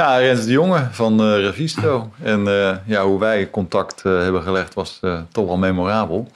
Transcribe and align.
Ja, 0.00 0.16
Rens 0.16 0.44
de 0.44 0.52
Jonge 0.52 0.88
van 0.90 1.20
uh, 1.20 1.38
Revisto. 1.38 2.10
En 2.22 2.40
uh, 2.40 2.76
ja, 2.84 3.04
hoe 3.04 3.18
wij 3.18 3.50
contact 3.50 4.02
uh, 4.06 4.22
hebben 4.22 4.42
gelegd 4.42 4.74
was 4.74 5.00
toch 5.32 5.46
wel 5.46 5.56
memorabel. 5.56 6.28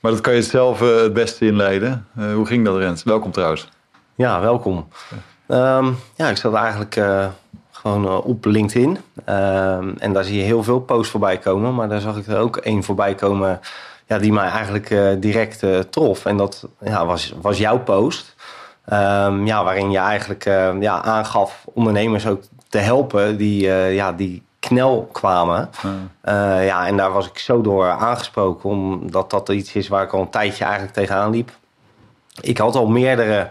Maar 0.00 0.12
dat 0.12 0.20
kan 0.20 0.34
je 0.34 0.42
zelf 0.42 0.80
het 0.80 1.12
beste 1.12 1.46
inleiden. 1.46 2.06
hoe 2.34 2.46
ging 2.46 2.64
dat, 2.64 2.76
Rens? 2.76 3.02
Welkom 3.02 3.32
trouwens. 3.32 3.68
Ja, 4.14 4.40
welkom. 4.40 4.88
Um, 5.48 5.98
ja 6.14 6.28
ik 6.28 6.36
zat 6.36 6.54
eigenlijk 6.54 7.00
gewoon 7.70 8.22
op 8.22 8.44
LinkedIn. 8.44 8.98
Um, 9.28 9.94
en 9.98 10.12
daar 10.12 10.24
zie 10.24 10.38
je 10.38 10.44
heel 10.44 10.62
veel 10.62 10.80
posts 10.80 11.10
voorbij 11.10 11.38
komen. 11.38 11.74
Maar 11.74 11.88
daar 11.88 12.00
zag 12.00 12.16
ik 12.16 12.26
er 12.26 12.38
ook 12.38 12.56
één 12.56 12.82
voorbij 12.82 13.14
komen 13.14 13.60
ja, 14.06 14.18
die 14.18 14.32
mij 14.32 14.48
eigenlijk 14.48 15.20
direct 15.20 15.90
trof. 15.90 16.24
En 16.24 16.36
dat 16.36 16.68
ja, 16.80 17.06
was, 17.06 17.34
was 17.40 17.58
jouw 17.58 17.78
post. 17.78 18.34
Um, 18.92 19.46
ja, 19.46 19.64
waarin 19.64 19.90
je 19.90 19.98
eigenlijk 19.98 20.44
ja, 20.80 21.02
aangaf 21.02 21.64
ondernemers 21.74 22.26
ook 22.26 22.42
te 22.68 22.78
helpen 22.78 23.36
die, 23.36 23.66
uh, 23.66 23.94
ja, 23.94 24.12
die 24.12 24.42
knel 24.58 25.08
kwamen. 25.12 25.70
Uh, 25.84 26.66
ja, 26.66 26.86
en 26.86 26.96
daar 26.96 27.12
was 27.12 27.28
ik 27.28 27.38
zo 27.38 27.60
door 27.60 27.90
aangesproken, 27.90 28.70
omdat 28.70 29.30
dat 29.30 29.48
iets 29.48 29.74
is 29.74 29.88
waar 29.88 30.02
ik 30.02 30.12
al 30.12 30.20
een 30.20 30.30
tijdje 30.30 30.64
eigenlijk 30.64 30.94
tegenaan 30.94 31.30
liep. 31.30 31.50
Ik 32.40 32.58
had 32.58 32.74
al 32.74 32.86
meerdere 32.86 33.50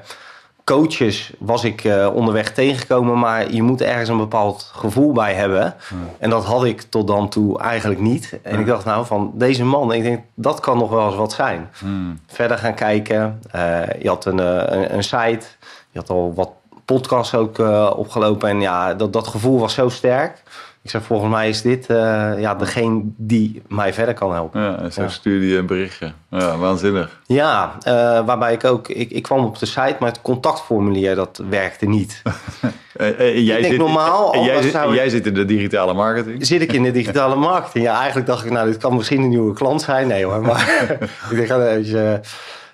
coaches 0.67 1.33
was 1.39 1.63
ik 1.63 1.83
uh, 1.83 2.09
onderweg 2.13 2.53
tegengekomen, 2.53 3.19
maar 3.19 3.51
je 3.51 3.61
moet 3.61 3.81
ergens 3.81 4.09
een 4.09 4.17
bepaald 4.17 4.71
gevoel 4.73 5.11
bij 5.11 5.33
hebben. 5.33 5.75
En 6.19 6.29
dat 6.29 6.45
had 6.45 6.65
ik 6.65 6.81
tot 6.81 7.07
dan 7.07 7.29
toe 7.29 7.59
eigenlijk 7.59 7.99
niet. 7.99 8.39
En 8.41 8.59
ik 8.59 8.65
dacht 8.65 8.85
nou 8.85 9.05
van 9.05 9.31
deze 9.33 9.63
man, 9.63 9.93
ik 9.93 10.03
denk 10.03 10.23
dat 10.33 10.59
kan 10.59 10.77
nog 10.77 10.89
wel 10.89 11.07
eens 11.07 11.15
wat 11.15 11.33
zijn. 11.33 11.69
Hmm. 11.79 12.19
Verder 12.27 12.57
gaan 12.57 12.73
kijken. 12.73 13.41
Uh, 13.55 13.81
je 14.01 14.07
had 14.07 14.25
een, 14.25 14.37
een, 14.37 14.93
een, 14.93 15.03
site, 15.03 15.45
je 15.91 15.99
had 15.99 16.09
al 16.09 16.33
wat 16.35 16.49
podcast 16.93 17.35
ook 17.35 17.59
uh, 17.59 17.91
opgelopen. 17.95 18.49
En 18.49 18.61
ja, 18.61 18.93
dat, 18.93 19.13
dat 19.13 19.27
gevoel 19.27 19.59
was 19.59 19.73
zo 19.73 19.89
sterk. 19.89 20.43
Ik 20.81 20.93
zeg, 20.93 21.03
volgens 21.03 21.31
mij 21.31 21.49
is 21.49 21.61
dit 21.61 21.89
uh, 21.89 21.97
ja, 22.39 22.55
degene 22.55 23.01
die 23.03 23.61
mij 23.67 23.93
verder 23.93 24.13
kan 24.13 24.33
helpen. 24.33 24.61
Ja, 24.61 24.89
zo 24.89 25.01
ja. 25.01 25.07
stuurde 25.07 25.47
je 25.47 25.57
een 25.57 25.65
berichtje. 25.65 26.11
Ja, 26.29 26.57
waanzinnig. 26.57 27.19
Ja, 27.25 27.77
uh, 27.87 27.93
waarbij 28.25 28.53
ik 28.53 28.63
ook... 28.63 28.87
Ik, 28.87 29.11
ik 29.11 29.23
kwam 29.23 29.45
op 29.45 29.59
de 29.59 29.65
site, 29.65 29.95
maar 29.99 30.09
het 30.09 30.21
contactformulier, 30.21 31.15
dat 31.15 31.41
werkte 31.49 31.85
niet. 31.85 32.21
en 32.97 33.43
jij, 33.43 33.63
zit, 33.63 33.77
normaal, 33.77 34.33
en 34.33 34.43
jij, 34.43 34.61
zit, 34.61 34.71
jij 34.71 35.09
zit 35.09 35.25
in 35.25 35.33
de 35.33 35.45
digitale 35.45 35.93
marketing? 35.93 36.45
Zit 36.45 36.61
ik 36.61 36.73
in 36.73 36.83
de 36.83 36.91
digitale 36.91 37.35
marketing? 37.49 37.85
Ja, 37.85 37.97
eigenlijk 37.97 38.27
dacht 38.27 38.45
ik, 38.45 38.51
nou, 38.51 38.67
dit 38.67 38.77
kan 38.77 38.95
misschien 38.95 39.21
een 39.21 39.29
nieuwe 39.29 39.53
klant 39.53 39.81
zijn. 39.81 40.07
Nee 40.07 40.25
hoor, 40.25 40.41
maar 40.41 40.87
ik 41.31 41.47
denk, 41.47 41.49
even... 41.49 41.85
Uh, 41.85 42.13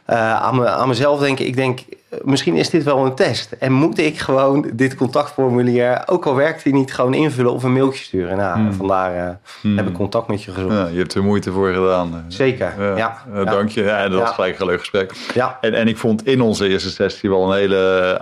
aan, 0.06 0.56
me, 0.56 0.70
aan 0.70 0.88
mezelf 0.88 1.20
denken. 1.20 1.46
Ik 1.46 1.56
denk, 1.56 1.80
misschien 2.22 2.56
is 2.56 2.70
dit 2.70 2.84
wel 2.84 3.06
een 3.06 3.16
test. 3.16 3.52
En 3.52 3.72
moet 3.72 3.98
ik 3.98 4.20
gewoon 4.20 4.70
dit 4.74 4.96
contactformulier, 4.96 6.04
ook 6.06 6.26
al 6.26 6.36
werkt 6.36 6.64
hij 6.64 6.72
niet, 6.72 6.94
gewoon 6.94 7.14
invullen 7.14 7.52
of 7.52 7.64
een 7.64 7.74
mailtje 7.74 8.04
sturen? 8.04 8.38
Nou, 8.38 8.56
hmm. 8.56 8.74
vandaar 8.74 9.16
uh, 9.16 9.30
hmm. 9.62 9.78
heb 9.78 9.88
ik 9.88 9.94
contact 9.94 10.28
met 10.28 10.44
je 10.44 10.52
gezocht. 10.52 10.74
Ja, 10.74 10.88
je 10.88 10.98
hebt 10.98 11.14
er 11.14 11.24
moeite 11.24 11.52
voor 11.52 11.74
gedaan. 11.74 12.26
Zeker, 12.28 12.74
ja. 12.80 12.98
ja. 13.34 13.44
Dank 13.44 13.70
je. 13.70 13.84
Ja, 13.84 14.10
dat 14.10 14.20
was 14.20 14.32
gelijk 14.32 14.60
een 14.60 14.66
leuk 14.66 14.80
gesprek. 14.80 15.12
Ja. 15.34 15.58
En, 15.62 15.74
en 15.74 15.88
ik 15.88 15.98
vond 15.98 16.26
in 16.26 16.42
onze 16.42 16.68
eerste 16.68 16.90
sessie 16.90 17.30
wel 17.30 17.52
een 17.52 17.58
hele 17.58 18.22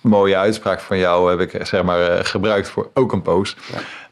mooie 0.00 0.36
uitspraak 0.36 0.80
van 0.80 0.98
jou, 0.98 1.30
heb 1.30 1.40
ik 1.40 1.66
zeg 1.66 1.82
maar 1.82 2.24
gebruikt 2.24 2.68
voor 2.68 2.90
ook 2.94 3.12
een 3.12 3.22
post. 3.22 3.56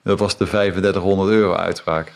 Dat 0.02 0.18
was 0.18 0.36
de 0.36 0.44
3500 0.44 1.30
euro 1.30 1.54
uitspraak. 1.54 2.12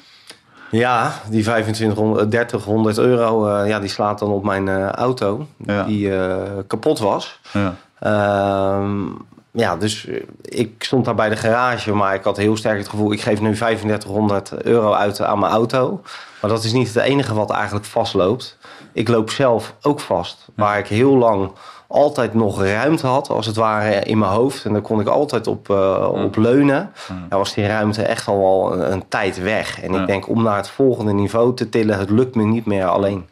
Ja, 0.71 1.13
die 1.29 1.43
2500, 1.43 2.31
3000 2.31 2.99
euro, 2.99 3.47
uh, 3.47 3.69
ja, 3.69 3.81
die 3.81 3.89
slaat 3.89 4.19
dan 4.19 4.31
op 4.31 4.45
mijn 4.45 4.67
uh, 4.67 4.89
auto, 4.89 5.47
ja. 5.57 5.83
die 5.83 6.09
uh, 6.09 6.37
kapot 6.67 6.99
was. 6.99 7.41
Ja. 7.53 7.75
Ehm, 7.99 9.07
ja, 9.51 9.77
dus 9.77 10.09
ik 10.43 10.85
stond 10.85 11.05
daar 11.05 11.15
bij 11.15 11.29
de 11.29 11.37
garage, 11.37 11.93
maar 11.93 12.15
ik 12.15 12.25
had 12.25 12.37
heel 12.37 12.57
sterk 12.57 12.79
het 12.79 12.89
gevoel... 12.89 13.13
ik 13.13 13.21
geef 13.21 13.41
nu 13.41 13.55
3500 13.55 14.63
euro 14.63 14.93
uit 14.93 15.21
aan 15.21 15.39
mijn 15.39 15.53
auto. 15.53 16.01
Maar 16.41 16.51
dat 16.51 16.65
is 16.65 16.73
niet 16.73 16.95
het 16.95 17.05
enige 17.05 17.35
wat 17.35 17.51
eigenlijk 17.51 17.85
vastloopt. 17.85 18.59
Ik 18.93 19.09
loop 19.09 19.31
zelf 19.31 19.75
ook 19.83 20.01
vast, 20.01 20.49
waar 20.55 20.79
ik 20.79 20.87
heel 20.87 21.17
lang 21.17 21.53
altijd 21.91 22.35
nog 22.35 22.63
ruimte 22.63 23.07
had, 23.07 23.29
als 23.29 23.47
het 23.47 23.57
ware, 23.57 24.01
in 24.01 24.19
mijn 24.19 24.31
hoofd. 24.31 24.65
En 24.65 24.73
daar 24.73 24.83
kon 24.83 25.01
ik 25.01 25.07
altijd 25.07 25.47
op, 25.47 25.69
uh, 25.69 26.09
op 26.13 26.37
leunen. 26.37 26.93
Dan 27.29 27.39
was 27.39 27.55
die 27.55 27.67
ruimte 27.67 28.03
echt 28.03 28.27
al 28.27 28.39
wel 28.39 28.73
een, 28.73 28.93
een 28.93 29.09
tijd 29.09 29.43
weg. 29.43 29.83
En 29.83 29.95
ik 29.95 30.07
denk, 30.07 30.29
om 30.29 30.43
naar 30.43 30.57
het 30.57 30.69
volgende 30.69 31.13
niveau 31.13 31.55
te 31.55 31.69
tillen, 31.69 31.99
het 31.99 32.11
lukt 32.11 32.35
me 32.35 32.43
niet 32.43 32.67
meer 32.67 32.87
alleen. 32.87 33.27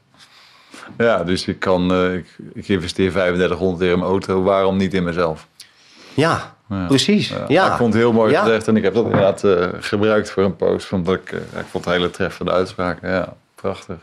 Ja, 0.99 1.25
dus 1.25 1.47
ik 1.47 1.59
kan, 1.59 1.93
uh, 1.93 2.15
ik, 2.15 2.27
ik, 2.55 2.69
investeer 2.69 3.11
3500 3.11 3.83
euro 3.83 3.95
in 3.95 3.99
mijn 3.99 4.11
auto, 4.11 4.43
waarom 4.43 4.77
niet 4.77 4.95
in 4.95 5.05
mezelf? 5.05 5.47
Ja, 6.15 6.55
ja. 6.69 6.87
precies. 6.87 7.29
Ja. 7.29 7.45
ja. 7.49 7.71
Ik 7.71 7.77
vond 7.77 7.93
het 7.93 8.03
heel 8.03 8.13
mooi 8.13 8.35
gezegd 8.35 8.69
en 8.69 8.77
ik 8.77 8.83
heb 8.83 8.95
dat 8.95 9.05
inderdaad 9.05 9.45
uh, 9.45 9.67
gebruikt 9.81 10.31
voor 10.31 10.43
een 10.43 10.57
post. 10.57 10.93
Omdat 10.93 11.15
ik, 11.15 11.31
ik 11.33 11.67
vond 11.71 11.85
het 11.85 11.95
hele 11.95 12.11
treffende 12.11 12.53
uitspraak. 12.53 12.99
Ja. 13.03 13.35
Prachtig. 13.61 13.97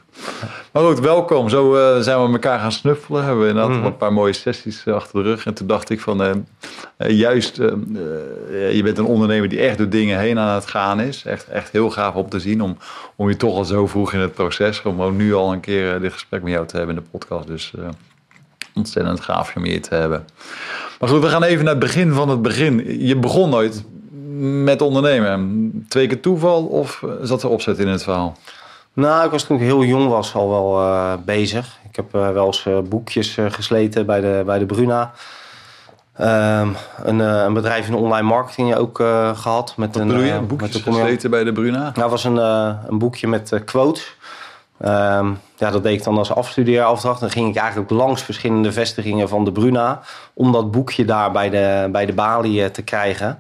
Maar 0.72 0.84
goed, 0.84 1.00
welkom. 1.00 1.50
Zo 1.50 1.76
uh, 1.76 2.02
zijn 2.02 2.24
we 2.24 2.32
elkaar 2.32 2.60
gaan 2.60 2.72
snuffelen. 2.72 3.24
Hebben 3.24 3.44
we 3.44 3.50
inderdaad 3.50 3.78
mm. 3.78 3.86
een 3.86 3.98
paar 3.98 4.14
mooie 4.14 4.34
sessies 4.34 4.84
uh, 4.86 4.94
achter 4.94 5.24
de 5.24 5.30
rug. 5.30 5.46
En 5.46 5.54
toen 5.54 5.68
dacht 5.68 5.90
ik 5.90 6.00
van, 6.00 6.24
uh, 6.24 6.32
juist, 7.10 7.56
je 7.56 8.82
bent 8.84 8.98
een 8.98 9.06
ondernemer 9.06 9.50
die 9.50 9.60
echt 9.60 9.78
door 9.78 9.90
dingen 9.90 10.20
heen 10.20 10.40
aan 10.40 10.56
het 10.56 10.66
gaan 10.66 11.00
is. 11.00 11.26
Echt, 11.26 11.48
echt 11.48 11.72
heel 11.72 11.90
gaaf 11.90 12.14
om 12.14 12.30
te 12.30 12.40
zien. 12.40 12.62
Om, 12.62 12.78
om 13.16 13.30
je 13.30 13.38
toch 13.38 13.56
al 13.56 13.66
zo 13.66 13.88
vroeg 13.88 14.14
in 14.14 14.20
het 14.20 14.34
proces, 14.34 14.82
om 14.82 15.02
ook 15.02 15.14
nu 15.14 15.34
al 15.34 15.54
een 15.54 15.60
keer 15.60 16.00
dit 16.00 16.14
gesprek 16.14 16.44
met 16.44 16.52
jou 16.52 16.68
te 16.68 16.78
hebben 16.78 16.96
in 16.96 17.02
de 17.02 17.10
podcast. 17.18 17.48
Dus 17.48 17.74
ontzettend 18.74 19.20
gaaf 19.22 19.56
om 19.56 19.64
hier 19.64 19.82
te 19.82 19.96
hebben. 19.96 20.26
Maar 21.00 21.10
goed, 21.10 21.22
we 21.22 21.30
gaan 21.30 21.44
even 21.44 21.64
naar 21.64 21.74
het 21.74 21.84
begin 21.84 22.14
van 22.14 22.30
het 22.30 22.42
begin. 22.42 23.06
Je 23.06 23.16
begon 23.16 23.50
nooit 23.50 23.84
met 24.64 24.82
ondernemen. 24.82 25.86
Twee 25.88 26.08
keer 26.08 26.20
toeval 26.20 26.66
of 26.66 27.04
zat 27.22 27.44
er 27.44 27.50
opzet 27.50 27.80
in 27.80 27.88
het 27.88 28.04
verhaal? 28.04 28.38
Nou, 28.96 29.26
ik 29.26 29.32
was 29.32 29.44
toen 29.44 29.58
ik 29.58 29.64
heel 29.64 29.84
jong 29.84 30.10
was 30.10 30.36
al 30.36 30.50
wel 30.50 30.82
uh, 30.82 31.14
bezig. 31.26 31.78
Ik 31.90 31.96
heb 31.96 32.16
uh, 32.16 32.30
wel 32.30 32.46
eens 32.46 32.66
uh, 32.66 32.80
boekjes 32.80 33.38
gesleten 33.50 34.06
bij 34.06 34.22
de, 34.22 34.44
bij 34.46 34.60
de 34.60 34.66
Bruna. 34.66 35.12
Um, 36.22 36.76
een, 37.04 37.20
een, 37.20 37.54
bedrijf 37.54 37.88
in 37.88 37.96
online 37.96 38.28
marketing 38.28 38.76
ook 38.76 38.98
gehad. 39.34 39.74
Met 39.78 39.94
Wat 39.94 40.02
een, 40.02 40.08
bedoel 40.08 40.24
je? 40.24 40.40
Boekjes 40.40 40.84
met 40.84 40.96
gesleten 40.96 41.30
bij 41.30 41.44
de 41.44 41.52
Bruna? 41.52 41.80
Nou, 41.80 41.94
dat 41.94 42.10
was 42.10 42.24
een, 42.24 42.38
een 42.38 42.98
boekje 42.98 43.28
met 43.28 43.62
quotes. 43.66 44.16
Um, 44.82 45.40
ja, 45.56 45.72
dat 45.72 45.84
deed 45.84 45.98
ik 45.98 46.04
dan 46.04 46.18
als 46.18 46.32
afstudeerafdracht. 46.32 47.20
Dan 47.20 47.30
ging 47.30 47.50
ik 47.50 47.56
eigenlijk 47.56 47.90
langs 47.90 48.24
verschillende 48.24 48.72
vestigingen 48.72 49.30
van 49.30 49.46
de 49.46 49.52
Bruna... 49.52 50.02
om 50.34 50.52
dat 50.52 50.72
boekje 50.72 51.06
daar 51.06 51.32
bij 51.32 51.50
de, 51.50 51.90
bij 51.92 52.06
de 52.06 52.14
balie 52.14 52.72
te 52.72 52.82
krijgen... 52.82 53.40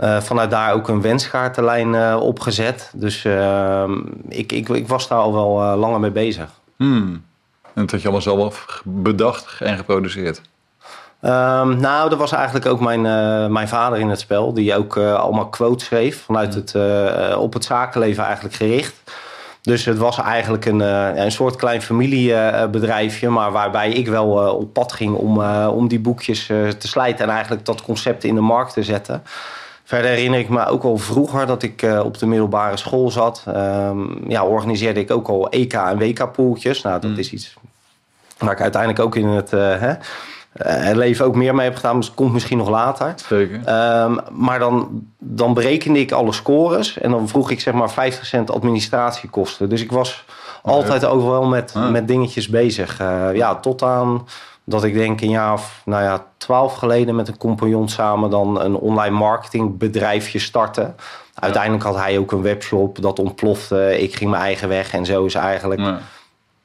Uh, 0.00 0.20
vanuit 0.20 0.50
daar 0.50 0.72
ook 0.72 0.88
een 0.88 1.00
wenskaartenlijn 1.00 1.94
uh, 1.94 2.16
opgezet. 2.20 2.90
Dus 2.94 3.24
uh, 3.24 3.84
ik, 4.28 4.52
ik, 4.52 4.68
ik, 4.68 4.88
was 4.88 5.08
daar 5.08 5.18
al 5.18 5.34
wel 5.34 5.76
langer 5.76 6.00
mee 6.00 6.10
bezig. 6.10 6.48
Hmm. 6.76 7.24
En 7.62 7.82
dat 7.82 7.90
had 7.90 8.00
je 8.00 8.08
allemaal 8.08 8.22
zelf 8.22 8.82
bedacht 8.84 9.60
en 9.60 9.76
geproduceerd? 9.76 10.40
Um, 11.22 11.76
nou, 11.80 12.08
dat 12.10 12.18
was 12.18 12.32
eigenlijk 12.32 12.66
ook 12.66 12.80
mijn, 12.80 13.02
mijn 13.52 13.68
vader 13.68 13.98
in 13.98 14.08
het 14.08 14.20
spel. 14.20 14.54
Die 14.54 14.76
ook 14.76 14.96
allemaal 14.96 15.48
quotes 15.48 15.86
schreef. 15.86 16.22
Vanuit 16.22 16.54
het, 16.54 16.74
op 17.36 17.52
het 17.52 17.64
zakenleven 17.64 18.24
eigenlijk 18.24 18.54
gericht. 18.54 18.94
Dus 19.62 19.84
het 19.84 19.98
was 19.98 20.18
eigenlijk 20.18 20.64
een, 20.64 20.80
een 21.20 21.32
soort 21.32 21.56
klein 21.56 21.82
familiebedrijfje. 21.82 23.28
maar 23.28 23.52
waarbij 23.52 23.90
ik 23.90 24.08
wel 24.08 24.28
op 24.54 24.72
pad 24.72 24.92
ging 24.92 25.16
om, 25.16 25.42
om 25.66 25.88
die 25.88 26.00
boekjes 26.00 26.46
te 26.46 26.88
slijten. 26.88 27.24
En 27.24 27.30
eigenlijk 27.30 27.64
dat 27.64 27.82
concept 27.82 28.24
in 28.24 28.34
de 28.34 28.40
markt 28.40 28.72
te 28.72 28.82
zetten. 28.82 29.22
Verder 29.84 30.10
herinner 30.10 30.38
ik 30.38 30.48
me 30.48 30.66
ook 30.66 30.82
al 30.82 30.98
vroeger 30.98 31.46
dat 31.46 31.62
ik 31.62 31.82
uh, 31.82 32.04
op 32.04 32.18
de 32.18 32.26
middelbare 32.26 32.76
school 32.76 33.10
zat. 33.10 33.44
Um, 33.48 34.30
ja, 34.30 34.44
organiseerde 34.44 35.00
ik 35.00 35.10
ook 35.10 35.28
al 35.28 35.48
EK 35.48 35.72
en 35.72 35.98
WK 35.98 36.32
poeltjes. 36.32 36.82
Nou, 36.82 37.00
dat 37.00 37.10
mm. 37.10 37.18
is 37.18 37.32
iets 37.32 37.54
waar 38.38 38.52
ik 38.52 38.60
uiteindelijk 38.60 39.02
ook 39.02 39.16
in 39.16 39.26
het, 39.26 39.52
uh, 39.52 39.60
hè, 39.60 39.92
uh, 40.90 40.96
leven 40.96 41.24
ook 41.24 41.34
meer 41.34 41.54
mee 41.54 41.66
heb 41.66 41.76
gedaan. 41.76 41.96
Dus 41.96 42.06
dat 42.06 42.14
komt 42.14 42.32
misschien 42.32 42.58
nog 42.58 42.68
later. 42.68 43.14
Zeker. 43.26 43.56
Um, 43.56 44.18
maar 44.30 44.58
dan, 44.58 45.06
dan 45.18 45.54
berekende 45.54 45.98
ik 45.98 46.12
alle 46.12 46.32
scores. 46.32 46.98
En 46.98 47.10
dan 47.10 47.28
vroeg 47.28 47.50
ik 47.50 47.60
zeg 47.60 47.74
maar 47.74 47.90
50 47.90 48.26
cent 48.26 48.50
administratiekosten. 48.50 49.68
Dus 49.68 49.82
ik 49.82 49.92
was 49.92 50.24
altijd 50.62 51.04
ook 51.04 51.22
wel 51.22 51.44
met, 51.44 51.72
ah. 51.74 51.90
met 51.90 52.08
dingetjes 52.08 52.48
bezig. 52.48 52.98
ja, 53.32 53.54
tot 53.54 53.82
aan 53.82 54.26
dat 54.64 54.84
ik 54.84 54.94
denk 54.94 55.20
een 55.20 55.30
jaar 55.30 55.52
of 55.52 55.82
nou 55.84 56.02
ja, 56.02 56.26
twaalf 56.36 56.74
geleden 56.74 57.14
met 57.14 57.28
een 57.28 57.36
compagnon 57.36 57.88
samen 57.88 58.30
dan 58.30 58.60
een 58.60 58.74
online 58.74 59.16
marketingbedrijfje 59.16 60.38
starten. 60.38 60.96
Uiteindelijk 61.34 61.84
had 61.84 61.96
hij 61.96 62.18
ook 62.18 62.32
een 62.32 62.42
webshop, 62.42 63.02
dat 63.02 63.18
ontplofte. 63.18 64.00
Ik 64.00 64.16
ging 64.16 64.30
mijn 64.30 64.42
eigen 64.42 64.68
weg 64.68 64.92
en 64.92 65.06
zo 65.06 65.24
is 65.24 65.34
eigenlijk... 65.34 65.80
Ja, 65.80 65.98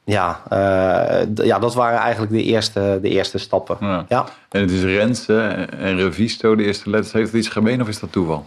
ja, 0.04 0.42
uh, 0.52 1.46
ja 1.46 1.58
dat 1.58 1.74
waren 1.74 1.98
eigenlijk 1.98 2.32
de 2.32 2.42
eerste, 2.42 2.98
de 3.02 3.08
eerste 3.08 3.38
stappen. 3.38 3.76
Ja. 3.80 4.04
ja. 4.08 4.26
En 4.48 4.60
het 4.60 4.70
is 4.70 4.82
Rens 4.82 5.28
en 5.28 5.96
Revisto, 5.96 6.54
de 6.54 6.64
eerste 6.64 6.90
letters. 6.90 7.12
Heeft 7.12 7.32
het 7.32 7.40
iets 7.40 7.48
gemeen 7.48 7.80
of 7.80 7.88
is 7.88 8.00
dat 8.00 8.12
toeval? 8.12 8.46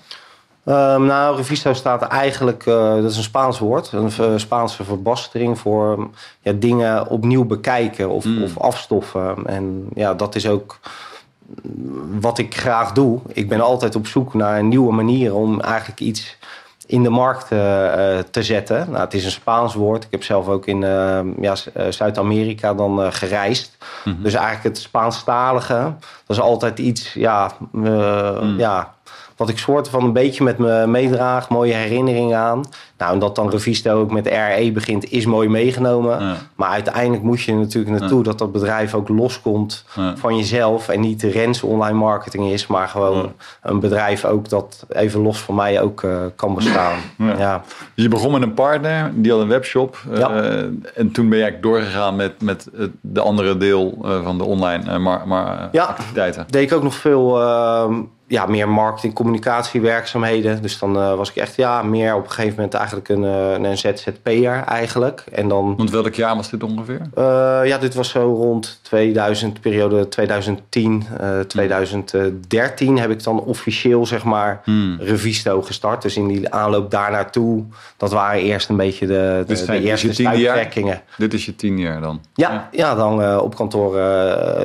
Um, 0.65 1.05
nou, 1.05 1.35
reviso 1.35 1.73
staat 1.73 2.01
eigenlijk, 2.01 2.65
uh, 2.65 2.95
dat 2.95 3.11
is 3.11 3.17
een 3.17 3.23
Spaans 3.23 3.59
woord, 3.59 3.91
een 3.91 4.11
uh, 4.19 4.33
Spaanse 4.35 4.83
verbastering 4.83 5.59
voor 5.59 6.07
ja, 6.41 6.51
dingen 6.55 7.07
opnieuw 7.07 7.45
bekijken 7.45 8.09
of, 8.09 8.25
mm. 8.25 8.43
of 8.43 8.57
afstoffen. 8.57 9.35
En 9.45 9.87
ja, 9.93 10.13
dat 10.13 10.35
is 10.35 10.47
ook 10.47 10.79
wat 12.19 12.37
ik 12.37 12.55
graag 12.55 12.91
doe. 12.91 13.19
Ik 13.27 13.49
ben 13.49 13.61
altijd 13.61 13.95
op 13.95 14.07
zoek 14.07 14.33
naar 14.33 14.63
nieuwe 14.63 14.93
manieren 14.93 15.35
om 15.35 15.61
eigenlijk 15.61 15.99
iets 15.99 16.37
in 16.85 17.03
de 17.03 17.09
markt 17.09 17.51
uh, 17.51 17.59
te 18.31 18.43
zetten. 18.43 18.85
Nou, 18.89 19.03
het 19.03 19.13
is 19.13 19.25
een 19.25 19.31
Spaans 19.31 19.73
woord. 19.73 20.03
Ik 20.03 20.11
heb 20.11 20.23
zelf 20.23 20.47
ook 20.47 20.65
in 20.65 20.81
uh, 20.81 21.19
ja, 21.39 21.55
Zuid-Amerika 21.89 22.73
dan 22.73 23.13
gereisd. 23.13 23.77
Mm 24.05 24.13
-hmm. 24.13 24.23
Dus 24.23 24.33
eigenlijk 24.33 24.63
het 24.63 24.77
Spaanstalige, 24.77 25.93
dat 26.25 26.37
is 26.37 26.39
altijd 26.39 26.79
iets, 26.79 27.13
ja, 27.13 27.51
mm. 27.71 28.55
ja 28.57 28.92
wat 29.43 29.51
ik 29.51 29.57
soort 29.57 29.89
van 29.89 30.03
een 30.03 30.13
beetje 30.13 30.43
met 30.43 30.57
me 30.57 30.87
meedraag. 30.87 31.49
Mooie 31.49 31.73
herinneringen 31.73 32.37
aan. 32.37 32.65
Nou, 32.97 33.13
en 33.13 33.19
dat 33.19 33.35
dan 33.35 33.49
Revisto 33.49 33.99
ook 33.99 34.11
met 34.11 34.27
RE 34.27 34.71
begint, 34.71 35.11
is 35.11 35.25
mooi 35.25 35.49
meegenomen. 35.49 36.25
Ja. 36.25 36.35
Maar 36.55 36.69
uiteindelijk 36.69 37.23
moet 37.23 37.41
je 37.41 37.51
er 37.51 37.57
natuurlijk 37.57 37.99
naartoe 37.99 38.17
ja. 38.17 38.23
dat 38.23 38.37
dat 38.37 38.51
bedrijf 38.51 38.93
ook 38.93 39.09
loskomt 39.09 39.85
ja. 39.95 40.15
van 40.17 40.37
jezelf. 40.37 40.89
En 40.89 40.99
niet 40.99 41.19
de 41.19 41.29
Rens 41.29 41.63
online 41.63 41.97
marketing 41.97 42.51
is, 42.51 42.67
maar 42.67 42.87
gewoon 42.87 43.31
een 43.61 43.79
bedrijf 43.79 44.25
ook 44.25 44.49
dat 44.49 44.85
even 44.89 45.21
los 45.21 45.39
van 45.39 45.55
mij 45.55 45.81
ook 45.81 46.01
uh, 46.01 46.17
kan 46.35 46.55
bestaan. 46.55 46.97
Ja. 47.17 47.63
Dus 47.95 48.03
je 48.03 48.09
begon 48.09 48.31
met 48.31 48.41
een 48.41 48.53
partner, 48.53 49.11
die 49.15 49.31
had 49.31 49.41
een 49.41 49.47
webshop. 49.47 49.97
Uh, 50.11 50.57
en 50.95 51.11
toen 51.11 51.29
ben 51.29 51.37
je 51.37 51.43
eigenlijk 51.43 51.63
doorgegaan 51.63 52.15
met, 52.15 52.41
met 52.41 52.69
de 53.01 53.21
andere 53.21 53.57
deel 53.57 53.97
uh, 54.05 54.23
van 54.23 54.37
de 54.37 54.43
online 54.43 54.99
maar, 54.99 55.27
maar 55.27 55.69
activiteiten. 55.71 56.45
deed 56.49 56.71
ik 56.71 56.77
ook 56.77 56.83
nog 56.83 56.95
veel 56.95 57.41
ehm, 57.41 57.93
ja, 58.33 58.45
meer 58.45 58.69
marketing, 58.69 59.13
communicatiewerkzaamheden. 59.13 60.61
Dus 60.61 60.79
dan 60.79 60.97
uh, 60.97 61.15
was 61.15 61.29
ik 61.29 61.35
echt 61.35 61.55
ja, 61.55 61.81
meer 61.81 62.15
op 62.15 62.23
een 62.23 62.31
gegeven 62.31 62.55
moment 62.55 62.73
eigenlijk 62.73 63.09
een, 63.09 63.23
uh, 63.23 63.69
een 63.69 63.77
ZZP'er 63.77 64.63
eigenlijk. 64.63 65.23
En 65.31 65.47
dan, 65.47 65.75
Want 65.77 65.89
welk 65.89 66.13
jaar 66.13 66.35
was 66.35 66.49
dit 66.49 66.63
ongeveer? 66.63 67.01
Uh, 67.17 67.61
ja, 67.63 67.77
dit 67.77 67.93
was 67.93 68.09
zo 68.09 68.33
rond 68.33 68.79
2000, 68.81 69.61
periode 69.61 70.07
2010, 70.07 71.03
2013 71.47 72.97
heb 72.97 73.09
ik 73.09 73.23
dan 73.23 73.39
officieel 73.39 74.05
zeg 74.05 74.23
maar 74.23 74.61
hmm. 74.63 74.97
Revisto 74.99 75.61
gestart. 75.61 76.01
Dus 76.01 76.17
in 76.17 76.27
die 76.27 76.53
aanloop 76.53 76.91
daar 76.91 77.11
naartoe, 77.11 77.63
dat 77.97 78.11
waren 78.11 78.41
eerst 78.41 78.69
een 78.69 78.77
beetje 78.77 79.07
de, 79.07 79.13
de, 79.13 79.43
dus 79.47 79.65
de 79.65 79.79
eerste 79.79 80.13
stuiptrekkingen. 80.13 81.01
Dit 81.17 81.33
is 81.33 81.45
je 81.45 81.55
tien 81.55 81.79
jaar 81.79 82.01
dan? 82.01 82.21
Ja, 82.33 82.51
ja. 82.51 82.67
ja 82.71 82.95
dan 82.95 83.39
op 83.39 83.55
kantoor 83.55 83.97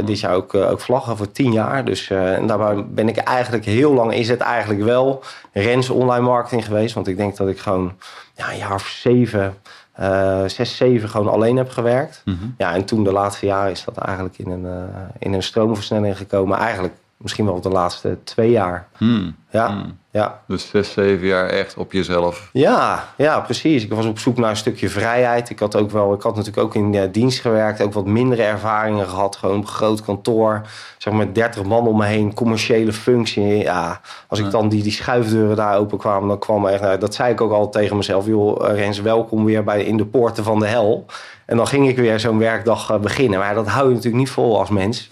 dit 0.05 0.21
jaar 0.21 0.35
ook, 0.35 0.55
ook 0.55 0.81
vlaggen 0.81 1.17
voor 1.17 1.33
tien 1.33 1.53
jaar. 1.53 1.85
Dus 1.85 2.11
en 2.11 2.47
daarbij 2.47 2.85
ben 2.91 3.09
ik 3.09 3.17
eigenlijk 3.17 3.58
heel 3.65 3.93
lang 3.93 4.15
is 4.15 4.29
het 4.29 4.41
eigenlijk 4.41 4.83
wel 4.83 5.23
Rens 5.53 5.91
online 5.91 6.25
marketing 6.25 6.65
geweest. 6.65 6.95
Want 6.95 7.09
ik 7.09 7.17
denk 7.17 7.37
dat 7.37 7.49
ik 7.49 7.59
gewoon 7.59 7.93
ja, 8.35 8.51
een 8.51 8.59
jaar 8.59 8.75
of 8.75 8.87
zeven, 8.87 9.57
uh, 10.01 10.45
zes, 10.47 10.77
zeven 10.77 11.09
gewoon 11.09 11.29
alleen 11.29 11.57
heb 11.57 11.71
gewerkt. 11.71 12.23
Mm 12.25 12.39
-hmm. 12.41 12.55
Ja, 12.59 12.75
en 12.75 12.85
toen 12.85 13.05
de 13.05 13.13
laatste 13.13 13.47
jaren 13.47 13.71
is 13.71 13.85
dat 13.85 13.97
eigenlijk 13.97 14.39
in 14.39 14.51
een, 14.51 14.65
uh, 14.65 15.01
in 15.19 15.33
een 15.33 15.43
stroomversnelling 15.43 16.17
gekomen. 16.17 16.59
Eigenlijk 16.59 16.95
misschien 17.17 17.45
wel 17.45 17.61
de 17.61 17.69
laatste 17.69 18.19
twee 18.25 18.51
jaar. 18.51 18.89
Hmm. 18.97 19.37
Ja, 19.51 19.67
Hmm. 19.67 19.99
Ja. 20.19 20.41
Dus 20.47 20.69
zes, 20.69 20.93
zeven 20.93 21.27
jaar 21.27 21.49
echt 21.49 21.77
op 21.77 21.93
jezelf. 21.93 22.49
Ja, 22.53 23.09
ja, 23.17 23.41
precies. 23.41 23.85
Ik 23.85 23.93
was 23.93 24.07
op 24.07 24.19
zoek 24.19 24.37
naar 24.39 24.51
een 24.51 24.57
stukje 24.57 24.89
vrijheid. 24.89 25.51
Ik 25.51 25.59
had 25.59 25.77
ook 25.77 25.91
wel, 25.91 26.13
ik 26.13 26.23
had 26.23 26.37
natuurlijk 26.37 26.67
ook 26.67 26.75
in 26.75 26.93
de 26.93 27.11
dienst 27.11 27.41
gewerkt, 27.41 27.83
ook 27.83 27.93
wat 27.93 28.07
mindere 28.07 28.43
ervaringen 28.43 29.09
gehad. 29.09 29.37
Gewoon 29.37 29.57
een 29.57 29.67
groot 29.67 30.03
kantoor, 30.03 30.63
zeg 30.99 31.13
maar 31.13 31.27
met 31.27 31.35
30 31.35 31.65
man 31.65 31.87
om 31.87 31.97
me 31.97 32.05
heen, 32.05 32.35
commerciële 32.35 32.93
functie. 32.93 33.57
Ja, 33.57 34.01
als 34.29 34.39
ik 34.39 34.51
dan 34.51 34.69
die, 34.69 34.83
die 34.83 34.93
schuifdeuren 34.93 35.57
daar 35.57 35.79
open 35.79 35.99
kwamen, 35.99 36.29
dan 36.29 36.39
kwam 36.39 36.67
er 36.67 36.73
echt, 36.73 36.83
nou, 36.83 36.99
dat 36.99 37.15
zei 37.15 37.33
ik 37.33 37.41
ook 37.41 37.53
al 37.53 37.71
tegen 37.71 37.97
mezelf. 37.97 38.27
Joh, 38.27 38.75
Rens, 38.75 39.01
welkom 39.01 39.45
weer 39.45 39.65
bij 39.65 39.85
in 39.85 39.97
de 39.97 40.07
poorten 40.07 40.45
van 40.45 40.59
de 40.59 40.67
hel. 40.67 41.07
En 41.47 41.57
dan 41.57 41.67
ging 41.67 41.89
ik 41.89 41.97
weer 41.97 42.21
zo'n 42.21 42.39
werkdag 42.39 43.01
beginnen. 43.01 43.39
Maar 43.39 43.55
dat 43.55 43.67
hou 43.67 43.89
je 43.89 43.95
natuurlijk 43.95 44.23
niet 44.23 44.31
vol 44.31 44.59
als 44.59 44.71
mens. 44.71 45.09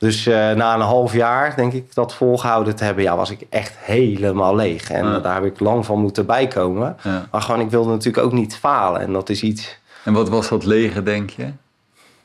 Dus 0.00 0.26
uh, 0.26 0.34
na 0.34 0.74
een 0.74 0.80
half 0.80 1.12
jaar, 1.12 1.56
denk 1.56 1.72
ik, 1.72 1.94
dat 1.94 2.14
volgehouden 2.14 2.76
te 2.76 2.84
hebben, 2.84 3.04
ja, 3.04 3.16
was 3.16 3.30
ik 3.30 3.46
echt 3.50 3.74
helemaal 3.78 4.54
leeg. 4.56 4.90
En 4.90 5.06
Ja. 5.06 5.18
daar 5.18 5.34
heb 5.34 5.44
ik 5.44 5.60
lang 5.60 5.86
van 5.86 5.98
moeten 6.00 6.26
bijkomen. 6.26 6.96
Ja. 7.02 7.26
Maar 7.30 7.42
gewoon, 7.42 7.60
ik 7.60 7.70
wilde 7.70 7.90
natuurlijk 7.90 8.24
ook 8.26 8.32
niet 8.32 8.56
falen. 8.56 9.00
En 9.00 9.12
dat 9.12 9.28
is 9.28 9.42
iets. 9.42 9.78
En 10.04 10.12
wat 10.12 10.28
was 10.28 10.48
dat 10.48 10.64
lege, 10.64 11.02
denk 11.02 11.30
je? 11.30 11.46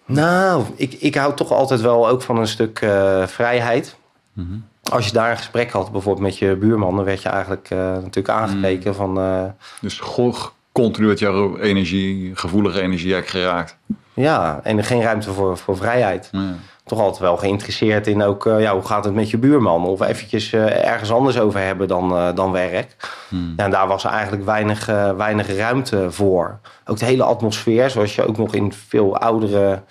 Nou, 0.05 0.63
ik, 0.75 0.93
ik 0.93 1.15
hou 1.15 1.33
toch 1.33 1.51
altijd 1.51 1.81
wel 1.81 2.09
ook 2.09 2.21
van 2.21 2.37
een 2.37 2.47
stuk 2.47 2.79
eh, 2.81 3.23
vrijheid. 3.27 3.95
Mhm. 4.33 4.47
Als 4.91 5.05
je 5.05 5.11
daar 5.13 5.31
een 5.31 5.37
gesprek 5.37 5.71
had, 5.71 5.91
bijvoorbeeld 5.91 6.25
met 6.25 6.37
je 6.37 6.55
buurman, 6.55 6.95
dan 6.95 7.05
werd 7.05 7.21
je 7.21 7.29
eigenlijk 7.29 7.67
eh, 7.69 7.77
natuurlijk 7.79 8.29
aangekeken 8.29 8.95
van. 8.95 9.17
eh, 9.19 9.43
Dus 9.81 9.99
goh, 9.99 10.35
continu 10.71 11.07
werd 11.07 11.19
jouw 11.19 11.57
energie, 11.57 12.31
gevoelige 12.35 12.81
energie 12.81 13.21
geraakt. 13.23 13.77
ja, 14.13 14.59
en 14.63 14.77
er 14.77 14.83
geen 14.83 15.01
ruimte 15.01 15.33
voor, 15.33 15.57
voor 15.57 15.77
vrijheid. 15.77 16.29
Ja. 16.31 16.53
Toch 16.85 16.99
altijd 16.99 17.19
wel 17.19 17.37
geïnteresseerd 17.37 18.07
in 18.07 18.23
ook, 18.23 18.45
eh, 18.45 18.61
ja, 18.61 18.73
hoe 18.73 18.85
gaat 18.85 19.05
het 19.05 19.13
met 19.13 19.29
je 19.29 19.37
buurman? 19.37 19.85
Of 19.85 20.01
eventjes 20.01 20.53
eh, 20.53 20.87
ergens 20.87 21.11
anders 21.11 21.39
over 21.39 21.59
hebben 21.59 21.87
dan, 21.87 22.15
eh, 22.15 22.35
dan 22.35 22.51
werk. 22.51 22.95
Hmm. 23.29 23.53
Ja, 23.57 23.63
en 23.63 23.71
daar 23.71 23.87
was 23.87 24.03
eigenlijk 24.03 24.45
weinig, 24.45 24.85
weinig 25.17 25.55
ruimte 25.55 26.11
voor. 26.11 26.59
Ook 26.85 26.99
de 26.99 27.05
hele 27.05 27.23
atmosfeer, 27.23 27.89
zoals 27.89 28.15
je 28.15 28.27
ook 28.27 28.37
nog 28.37 28.53
in 28.53 28.73
veel 28.73 29.17
oudere 29.17 29.81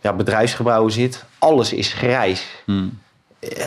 ja, 0.00 0.12
bedrijfsgebouwen 0.12 0.92
zit. 0.92 1.24
Alles 1.38 1.72
is 1.72 1.92
grijs. 1.92 2.62
Hmm. 2.64 2.98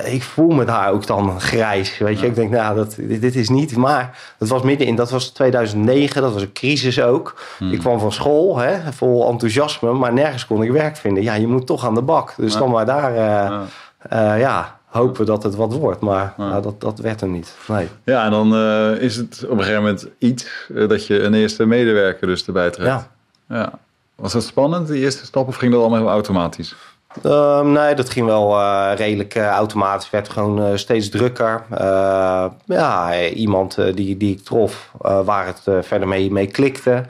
Ik 0.06 0.24
voel 0.24 0.50
me 0.50 0.66
daar 0.66 0.92
ook 0.92 1.08
dan 1.08 1.42
grijs. 1.42 1.98
Weet 1.98 2.16
je, 2.20 2.24
Ja. 2.24 2.30
ik 2.30 2.36
denk, 2.36 2.52
nou, 2.52 2.76
dat, 2.76 2.96
dit, 3.00 3.22
dit 3.22 3.36
is 3.36 3.50
niet. 3.50 3.76
Maar 3.78 4.18
het 4.38 4.50
was 4.50 4.62
midden 4.62 4.88
in, 4.88 4.96
dat 4.96 5.10
was 5.10 5.30
2009, 5.30 6.22
dat 6.22 6.34
was 6.34 6.42
een 6.42 6.54
crisis 6.54 7.02
ook. 7.02 7.42
Hmm. 7.58 7.72
Ik 7.72 7.80
kwam 7.80 8.00
van 8.00 8.12
school, 8.12 8.58
hè, 8.58 8.94
vol 8.94 9.30
enthousiasme, 9.30 9.94
maar 9.94 10.14
nergens 10.14 10.46
kon 10.48 10.64
ik 10.64 10.72
werk 10.72 10.98
vinden. 10.98 11.24
Ja, 11.24 11.34
je 11.34 11.48
moet 11.48 11.68
toch 11.68 11.86
aan 11.86 11.94
de 11.96 12.02
bak. 12.02 12.34
Dus 12.38 12.54
Ja. 12.54 12.60
dan 12.60 12.70
maar 12.70 12.86
daar, 12.86 13.12
eh, 13.12 13.18
Ja. 13.18 13.64
eh, 14.10 14.40
ja, 14.40 14.80
hopen 14.86 15.26
dat 15.26 15.44
het 15.44 15.56
wat 15.56 15.74
wordt. 15.74 16.00
Maar 16.02 16.34
nou, 16.38 16.62
dat, 16.62 16.82
dat 16.82 17.00
werd 17.00 17.22
hem 17.22 17.32
niet. 17.32 17.56
Nee. 17.68 17.88
Ja, 18.04 18.26
en 18.26 18.32
dan 18.32 18.56
eh, 18.56 18.92
is 19.02 19.16
het 19.16 19.42
op 19.46 19.52
een 19.52 19.58
gegeven 19.64 19.82
moment 19.82 20.08
iets 20.18 20.48
dat 20.88 21.08
je 21.08 21.22
een 21.24 21.34
eerste 21.34 21.66
medewerker 21.66 22.28
dus 22.28 22.46
erbij 22.46 22.70
trekt. 22.70 22.90
Ja. 22.90 23.08
ja. 23.50 23.72
Was 24.16 24.34
dat 24.34 24.44
spannend, 24.44 24.88
die 24.88 25.02
eerste 25.02 25.26
stap, 25.26 25.48
of 25.48 25.56
ging 25.56 25.72
dat 25.72 25.82
allemaal 25.82 26.00
heel 26.00 26.10
automatisch? 26.10 26.76
Ehm, 27.24 27.72
nee, 27.72 27.96
dat 27.96 28.10
ging 28.10 28.26
wel 28.26 28.60
eh, 28.60 28.92
redelijk 28.96 29.36
eh, 29.36 29.48
automatisch. 29.48 30.10
werd 30.10 30.30
gewoon 30.30 30.64
eh, 30.66 30.76
steeds 30.76 31.10
drukker. 31.10 31.64
Eh, 31.72 32.46
ja, 32.66 33.24
iemand 33.30 33.78
die, 33.96 34.18
die 34.18 34.34
ik 34.38 34.44
trof, 34.44 34.92
waar 35.24 35.46
het 35.46 35.86
verder 35.86 36.08
mee, 36.08 36.32
mee 36.32 36.48
klikte. 36.48 37.04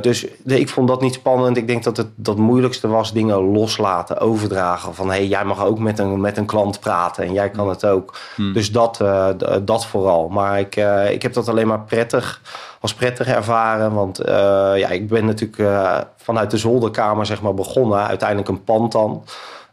Dus 0.00 0.26
de- 0.44 0.60
ik 0.60 0.68
vond 0.68 0.88
dat 0.88 1.00
niet 1.00 1.14
spannend. 1.14 1.56
Ik 1.56 1.66
denk 1.66 1.84
dat 1.84 1.96
het 1.96 2.08
dat 2.16 2.36
moeilijkste 2.36 2.88
was 2.88 3.12
dingen 3.12 3.36
loslaten, 3.52 4.18
overdragen. 4.18 4.94
Van, 4.94 5.06
hé, 5.10 5.16
hey, 5.16 5.26
jij 5.26 5.44
mag 5.44 5.64
ook 5.64 5.78
met 5.78 5.98
een, 5.98 6.20
met 6.20 6.36
een 6.36 6.46
klant 6.46 6.80
praten 6.80 7.24
en 7.24 7.32
jij 7.32 7.50
kan 7.50 7.68
het 7.68 7.86
ook. 7.86 8.16
Hmm. 8.34 8.52
Dus 8.52 8.72
dat, 8.72 9.04
dat 9.62 9.86
vooral. 9.86 10.28
Maar 10.28 10.58
ik, 10.58 10.76
ik 11.10 11.22
heb 11.22 11.32
dat 11.32 11.48
alleen 11.48 11.66
maar 11.66 11.80
prettig, 11.80 12.40
als 12.80 12.94
prettig 12.94 13.26
ervaren. 13.26 13.92
Want 13.92 14.18
eh, 14.18 14.34
ja, 14.76 14.88
ik 14.88 15.08
ben 15.08 15.24
natuurlijk 15.24 15.58
eh, 15.58 15.98
vanuit 16.16 16.50
de 16.50 16.56
zolderkamer 16.56 17.26
zeg 17.26 17.42
maar, 17.42 17.54
begonnen. 17.54 18.06
Uiteindelijk 18.06 18.48
een 18.48 18.64
pand 18.64 18.92
dan. 18.92 19.24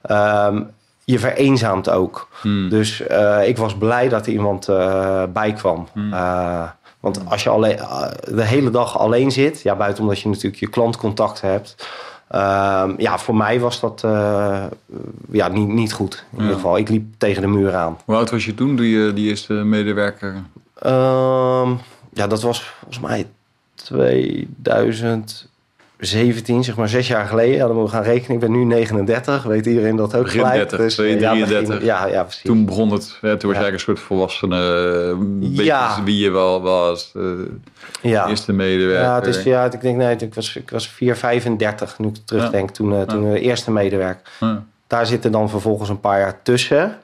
Ehm, 0.02 0.62
je 1.06 1.20
vereenzaamt 1.20 1.90
ook. 1.90 2.28
Hmm. 2.42 2.70
Dus 2.70 3.02
eh, 3.02 3.48
ik 3.48 3.58
was 3.58 3.76
blij 3.78 4.10
dat 4.10 4.26
er 4.26 4.32
iemand 4.32 4.66
bij 5.34 5.54
kwam. 5.54 5.88
Hmm. 5.94 6.14
Want 7.00 7.20
als 7.28 7.44
je 7.44 7.50
alleen, 7.50 7.78
de 8.34 8.44
hele 8.44 8.70
dag 8.70 8.98
alleen 9.00 9.32
zit, 9.32 9.62
ja, 9.62 9.76
buiten 9.76 10.04
omdat 10.04 10.20
je 10.20 10.28
natuurlijk 10.30 10.56
je 10.56 10.70
klantcontact 10.70 11.42
hebt. 11.42 11.88
ehm, 12.28 12.94
ja, 12.98 13.18
voor 13.18 13.36
mij 13.36 13.60
was 13.60 13.80
dat 13.80 14.02
ja, 15.32 15.48
niet, 15.48 15.68
niet 15.68 15.94
goed. 15.94 16.26
In 16.32 16.38
Ja. 16.38 16.42
ieder 16.42 16.56
geval, 16.56 16.78
ik 16.78 16.90
liep 16.90 17.06
tegen 17.18 17.42
de 17.42 17.48
muur 17.48 17.76
aan. 17.76 17.98
Hoe 18.06 18.16
oud 18.16 18.30
was 18.30 18.46
je 18.46 18.54
toen, 18.54 18.76
die, 18.76 18.98
je 19.00 19.14
die 19.14 19.30
eerste 19.30 19.54
medewerker? 19.54 20.36
Ehm, 20.80 21.72
ja, 22.18 22.28
dat 22.28 22.42
was 22.42 22.64
volgens 22.64 23.00
mij 23.00 23.26
2017, 23.76 26.64
zeg 26.64 26.76
maar 26.76 26.90
zes 26.90 27.08
jaar 27.08 27.28
geleden. 27.28 27.56
Ja, 27.56 27.66
dan 27.68 27.76
moeten 27.76 27.98
we 27.98 28.04
gaan 28.04 28.12
rekenen. 28.14 28.34
Ik 28.34 28.40
ben 28.40 28.52
nu 28.52 28.64
39, 28.64 29.44
weet 29.44 29.66
iedereen 29.66 29.96
dat 29.96 30.16
ook 30.16 30.24
Begin 30.24 30.40
gelijk. 30.40 30.56
30, 30.70 30.80
Dus, 30.80 30.98
eh, 30.98 31.18
33. 31.18 31.50
Ja, 31.50 31.62
begin- 31.74 31.86
ja, 31.86 32.06
ja, 32.08 32.24
precies. 32.24 32.42
Toen 32.44 32.66
begon 32.66 32.92
het, 32.92 33.18
hè, 33.22 33.38
toen 33.38 33.52
was 33.54 33.60
jij 33.62 33.72
een 33.74 33.80
soort 33.80 34.00
volwassene, 34.00 34.56
eh, 35.02 35.08
een 35.08 35.40
beetje 35.40 35.64
Ja. 35.64 36.04
wie 36.04 36.18
je 36.20 36.30
wel 36.30 36.62
was, 36.62 37.12
eh, 37.16 37.22
ja. 38.02 38.28
eerste 38.28 38.54
medewerker. 38.54 39.04
Ja, 39.04 39.16
het 39.16 39.26
is, 39.28 39.44
ja, 39.44 39.66
ik 39.66 39.82
denk 39.82 39.98
nee, 39.98 40.16
ik 40.16 40.34
was, 40.34 40.56
ik 40.56 40.70
was 40.70 40.88
4, 40.90 41.16
35 41.16 42.00
nu 42.00 42.08
ik 42.08 42.16
terugdenk, 42.26 42.70
toen, 42.70 42.94
eh, 42.96 43.02
toen 43.02 43.32
de 43.32 43.40
eerste 43.40 43.72
medewerker. 43.72 44.22
Daar 44.88 45.06
zitten 45.06 45.32
dan 45.32 45.50
vervolgens 45.50 45.90
een 45.90 46.00
paar 46.00 46.20
jaar 46.20 46.40
tussen. 46.44 46.98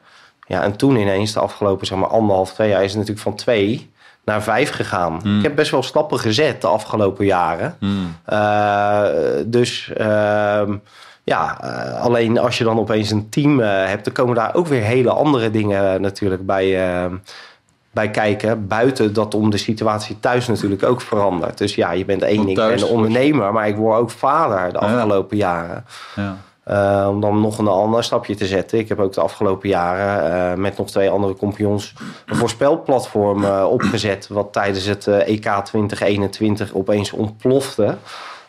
Ja, 0.47 0.63
en 0.63 0.75
toen 0.75 0.95
ineens 0.95 1.33
de 1.33 1.39
afgelopen 1.39 1.87
zeg 1.87 1.97
maar, 1.97 2.09
anderhalf, 2.09 2.53
twee 2.53 2.69
jaar 2.69 2.79
is 2.83 2.89
het 2.89 2.97
natuurlijk 2.99 3.25
van 3.27 3.35
twee 3.35 3.91
naar 4.25 4.43
vijf 4.43 4.69
gegaan. 4.69 5.19
Hmm. 5.21 5.37
Ik 5.37 5.43
heb 5.43 5.55
best 5.55 5.71
wel 5.71 5.83
stappen 5.83 6.19
gezet 6.19 6.61
de 6.61 6.67
afgelopen 6.67 7.25
jaren. 7.25 7.75
Hmm. 7.79 8.15
Eh, 8.25 9.03
dus 9.45 9.91
ehm, 9.97 10.75
ja, 11.23 11.57
eh, 11.61 12.01
alleen 12.01 12.37
als 12.39 12.57
je 12.57 12.63
dan 12.63 12.79
opeens 12.79 13.11
een 13.11 13.29
team 13.29 13.59
eh, 13.59 13.67
hebt, 13.85 14.03
dan 14.05 14.13
komen 14.13 14.35
daar 14.35 14.55
ook 14.55 14.67
weer 14.67 14.81
hele 14.81 15.09
andere 15.11 15.51
dingen 15.51 16.01
natuurlijk 16.01 16.45
bij, 16.45 16.87
eh, 16.93 17.05
bij 17.91 18.09
kijken. 18.09 18.67
Buiten 18.67 19.13
dat 19.13 19.33
om 19.35 19.49
de 19.49 19.57
situatie 19.57 20.19
thuis 20.19 20.47
natuurlijk 20.47 20.83
ook 20.83 21.01
verandert. 21.01 21.57
Dus 21.57 21.75
ja, 21.75 21.91
je 21.91 22.05
bent 22.05 22.21
één 22.21 22.45
ding, 22.45 22.57
ben 22.57 22.71
was- 22.71 22.83
ondernemer, 22.83 23.53
maar 23.53 23.67
ik 23.67 23.75
word 23.75 23.99
ook 23.99 24.11
vader 24.11 24.73
de 24.73 24.79
Ja. 24.79 24.85
afgelopen 24.93 25.37
jaren. 25.37 25.85
Ja. 26.15 26.37
Uh, 26.67 27.07
om 27.09 27.21
dan 27.21 27.41
nog 27.41 27.57
een 27.57 27.67
ander 27.67 28.03
stapje 28.03 28.35
te 28.35 28.45
zetten. 28.45 28.79
Ik 28.79 28.89
heb 28.89 28.99
ook 28.99 29.13
de 29.13 29.21
afgelopen 29.21 29.69
jaren 29.69 30.51
uh, 30.51 30.61
met 30.61 30.77
nog 30.77 30.89
twee 30.89 31.09
andere 31.09 31.35
kampioens 31.35 31.93
een 32.25 32.35
voorspelplatform 32.35 33.43
uh, 33.43 33.65
opgezet. 33.69 34.27
Wat 34.27 34.53
tijdens 34.53 34.85
het 34.85 35.07
EK 35.07 35.49
2021 35.63 36.73
opeens 36.73 37.11
ontplofte. 37.11 37.97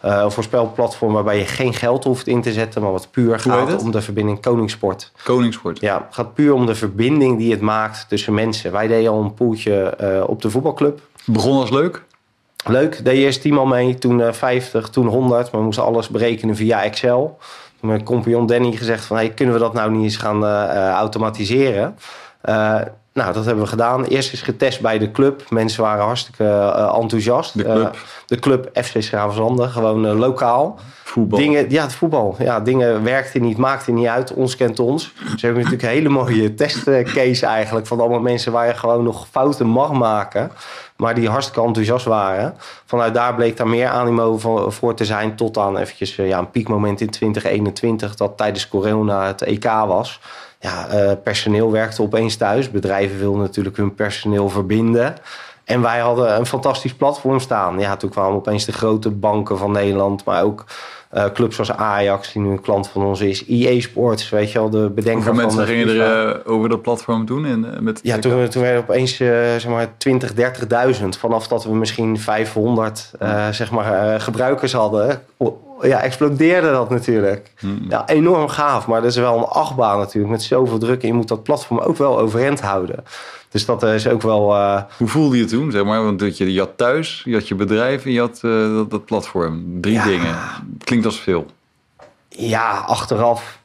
een 0.00 0.30
voorspelplatform 0.30 1.12
waarbij 1.12 1.38
je 1.38 1.44
geen 1.44 1.74
geld 1.74 2.04
hoeft 2.04 2.26
in 2.26 2.42
te 2.42 2.52
zetten, 2.52 2.82
maar 2.82 2.92
wat 2.92 3.10
puur 3.10 3.38
gaat 3.38 3.82
om 3.82 3.90
de 3.90 4.02
verbinding 4.02 4.40
Koningssport. 4.40 5.12
Koningssport. 5.24 5.80
Ja, 5.80 6.04
het 6.06 6.14
gaat 6.14 6.34
puur 6.34 6.52
om 6.52 6.66
de 6.66 6.74
verbinding 6.74 7.38
die 7.38 7.50
het 7.50 7.60
maakt 7.60 8.08
tussen 8.08 8.34
mensen. 8.34 8.72
Wij 8.72 8.86
deden 8.86 9.10
al 9.10 9.22
een 9.22 9.34
poeltje 9.34 9.96
op 10.26 10.42
de 10.42 10.50
voetbalclub. 10.50 11.00
Begon 11.26 11.60
als 11.60 11.70
leuk? 11.70 12.02
Leuk, 12.66 13.04
deed 13.04 13.16
eerst 13.16 13.40
10 13.40 13.56
al 13.56 13.66
mee, 13.66 13.94
toen 13.94 14.34
50, 14.34 14.88
toen 14.88 15.06
100. 15.06 15.50
Maar 15.50 15.60
we 15.60 15.66
moesten 15.66 15.84
alles 15.84 16.08
berekenen 16.08 16.56
via 16.56 16.82
Excel 16.82 17.38
mijn 17.84 18.02
compagnon 18.02 18.46
Danny 18.46 18.72
gezegd 18.72 19.04
van... 19.04 19.16
Hey, 19.16 19.30
kunnen 19.30 19.54
we 19.54 19.60
dat 19.60 19.74
nou 19.74 19.90
niet 19.90 20.02
eens 20.02 20.16
gaan 20.16 20.44
uh, 20.44 20.88
automatiseren? 20.90 21.96
Nou, 23.14 23.32
dat 23.32 23.44
hebben 23.44 23.64
we 23.64 23.70
gedaan. 23.70 24.04
Eerst 24.04 24.32
is 24.32 24.42
getest 24.42 24.80
bij 24.80 24.98
de 24.98 25.10
club. 25.10 25.50
Mensen 25.50 25.82
waren 25.82 26.04
hartstikke 26.04 26.44
uh, 26.44 26.98
enthousiast. 27.00 27.58
De 27.58 27.64
club? 27.64 27.96
de 28.26 28.38
club 28.38 28.70
FC 28.72 29.02
Schravenzande, 29.02 29.68
gewoon 29.68 30.06
lokaal. 30.06 30.78
Voetbal? 31.04 31.38
Dingen, 31.38 31.70
ja, 31.70 31.82
het 31.82 31.94
voetbal. 31.94 32.36
Ja, 32.38 32.60
dingen 32.60 33.02
werkten 33.02 33.42
niet, 33.42 33.56
maakten 33.56 33.94
niet 33.94 34.06
uit. 34.06 34.32
Ons 34.32 34.56
kent 34.56 34.78
ons. 34.78 35.12
Ze 35.36 35.46
hebben 35.46 35.62
natuurlijk 35.62 35.82
een 35.82 35.96
hele 35.96 36.08
mooie 36.08 36.54
testcase 36.54 37.46
eigenlijk... 37.46 37.86
van 37.86 38.00
allemaal 38.00 38.20
mensen 38.20 38.52
waar 38.52 38.66
je 38.66 38.74
gewoon 38.74 39.04
nog 39.04 39.26
fouten 39.30 39.66
mag 39.66 39.92
maken 39.92 40.50
maar 40.96 41.14
die 41.14 41.28
hartstikke 41.28 41.66
enthousiast 41.66 42.04
waren. 42.04 42.54
Vanuit 42.84 43.14
daar 43.14 43.34
bleek 43.34 43.56
daar 43.56 43.68
meer 43.68 43.88
animo 43.88 44.38
voor 44.68 44.94
te 44.94 45.04
zijn. 45.04 45.36
Tot 45.36 45.58
aan 45.58 45.76
eventjes 45.76 46.16
ja, 46.16 46.38
een 46.38 46.50
piekmoment 46.50 47.00
in 47.00 47.10
2021, 47.10 48.14
dat 48.14 48.36
tijdens 48.36 48.68
corona 48.68 49.26
het 49.26 49.42
EK 49.42 49.64
was. 49.64 50.20
Ja, 50.64 50.94
uh, 50.94 51.12
personeel 51.22 51.70
werkte 51.70 52.02
opeens 52.02 52.36
thuis. 52.36 52.70
Bedrijven 52.70 53.18
wilden 53.18 53.40
natuurlijk 53.40 53.76
hun 53.76 53.94
personeel 53.94 54.48
verbinden. 54.48 55.14
En 55.64 55.82
wij 55.82 55.98
hadden 55.98 56.36
een 56.36 56.46
fantastisch 56.46 56.94
platform 56.94 57.40
staan. 57.40 57.78
Ja, 57.78 57.96
toen 57.96 58.10
kwamen 58.10 58.36
opeens 58.36 58.64
de 58.64 58.72
grote 58.72 59.10
banken 59.10 59.58
van 59.58 59.72
Nederland, 59.72 60.24
maar 60.24 60.42
ook 60.42 60.64
uh, 61.14 61.24
clubs 61.32 61.54
zoals 61.54 61.72
Ajax, 61.72 62.32
die 62.32 62.42
nu 62.42 62.50
een 62.50 62.60
klant 62.60 62.88
van 62.88 63.04
ons 63.04 63.20
is. 63.20 63.46
EA 63.46 63.80
Sports, 63.80 64.30
weet 64.30 64.52
je 64.52 64.58
wel, 64.58 64.70
de 64.70 64.90
bedenker 64.90 65.30
Hoeveel 65.30 65.44
mensen 65.44 65.66
gingen 65.66 65.88
er 65.88 66.28
uh, 66.28 66.52
over 66.52 66.68
dat 66.68 66.82
platform 66.82 67.26
doen? 67.26 67.46
In, 67.46 67.66
uh, 67.74 67.78
met 67.78 68.00
ja, 68.02 68.18
toen, 68.18 68.48
toen 68.48 68.62
werden 68.62 68.82
opeens 68.82 69.16
zeg 69.16 69.68
maar 69.68 69.96
20, 69.96 70.32
30.000. 71.00 71.08
Vanaf 71.18 71.48
dat 71.48 71.64
we 71.64 71.74
misschien 71.74 72.18
500 72.18 73.10
zeg 73.50 73.70
maar, 73.70 74.20
gebruikers 74.20 74.72
hadden, 74.72 75.22
ja, 75.80 76.00
explodeerde 76.00 76.70
dat 76.70 76.90
natuurlijk. 76.90 77.52
Ja, 77.88 78.08
enorm 78.08 78.48
gaaf, 78.48 78.86
maar 78.86 79.00
dat 79.00 79.10
is 79.10 79.16
wel 79.16 79.36
een 79.38 79.44
achtbaan 79.44 79.98
natuurlijk. 79.98 80.32
Met 80.32 80.42
zoveel 80.42 80.78
druk 80.78 81.02
en 81.02 81.08
je 81.08 81.14
moet 81.14 81.28
dat 81.28 81.42
platform 81.42 81.78
ook 81.78 81.96
wel 81.96 82.18
overeind 82.18 82.60
houden. 82.60 83.04
Dus 83.54 83.66
dat 83.66 83.82
is 83.82 84.08
ook 84.08 84.22
wel... 84.22 84.54
Uh... 84.54 84.82
Hoe 84.98 85.08
voelde 85.08 85.36
je 85.36 85.44
toen? 85.44 85.70
Zeg 85.70 85.84
maar? 85.84 86.04
Want 86.04 86.36
je, 86.36 86.52
je 86.52 86.58
had 86.58 86.76
thuis, 86.76 87.22
je 87.24 87.34
had 87.34 87.48
je 87.48 87.54
bedrijf 87.54 88.04
en 88.04 88.12
je 88.12 88.20
had 88.20 88.40
uh, 88.42 88.74
dat, 88.76 88.90
dat, 88.90 89.04
platform. 89.04 89.80
Drie 89.80 90.02
dingen. 90.02 90.36
Klinkt 90.84 91.06
als 91.06 91.20
veel. 91.20 91.46
Ja, 92.28 92.70
achteraf... 92.70 93.58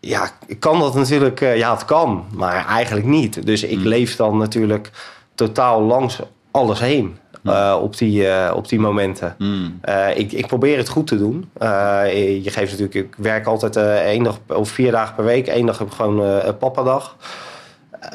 Ja, 0.00 0.30
kan 0.58 0.78
dat 0.78 0.94
natuurlijk... 0.94 1.40
Uh, 1.40 1.56
ja, 1.56 1.72
het 1.72 1.84
kan, 1.84 2.24
maar 2.34 2.66
eigenlijk 2.66 3.06
niet. 3.06 3.46
Dus 3.46 3.62
ik 3.62 3.78
hmm. 3.78 3.86
leef 3.86 4.16
dan 4.16 4.36
natuurlijk 4.36 4.90
totaal 5.34 5.82
langs 5.82 6.18
alles 6.50 6.80
heen. 6.80 7.18
Uh, 7.42 7.78
op, 7.82 7.96
die, 7.96 8.22
uh, 8.22 8.52
op 8.54 8.68
die 8.68 8.80
momenten. 8.80 9.34
Mm. 9.38 9.80
Uh, 9.88 10.18
ik, 10.18 10.32
ik 10.32 10.46
probeer 10.46 10.76
het 10.76 10.88
goed 10.88 11.06
te 11.06 11.18
doen. 11.18 11.50
je 12.42 12.42
geeft 12.44 12.70
natuurlijk, 12.70 12.94
ik 12.94 13.14
werk 13.16 13.46
altijd 13.46 13.76
één 13.76 14.22
dag 14.22 14.38
of 14.46 14.68
vier 14.68 14.90
dagen 14.90 15.14
per 15.14 15.24
week. 15.24 15.48
Eén 15.48 15.66
dag 15.66 15.78
heb 15.78 15.86
ik 15.86 15.92
gewoon 15.92 16.20
een 16.20 16.58
papadag. 16.58 17.16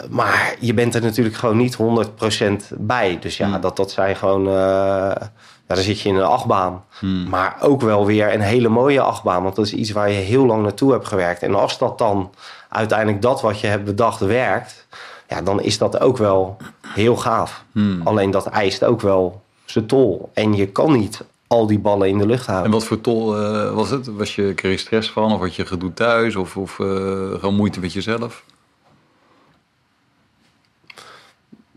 Maar 0.10 0.56
je 0.60 0.74
bent 0.74 0.96
er 0.96 1.02
natuurlijk 1.02 1.36
gewoon 1.36 1.58
niet 1.58 1.78
100% 1.78 2.78
bij. 2.78 3.18
Dus 3.20 3.38
ja, 3.38 3.48
mm. 3.48 3.62
dat, 3.62 3.78
dat 3.78 3.92
zijn 3.92 4.16
gewoon. 4.16 4.44
ja, 4.44 5.32
dan 5.68 5.78
zit 5.78 6.00
je 6.00 6.10
in 6.10 6.16
een 6.16 6.24
achtbaan. 6.24 6.84
Mm. 7.00 7.30
Maar 7.30 7.58
ook 7.62 7.82
wel 7.82 8.06
weer 8.06 8.34
een 8.34 8.42
hele 8.42 8.70
mooie 8.70 9.02
achtbaan. 9.02 9.44
Want 9.44 9.56
dat 9.56 9.66
is 9.66 9.74
iets 9.74 9.92
waar 9.92 10.10
je 10.10 10.18
heel 10.18 10.46
lang 10.46 10.63
naartoe 10.63 10.92
hebt 10.92 11.08
gewerkt. 11.08 11.42
En 11.42 11.56
als 11.56 11.78
dat 11.78 11.98
dan 11.98 12.32
uiteindelijk 12.70 13.22
dat 13.22 13.42
wat 13.42 13.60
je 13.60 13.68
hebt 13.68 13.86
bedacht 13.86 14.20
werkt 14.20 14.86
ja, 15.34 15.42
dan 15.42 15.62
is 15.62 15.78
dat 15.78 16.00
ook 16.00 16.18
wel 16.18 16.58
heel 16.88 17.16
gaaf. 17.16 17.63
Hmm. 17.72 18.02
Alleen 18.04 18.32
dat 18.32 18.46
eist 18.46 18.84
ook 18.84 19.02
wel 19.02 19.42
zijn 19.66 19.86
tol. 19.86 20.30
En 20.34 20.54
je 20.54 20.68
kan 20.68 20.92
niet 20.92 21.24
al 21.48 21.68
die 21.68 21.80
ballen 21.80 22.08
in 22.08 22.18
de 22.18 22.25
lucht 22.25 22.46
houden. 22.46 22.66
En 22.66 22.72
wat 22.72 22.86
voor 22.86 23.02
tol 23.02 23.40
uh, 23.40 23.74
was 23.74 23.90
het? 23.90 24.08
Was 24.08 24.36
je, 24.36 24.54
kreeg 24.54 24.72
je 24.72 24.78
stress 24.78 25.12
van? 25.12 25.34
Of 25.34 25.40
had 25.40 25.56
je 25.56 25.66
gedoe 25.66 25.94
thuis? 25.94 26.36
Of, 26.36 26.58
of 26.58 26.80
uh, 26.80 26.88
gewoon 27.40 27.56
moeite 27.56 27.80
met 27.80 27.94
jezelf? 27.94 28.44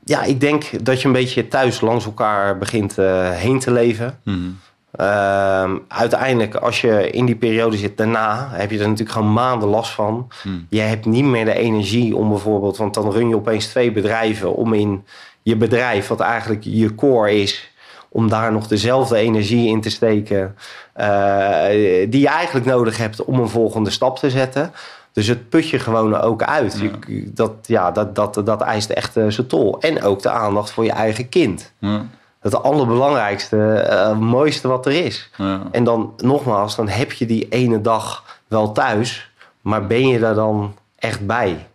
Ja, 0.09 0.23
ik 0.23 0.41
denk 0.41 0.85
dat 0.85 1.01
je 1.01 1.07
een 1.07 1.13
beetje 1.13 1.49
thuis 1.49 1.81
langs 1.81 2.05
elkaar 2.05 2.59
begint 2.59 2.99
uh, 2.99 3.31
heen 3.31 3.59
te 3.59 3.71
leven. 3.71 4.19
Hmm. 4.23 4.59
Uh, 5.01 5.75
uiteindelijk, 5.89 6.55
als 6.55 6.81
je 6.81 7.11
in 7.11 7.27
die 7.27 7.37
periode 7.37 7.77
zit 7.77 7.97
daarna, 7.97 8.49
heb 8.53 8.71
je 8.71 8.79
er 8.79 8.89
natuurlijk 8.89 9.11
gewoon 9.11 9.33
maanden 9.33 9.69
last 9.69 9.91
van. 9.91 10.29
Hmm. 10.43 10.67
Je 10.71 10.81
hebt 10.81 11.07
niet 11.07 11.25
meer 11.25 11.45
de 11.45 11.55
energie 11.55 12.17
om 12.17 12.29
bijvoorbeeld, 12.29 12.77
want 12.77 12.95
dan 12.95 13.11
run 13.11 13.29
je 13.29 13.37
opeens 13.37 13.67
twee 13.67 13.93
bedrijven 13.93 14.55
om 14.55 14.73
in 14.73 15.05
je 15.43 15.57
bedrijf, 15.57 16.09
wat 16.09 16.21
eigenlijk 16.21 16.63
je 16.65 16.95
core 16.95 17.41
is, 17.41 17.73
om 18.09 18.29
daar 18.29 18.53
nog 18.53 18.67
dezelfde 18.67 19.17
energie 19.17 19.69
in 19.69 19.81
te 19.81 19.91
steken 19.91 20.57
uh, 20.97 21.67
die 22.09 22.21
je 22.21 22.29
eigenlijk 22.29 22.67
nodig 22.67 22.97
hebt 22.97 23.25
om 23.25 23.41
een 23.41 23.49
volgende 23.49 23.91
stap 23.91 24.19
te 24.19 24.31
zetten. 24.31 24.73
Dus 25.16 25.26
het 25.26 25.49
put 25.49 25.68
je 25.68 25.78
gewoon 25.78 26.14
ook 26.14 26.42
uit. 26.42 26.78
Ja. 26.80 26.90
Je, 27.06 27.32
dat, 27.32 27.52
ja, 27.62 27.90
dat, 27.90 28.14
dat, 28.14 28.40
dat 28.44 28.61
eist 28.61 28.90
echt 28.90 29.16
uh, 29.16 29.28
zijn 29.28 29.46
tol. 29.46 29.80
En 29.80 30.02
ook 30.02 30.23
de 30.23 30.30
aandacht 30.30 30.70
voor 30.70 30.85
je 30.85 30.92
eigen 30.92 31.28
kind. 31.28 31.73
Ja 31.78 32.04
het 32.46 32.62
allerbelangrijkste, 32.62 33.88
uh, 33.90 34.18
mooiste 34.18 34.68
wat 34.68 34.87
er 34.87 35.04
is. 35.04 35.30
Ja. 35.37 35.62
En 35.70 35.85
dan 35.85 36.12
nogmaals, 36.16 36.76
dan 36.76 36.88
heb 36.88 37.12
je 37.12 37.26
die 37.26 37.49
ene 37.49 37.80
dag 37.80 38.38
wel 38.49 38.73
thuis, 38.73 39.30
maar 39.61 39.87
ben 39.87 40.08
je 40.08 40.18
daar 40.18 40.35
dan 40.35 40.75
echt 40.99 41.26
bij? 41.26 41.66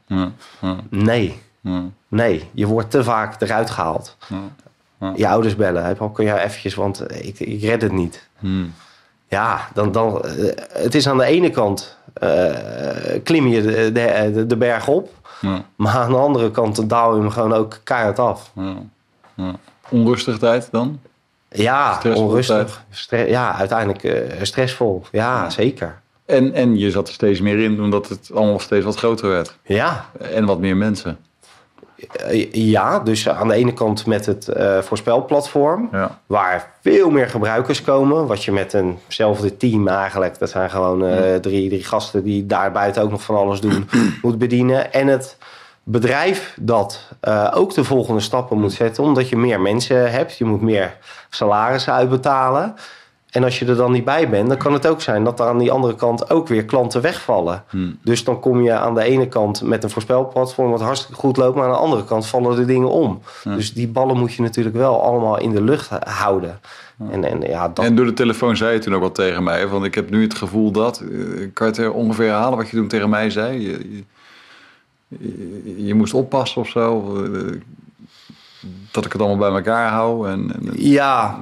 Nee. 0.89 1.41
Nee, 2.07 2.49
je 2.51 2.65
wordt 2.65 2.91
te 2.91 3.03
vaak 3.03 3.41
eruit 3.41 3.69
gehaald. 3.69 4.17
Je 5.15 5.27
ouders 5.27 5.55
bellen, 5.55 5.85
heb 5.85 6.09
kun 6.13 6.25
je 6.25 6.39
eventjes, 6.39 6.75
want 6.75 7.25
ik, 7.25 7.39
ik 7.39 7.61
red 7.61 7.81
het 7.81 7.91
niet. 7.91 8.27
Hmm. 8.39 8.73
Ja, 9.27 9.67
dan, 9.73 9.91
dan, 9.91 10.21
uh, 10.25 10.51
het 10.73 10.95
is 10.95 11.07
aan 11.07 11.17
de 11.17 11.25
ene 11.25 11.49
kant 11.49 11.97
klim 13.23 13.47
je 13.47 13.61
de, 13.61 13.91
de, 13.91 14.45
de 14.47 14.57
berg 14.57 14.87
op, 14.87 15.09
maar 15.75 15.93
aan 15.93 16.11
de 16.11 16.17
andere 16.17 16.51
kant 16.51 16.89
daal 16.89 17.15
je 17.15 17.21
hem 17.21 17.29
gewoon 17.29 17.53
ook 17.53 17.79
keihard 17.83 18.19
af. 18.19 18.51
Onrustige 19.89 20.37
tijd 20.37 20.67
dan? 20.71 20.99
Ja, 21.49 22.01
onrustig. 22.15 22.83
Stre 22.89 23.29
ja, 23.29 23.55
uiteindelijk 23.55 24.03
uh, 24.03 24.13
stressvol. 24.41 25.03
Ja, 25.11 25.49
zeker. 25.49 26.01
En, 26.25 26.53
en 26.53 26.77
je 26.77 26.91
zat 26.91 27.07
er 27.07 27.13
steeds 27.13 27.41
meer 27.41 27.59
in, 27.59 27.81
omdat 27.81 28.09
het 28.09 28.29
allemaal 28.33 28.59
steeds 28.59 28.85
wat 28.85 28.95
groter 28.95 29.29
werd. 29.29 29.57
Ja. 29.63 30.05
En 30.33 30.45
wat 30.45 30.59
meer 30.59 30.77
mensen. 30.77 31.17
Ja, 32.51 32.99
dus 32.99 33.29
aan 33.29 33.47
de 33.47 33.53
ene 33.53 33.73
kant 33.73 34.05
met 34.05 34.25
het 34.25 34.49
uh, 34.57 34.77
voorspelplatform, 34.79 35.89
ja. 35.91 36.19
waar 36.25 36.71
veel 36.81 37.09
meer 37.09 37.29
gebruikers 37.29 37.81
komen. 37.81 38.27
Wat 38.27 38.43
je 38.43 38.51
met 38.51 38.73
eenzelfde 38.73 39.57
team 39.57 39.87
eigenlijk, 39.87 40.39
dat 40.39 40.49
zijn 40.49 40.69
gewoon 40.69 41.03
uh, 41.03 41.35
drie, 41.35 41.69
drie 41.69 41.83
gasten 41.83 42.23
die 42.23 42.45
daar 42.45 42.71
buiten 42.71 43.01
ook 43.01 43.11
nog 43.11 43.23
van 43.23 43.35
alles 43.35 43.61
doen, 43.61 43.89
moet 44.21 44.37
bedienen. 44.37 44.93
En 44.93 45.07
het 45.07 45.37
bedrijf 45.83 46.57
dat 46.59 46.99
uh, 47.23 47.51
ook 47.53 47.73
de 47.73 47.83
volgende 47.83 48.21
stappen 48.21 48.59
moet 48.59 48.73
zetten, 48.73 49.03
omdat 49.03 49.29
je 49.29 49.37
meer 49.37 49.61
mensen 49.61 50.11
hebt, 50.11 50.37
je 50.37 50.45
moet 50.45 50.61
meer 50.61 50.97
salarissen 51.29 51.93
uitbetalen. 51.93 52.75
En 53.31 53.43
als 53.43 53.59
je 53.59 53.65
er 53.65 53.75
dan 53.75 53.91
niet 53.91 54.05
bij 54.05 54.29
bent, 54.29 54.47
dan 54.47 54.57
kan 54.57 54.73
het 54.73 54.87
ook 54.87 55.01
zijn 55.01 55.23
dat 55.23 55.39
er 55.39 55.45
aan 55.45 55.57
die 55.57 55.71
andere 55.71 55.95
kant 55.95 56.29
ook 56.29 56.47
weer 56.47 56.65
klanten 56.65 57.01
wegvallen. 57.01 57.63
Hmm. 57.69 57.97
Dus 58.03 58.23
dan 58.23 58.39
kom 58.39 58.61
je 58.61 58.73
aan 58.73 58.93
de 58.93 59.03
ene 59.03 59.27
kant 59.27 59.61
met 59.61 59.83
een 59.83 59.89
voorspelplatform 59.89 60.71
wat 60.71 60.81
hartstikke 60.81 61.19
goed 61.19 61.37
loopt, 61.37 61.55
maar 61.55 61.65
aan 61.65 61.71
de 61.71 61.77
andere 61.77 62.03
kant 62.03 62.27
vallen 62.27 62.55
de 62.55 62.65
dingen 62.65 62.89
om. 62.89 63.21
Ja. 63.43 63.55
Dus 63.55 63.73
die 63.73 63.87
ballen 63.87 64.17
moet 64.17 64.33
je 64.33 64.41
natuurlijk 64.41 64.75
wel 64.75 65.03
allemaal 65.03 65.39
in 65.39 65.51
de 65.51 65.61
lucht 65.61 65.89
houden. 65.89 66.59
Ja. 66.97 67.05
En, 67.09 67.23
en, 67.23 67.41
ja, 67.41 67.67
dat... 67.67 67.85
en 67.85 67.95
door 67.95 68.05
de 68.05 68.13
telefoon 68.13 68.57
zei 68.57 68.73
je 68.73 68.79
toen 68.79 68.95
ook 68.95 69.01
wat 69.01 69.15
tegen 69.15 69.43
mij, 69.43 69.67
want 69.67 69.85
ik 69.85 69.95
heb 69.95 70.09
nu 70.09 70.21
het 70.21 70.35
gevoel 70.35 70.71
dat, 70.71 71.03
uh, 71.09 71.47
kan 71.53 71.73
je 71.73 71.81
het 71.81 71.91
ongeveer 71.91 72.27
herhalen 72.27 72.57
wat 72.57 72.69
je 72.69 72.77
toen 72.77 72.87
tegen 72.87 73.09
mij 73.09 73.29
zei? 73.29 73.59
Je, 73.59 73.89
je 73.95 74.03
je 75.85 75.93
moest 75.93 76.13
oppassen 76.13 76.61
of 76.61 76.69
zo. 76.69 77.17
Dat 78.91 79.05
ik 79.05 79.11
het 79.11 79.21
allemaal 79.21 79.49
bij 79.49 79.57
elkaar 79.57 79.89
hou. 79.89 80.29
En, 80.29 80.51
en... 80.55 80.69
Ja, 80.73 81.37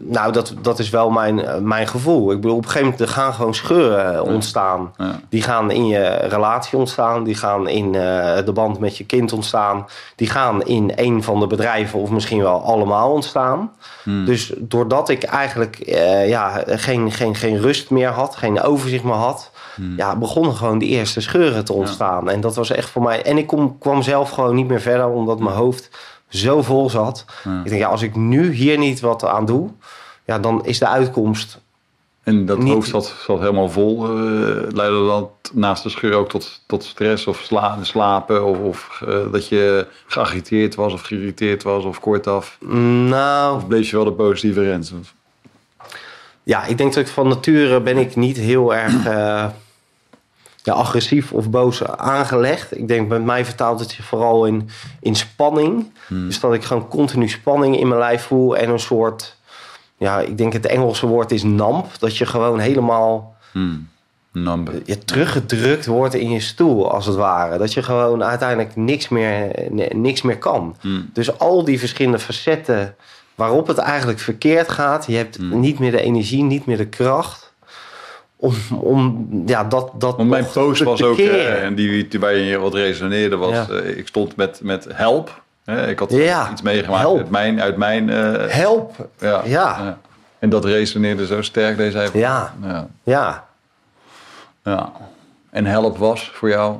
nou, 0.00 0.32
dat, 0.32 0.54
dat 0.62 0.78
is 0.78 0.90
wel 0.90 1.10
mijn, 1.10 1.44
eh, 1.44 1.58
mijn 1.58 1.86
gevoel. 1.86 2.30
Ik 2.30 2.40
bedoel, 2.40 2.56
op 2.56 2.62
een 2.62 2.70
gegeven 2.70 2.90
moment 2.90 3.08
er 3.08 3.14
gaan 3.14 3.34
gewoon 3.34 3.54
scheuren 3.54 4.24
ontstaan. 4.24 4.92
Ja. 4.96 5.20
Die 5.28 5.42
gaan 5.42 5.70
in 5.70 5.86
je 5.86 6.08
relatie 6.08 6.78
ontstaan. 6.78 7.24
Die 7.24 7.34
gaan 7.34 7.68
in 7.68 7.94
eh, 7.94 8.44
de 8.44 8.52
band 8.52 8.78
met 8.78 8.96
je 8.96 9.04
kind 9.04 9.32
ontstaan. 9.32 9.86
Die 10.16 10.30
gaan 10.30 10.62
in 10.62 10.92
een 10.96 11.22
van 11.22 11.40
de 11.40 11.46
bedrijven 11.46 11.98
of 11.98 12.10
misschien 12.10 12.42
wel 12.42 12.62
allemaal 12.62 13.12
ontstaan. 13.12 13.72
Hmm. 14.02 14.24
Dus 14.24 14.52
doordat 14.58 15.08
ik 15.08 15.22
eigenlijk 15.22 15.78
eh, 15.78 16.28
ja, 16.28 16.62
geen, 16.66 17.12
geen, 17.12 17.34
geen 17.34 17.60
rust 17.60 17.90
meer 17.90 18.10
had, 18.10 18.36
geen 18.36 18.62
overzicht 18.62 19.04
meer 19.04 19.14
had... 19.14 19.52
Hmm. 19.74 19.96
Ja, 19.96 20.16
begonnen 20.16 20.54
gewoon 20.54 20.78
die 20.78 20.88
eerste 20.88 21.20
scheuren 21.20 21.64
te 21.64 21.72
ontstaan. 21.72 22.30
En 22.30 22.40
dat 22.40 22.54
was 22.54 22.70
echt 22.70 22.90
voor 22.90 23.02
mij... 23.02 23.22
En 23.22 23.38
ik 23.38 23.46
kom, 23.46 23.78
kwam 23.78 24.02
zelf 24.02 24.30
gewoon 24.30 24.54
niet 24.54 24.68
meer 24.68 24.80
verder, 24.80 25.08
omdat 25.08 25.38
mijn 25.38 25.56
hoofd 25.56 25.90
zo 26.36 26.62
vol 26.62 26.90
zat. 26.90 27.24
Ja. 27.44 27.58
Ik 27.64 27.68
denk, 27.68 27.80
ja, 27.80 27.88
als 27.88 28.02
ik 28.02 28.16
nu 28.16 28.52
hier 28.52 28.78
niet 28.78 29.00
wat 29.00 29.24
aan 29.24 29.44
doe... 29.46 29.70
Ja, 30.26 30.38
dan 30.38 30.64
is 30.66 30.78
de 30.78 30.88
uitkomst 30.88 31.60
En 32.22 32.46
dat 32.46 32.58
Niet- 32.58 32.72
hoofd 32.72 32.88
zat, 32.88 33.14
zat 33.26 33.38
helemaal 33.38 33.68
vol. 33.70 34.04
eh 34.04 34.10
leidde 34.72 35.06
dat 35.06 35.30
naast 35.52 35.82
de 35.82 35.88
scheur 35.88 36.14
ook 36.14 36.28
tot, 36.28 36.60
tot 36.66 36.84
stress 36.84 37.26
of 37.26 37.40
sla, 37.40 37.78
slapen? 37.82 38.44
Of, 38.44 38.58
of 38.58 39.02
eh, 39.06 39.18
dat 39.32 39.48
je 39.48 39.86
geagiteerd 40.06 40.74
was 40.74 40.92
of 40.92 41.00
geïrriteerd 41.02 41.62
was 41.62 41.84
of 41.84 42.00
kortaf? 42.00 42.56
Nou, 43.08 43.56
Of 43.56 43.66
bleef 43.68 43.90
je 43.90 43.96
wel 43.96 44.04
de 44.04 44.12
positieve 44.12 44.62
Rens? 44.62 44.92
ja, 46.42 46.64
ik 46.64 46.78
denk 46.78 46.94
dat 46.94 47.02
ik 47.06 47.12
van 47.12 47.28
nature 47.28 47.80
ben 47.80 47.96
ik 47.96 48.16
niet 48.16 48.36
heel 48.36 48.74
erg 48.74 49.06
eh, 49.06 49.46
ja, 50.64 50.72
agressief 50.72 51.32
of 51.32 51.50
boos 51.50 51.86
aangelegd. 51.86 52.76
Ik 52.76 52.88
denk, 52.88 53.08
bij 53.08 53.20
mij 53.20 53.44
vertaalt 53.44 53.80
het 53.80 53.90
zich 53.90 54.04
vooral 54.04 54.46
in, 54.46 54.68
in 55.00 55.14
spanning. 55.14 55.92
Dus 56.08 56.40
dat 56.40 56.54
ik 56.54 56.64
gewoon 56.64 56.88
continu 56.88 57.28
spanning 57.28 57.78
in 57.78 57.88
mijn 57.88 58.00
lijf 58.00 58.22
voel 58.22 58.56
en 58.56 58.70
een 58.70 58.78
soort... 58.78 59.36
Ja, 59.96 60.20
ik 60.20 60.38
denk 60.38 60.52
het 60.52 60.66
Engelse 60.66 61.06
woord 61.06 61.30
is 61.30 61.42
namp. 61.42 61.86
Dat 61.98 62.16
je 62.16 62.26
gewoon 62.26 62.58
helemaal 62.58 63.36
Hmm. 63.52 63.88
Number. 64.32 64.74
je 64.84 64.98
teruggedrukt 64.98 65.86
wordt 65.86 66.14
in 66.14 66.30
je 66.30 66.40
stoel, 66.40 66.90
als 66.90 67.06
het 67.06 67.16
ware. 67.16 67.58
Dat 67.58 67.72
je 67.72 67.82
gewoon 67.82 68.24
uiteindelijk 68.24 68.76
niks 68.76 69.08
meer, 69.08 69.50
niks 69.92 70.22
meer 70.22 70.38
kan. 70.38 70.76
Hmm. 70.80 71.10
Dus 71.12 71.38
al 71.38 71.64
die 71.64 71.78
verschillende 71.78 72.18
facetten 72.18 72.96
waarop 73.34 73.66
het 73.66 73.78
eigenlijk 73.78 74.18
verkeerd 74.18 74.68
gaat. 74.68 75.06
Je 75.06 75.16
hebt 75.16 75.36
Hmm. 75.36 75.60
niet 75.60 75.78
meer 75.78 75.90
de 75.90 76.00
energie, 76.00 76.42
niet 76.42 76.66
meer 76.66 76.76
de 76.76 76.86
kracht. 76.86 77.43
Om, 78.44 78.54
om 78.80 79.28
ja, 79.46 79.64
dat, 79.64 79.90
dat 79.98 80.16
Want 80.16 80.28
mijn 80.28 80.46
post 80.52 80.82
was 80.82 81.02
ook, 81.02 81.18
eh, 81.18 81.62
en 81.64 81.74
die, 81.74 82.08
die 82.08 82.18
bij 82.18 82.38
je 82.38 82.58
wat 82.58 82.74
resoneerde, 82.74 83.36
was... 83.36 83.50
Ja. 83.50 83.68
eh, 83.68 83.96
ik 83.98 84.08
stond 84.08 84.36
met, 84.36 84.60
met 84.62 84.86
help. 84.92 85.42
Hè, 85.64 85.88
ik 85.88 85.98
had 85.98 86.10
Ja, 86.10 86.50
iets 86.52 86.62
meegemaakt 86.62 87.00
help. 87.02 87.18
uit 87.18 87.30
mijn... 87.30 87.60
Uit 87.60 87.76
mijn 87.76 88.10
eh, 88.10 88.48
Help! 88.48 89.08
ja, 89.18 89.42
Ja. 89.44 89.98
En 90.38 90.48
dat 90.50 90.64
resoneerde 90.64 91.26
zo 91.26 91.42
sterk. 91.42 91.76
Deze 91.76 91.90
zei, 91.90 92.10
Ja, 92.12 92.54
ja. 93.04 93.44
ja. 94.64 94.92
En 95.50 95.66
help 95.66 95.98
was 95.98 96.30
voor 96.34 96.48
jou 96.48 96.76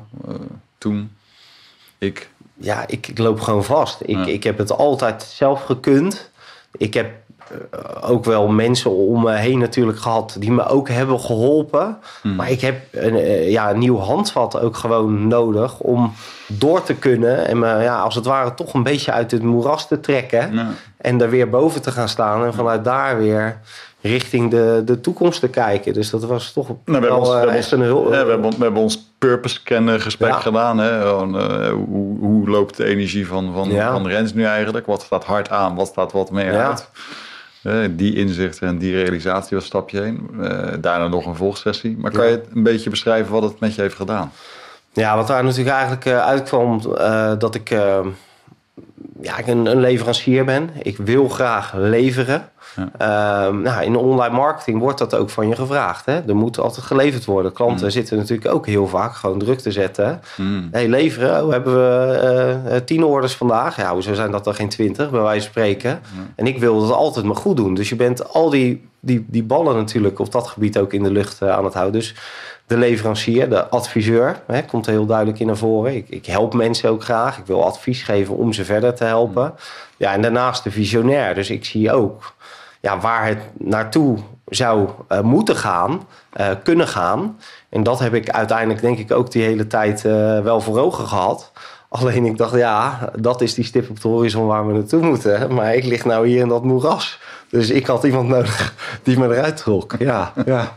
toen? 0.79 1.17
Ik? 1.99 2.29
ja 2.55 2.85
ik, 2.87 3.07
ik 3.09 3.19
loop 3.19 3.41
gewoon 3.41 3.65
vast. 3.65 4.01
Ik, 4.03 4.27
ik 4.27 4.45
heb 4.45 4.59
het 4.59 4.73
altijd 4.73 5.23
zelf 5.23 5.63
gekund. 5.65 6.31
Ik 6.73 6.95
heb 6.95 7.11
ook 8.01 8.25
wel 8.25 8.49
mensen 8.49 8.91
om 8.91 9.23
me 9.23 9.33
heen 9.33 9.59
natuurlijk 9.59 9.99
gehad 9.99 10.37
die 10.39 10.53
me 10.53 10.67
ook 10.67 10.89
hebben 10.89 11.21
geholpen. 11.21 11.99
Hmm. 12.23 12.35
Maar 12.35 12.51
ik 12.51 12.61
heb 12.61 12.77
een, 12.91 13.15
eh, 13.17 13.51
ja, 13.51 13.71
een 13.71 13.79
nieuw 13.79 13.99
handvat 13.99 14.61
ook 14.61 14.77
gewoon 14.77 15.29
nodig 15.29 15.79
om 15.79 16.13
door 16.47 16.83
te 16.83 16.95
kunnen. 16.95 17.47
En 17.47 17.59
me 17.59 17.83
ja, 17.83 17.99
als 18.01 18.15
het 18.15 18.25
ware 18.25 18.55
toch 18.55 18.75
een 18.75 18.83
beetje 18.83 19.13
uit 19.13 19.31
het 19.31 19.43
moeras 19.43 19.89
te 19.89 20.01
trekken. 20.01 20.55
Ja. 20.55 20.69
En 20.97 21.19
daar 21.19 21.31
weer 21.31 21.51
boven 21.51 21.83
te 21.83 21.91
gaan 21.91 22.09
staan. 22.09 22.45
En 22.45 22.55
vanuit 22.55 22.85
daar 22.85 23.19
weer 23.19 23.59
richting 24.01 24.51
de, 24.51 24.83
de 24.85 25.01
toekomst 25.01 25.41
te 25.41 25.49
kijken. 25.49 25.93
Dus 25.93 26.11
dat 26.11 26.25
was 26.25 26.53
toch 26.53 26.67
Nou, 26.67 26.79
we 26.85 26.93
hebben 26.93 27.11
wel 27.11 27.19
ons, 27.19 27.29
we 27.29 27.35
eh, 27.35 27.41
hebben 27.41 27.57
echt 27.59 27.71
een 27.71 27.79
ja, 27.79 28.11
we 28.11 28.17
hebben, 28.17 28.51
we 28.51 28.63
hebben 28.63 28.83
ons 28.83 29.11
purpose 29.19 29.55
scan 29.55 30.01
gesprek 30.01 30.31
Ja. 30.31 30.39
gedaan. 30.39 30.79
Hè? 30.79 31.01
Gewoon, 31.01 31.39
eh, 31.39 31.69
hoe, 31.69 32.19
hoe 32.19 32.49
loopt 32.49 32.77
de 32.77 32.85
energie 32.85 33.27
van, 33.27 33.53
van, 33.53 33.71
van 33.71 34.07
Rens 34.07 34.35
nu 34.35 34.45
eigenlijk? 34.45 34.87
Wat 34.87 35.03
staat 35.03 35.25
hard 35.25 35.51
aan? 35.51 35.75
Wat 35.75 35.87
staat 35.87 36.13
wat 36.13 36.31
meer 36.31 36.53
Ja. 36.53 36.69
uit? 36.69 36.89
Die 37.91 38.15
inzichten 38.15 38.69
en 38.69 38.79
die 38.79 38.95
realisatie 38.95 39.57
was 39.57 39.67
stapje 39.67 40.01
heen. 40.01 40.29
Eh, 40.41 40.73
daarna 40.81 41.09
nog 41.09 41.27
een 41.27 41.37
volgsessie. 41.37 41.97
Maar 41.99 42.11
kan 42.11 42.27
je 42.27 42.31
het 42.31 42.47
een 42.55 42.63
beetje 42.63 42.91
beschrijven 42.91 43.33
wat 43.33 43.43
het 43.43 43.61
met 43.61 43.75
je 43.75 43.81
heeft 43.81 43.95
gedaan? 43.95 44.33
Ja, 44.93 45.17
wat 45.17 45.27
daar 45.27 45.45
natuurlijk 45.45 45.71
eigenlijk 45.71 46.05
eh, 46.05 46.27
uitkwam, 46.27 46.81
eh, 46.97 47.33
dat 47.39 47.55
ik, 47.55 47.71
ja, 49.21 49.39
ik 49.39 49.47
een, 49.47 49.67
een 49.67 49.81
leverancier 49.81 50.45
ben. 50.45 50.71
Ik 50.83 50.97
wil 50.97 51.29
graag 51.29 51.73
leveren. 51.77 52.49
Ja. 52.77 52.89
Ehm, 53.47 53.63
nou, 53.63 53.85
in 53.85 53.97
online 53.97 54.35
marketing 54.35 54.79
wordt 54.79 54.99
dat 54.99 55.15
ook 55.15 55.31
van 55.31 55.49
je 55.49 55.55
gevraagd. 55.55 56.07
Hè? 56.07 56.21
Er 56.29 56.37
moet 56.37 56.59
altijd 56.59 56.87
geleverd 56.87 57.25
worden. 57.25 57.53
Klanten 57.53 57.85
Mm. 57.85 57.91
zitten 57.91 58.17
natuurlijk 58.17 58.55
ook 58.55 58.67
heel 58.67 58.87
vaak 58.87 59.15
gewoon 59.15 59.39
druk 59.39 59.59
te 59.59 59.73
zetten. 59.73 60.21
Hmm. 60.35 60.69
hey, 60.71 60.89
leveren, 60.89 61.45
oh, 61.45 61.51
hebben 61.51 61.75
we 61.75 62.59
eh, 62.69 62.77
tien 62.77 63.05
orders 63.05 63.35
vandaag? 63.35 63.77
Ja, 63.77 63.93
hoezo 63.93 64.15
zijn 64.15 64.31
dat 64.31 64.47
er 64.47 64.55
geen 64.55 64.69
twintig, 64.69 65.11
bij 65.11 65.21
wijze 65.21 65.41
van 65.41 65.51
spreken? 65.51 66.01
En 66.37 66.47
ik 66.47 66.59
wil 66.59 66.81
dat 66.81 66.91
altijd 66.91 67.25
maar 67.25 67.37
goed 67.37 67.57
doen. 67.57 67.75
Dus 67.75 67.89
je 67.89 67.97
bent 67.97 68.33
al 68.33 68.51
die, 68.51 68.89
die, 69.01 69.25
die 69.29 69.43
ballen 69.45 69.77
natuurlijk 69.77 70.19
op 70.19 70.33
dat 70.33 70.47
gebied 70.47 70.79
ook 70.79 70.93
in 70.93 71.03
de 71.03 71.11
lucht 71.13 71.43
eh, 71.43 71.51
aan 71.51 71.65
het 71.65 71.75
houden. 71.75 72.01
Dus 72.01 72.15
de 72.67 72.77
leverancier, 72.77 73.49
de 73.51 73.69
adviseur, 73.69 74.43
hè, 74.47 74.63
komt 74.63 74.87
heel 74.87 75.07
duidelijk 75.07 75.39
in 75.39 75.47
naar 75.47 75.57
voren. 75.57 75.95
Ik, 75.97 76.09
ik 76.09 76.27
help 76.27 76.55
mensen 76.55 76.91
ook 76.91 77.05
graag. 77.05 77.39
Ik 77.39 77.47
wil 77.47 77.65
advies 77.65 78.03
geven 78.03 78.37
om 78.37 78.53
ze 78.53 78.65
verder 78.65 78.95
te 78.95 79.05
helpen. 79.05 79.55
Ja, 79.97 80.13
en 80.13 80.23
daarnaast 80.23 80.65
de 80.65 80.71
visionair. 80.71 81.35
Dus 81.35 81.51
ik 81.51 81.65
zie 81.65 81.93
ook 81.93 82.35
ja, 82.81 82.99
waar 82.99 83.27
het 83.27 83.39
naartoe 83.59 84.19
zou 84.47 84.89
eh, 85.09 85.21
moeten 85.21 85.57
gaan, 85.57 86.07
eh, 86.33 86.49
kunnen 86.63 86.89
gaan. 86.89 87.39
En 87.69 87.83
dat 87.83 87.99
heb 87.99 88.15
ik 88.15 88.31
uiteindelijk 88.31 88.81
denk 88.81 88.99
ik 88.99 89.13
ook 89.13 89.31
die 89.31 89.43
hele 89.43 89.67
tijd 89.67 90.05
eh, 90.05 90.41
wel 90.41 90.61
voor 90.61 90.79
ogen 90.79 91.07
gehad. 91.07 91.53
Alleen 91.89 92.25
ik 92.25 92.37
dacht, 92.37 92.55
ja, 92.55 93.11
dat 93.17 93.41
is 93.41 93.55
die 93.55 93.65
stip 93.65 93.91
op 93.91 94.01
de 94.01 94.09
horizon 94.09 94.47
waar 94.47 94.67
we 94.67 94.73
naartoe 94.73 95.03
moeten. 95.03 95.55
Maar 95.55 95.75
ik 95.75 95.85
lig 95.85 96.05
nou 96.05 96.27
hier 96.27 96.41
in 96.41 96.49
dat 96.49 96.65
moeras. 96.65 97.21
Dus 97.49 97.71
ik 97.71 97.87
had 97.87 98.05
iemand 98.05 98.29
nodig 98.29 98.75
die 99.03 99.19
me 99.19 99.37
eruit 99.37 99.57
trok. 99.57 99.95
Ja, 99.99 100.33
ja. 100.47 100.77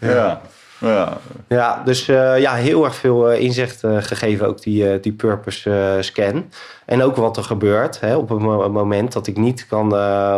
Ja. 0.00 0.40
Ja. 0.82 1.16
Ja, 1.48 1.82
dus 1.84 2.08
eh, 2.08 2.38
ja, 2.38 2.54
heel 2.54 2.84
erg 2.84 2.94
veel 2.94 3.30
eh, 3.30 3.40
inzicht 3.40 3.84
eh, 3.84 3.96
gegeven, 4.00 4.46
ook 4.46 4.62
die, 4.62 5.00
die 5.00 5.12
purpose 5.12 5.98
scan. 6.00 6.50
En 6.84 7.02
ook 7.02 7.16
wat 7.16 7.36
er 7.36 7.44
gebeurt 7.44 8.00
hè, 8.00 8.16
op 8.16 8.30
een 8.30 8.42
mo- 8.42 8.68
moment 8.68 9.12
dat 9.12 9.26
ik 9.26 9.36
niet 9.36 9.66
kan 9.66 9.84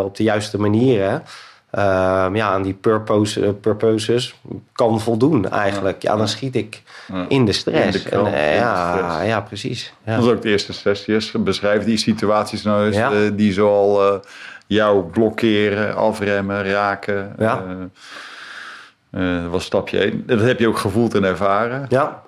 op 0.05 0.17
de 0.17 0.23
juiste 0.23 0.61
manieren 0.61 1.23
ehm, 1.71 2.37
ja, 2.37 2.49
aan 2.49 2.63
die 2.63 2.75
purpose, 2.75 3.41
purposes 3.61 4.35
kan 4.73 5.01
voldoen 5.01 5.49
eigenlijk. 5.51 6.03
Ja, 6.03 6.17
dan 6.17 6.29
schiet 6.29 6.55
ik 6.57 6.83
Ja. 7.13 7.25
in 7.29 7.45
de 7.45 7.53
stress. 7.53 7.85
In 7.85 7.91
de 7.93 8.03
knel, 8.03 8.27
en, 8.27 8.33
de 8.33 8.39
ja, 8.57 8.93
stress. 8.97 9.27
ja, 9.27 9.41
precies. 9.41 9.93
Ja. 10.05 10.17
Dat 10.17 10.25
is 10.25 10.31
ook 10.31 10.43
de 10.43 10.49
eerste 10.51 10.73
sessie. 10.73 11.15
is. 11.17 11.33
Beschrijf 11.39 11.85
die 11.85 11.97
situaties 11.97 12.63
nou 12.63 12.87
eens 12.93 13.33
die 13.37 13.53
zoal 13.53 14.21
jou 14.67 15.03
blokkeren, 15.05 15.97
afremmen, 15.97 16.71
raken. 16.71 17.35
Ja. 17.39 17.65
Eh, 19.15 19.37
eh, 19.37 19.43
dat 19.43 19.51
was 19.51 19.65
stapje 19.65 19.99
1. 19.99 20.23
Dat 20.27 20.41
heb 20.41 20.59
je 20.59 20.69
ook 20.69 20.79
gevoeld 20.79 21.15
en 21.15 21.25
ervaren. 21.25 21.87
ja, 21.89 22.23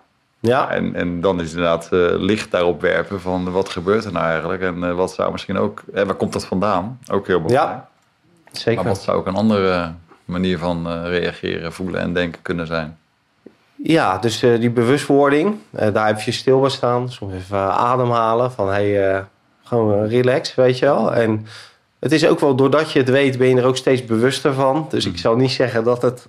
ja. 0.47 0.71
En, 0.71 0.95
en 0.95 1.21
dan 1.21 1.41
is 1.41 1.51
inderdaad 1.51 1.89
eh, 1.93 1.99
licht 2.13 2.51
daarop 2.51 2.81
werpen 2.81 3.21
van 3.21 3.51
wat 3.51 3.69
gebeurt 3.69 4.05
er 4.05 4.13
nou 4.13 4.27
eigenlijk? 4.27 4.63
En 4.63 4.85
eh, 4.85 4.95
wat 4.95 5.13
zou 5.13 5.33
misschien 5.33 5.59
ook, 5.59 5.83
eh, 5.95 6.05
waar 6.05 6.15
komt 6.15 6.33
dat 6.33 6.47
vandaan? 6.47 6.99
Ook 7.11 7.27
heel 7.27 7.43
belangrijk. 7.43 7.79
Ja, 7.79 7.89
zeker. 8.53 8.83
Maar 8.83 8.93
wat 8.93 9.03
zou 9.03 9.19
ook 9.19 9.27
een 9.27 9.35
andere 9.35 9.93
manier 10.25 10.59
van 10.59 11.05
reageren, 11.05 11.73
voelen 11.73 12.01
en 12.01 12.13
denken 12.13 12.43
kunnen 12.43 12.67
zijn? 12.67 12.99
Ja, 13.83 14.19
dus 14.19 14.41
die 14.41 14.71
bewustwording, 14.71 15.59
daar 15.71 16.15
even 16.15 16.33
stil 16.33 16.61
bij 16.61 16.71
staan. 16.71 17.11
Soms 17.11 17.35
even 17.35 17.59
ademhalen 17.59 18.53
van 18.53 18.69
hey, 18.69 19.25
gewoon 19.65 20.07
relax, 20.07 20.55
weet 20.55 20.79
je 20.79 20.85
wel. 20.85 21.15
En 21.15 21.47
het 21.99 22.13
is 22.13 22.27
ook 22.27 22.41
wel, 22.41 22.55
doordat 22.55 22.93
je 22.93 22.99
het 22.99 23.11
weet, 23.11 23.39
ben 23.39 23.49
je 23.49 23.57
er 23.57 23.65
ook 23.65 23.77
steeds 23.77 24.05
bewuster 24.05 24.55
van. 24.55 24.87
Dus 24.89 25.07
ik 25.07 25.19
zal 25.19 25.37
niet 25.37 25.51
zeggen 25.51 25.85
dat 25.85 26.03
het 26.03 26.29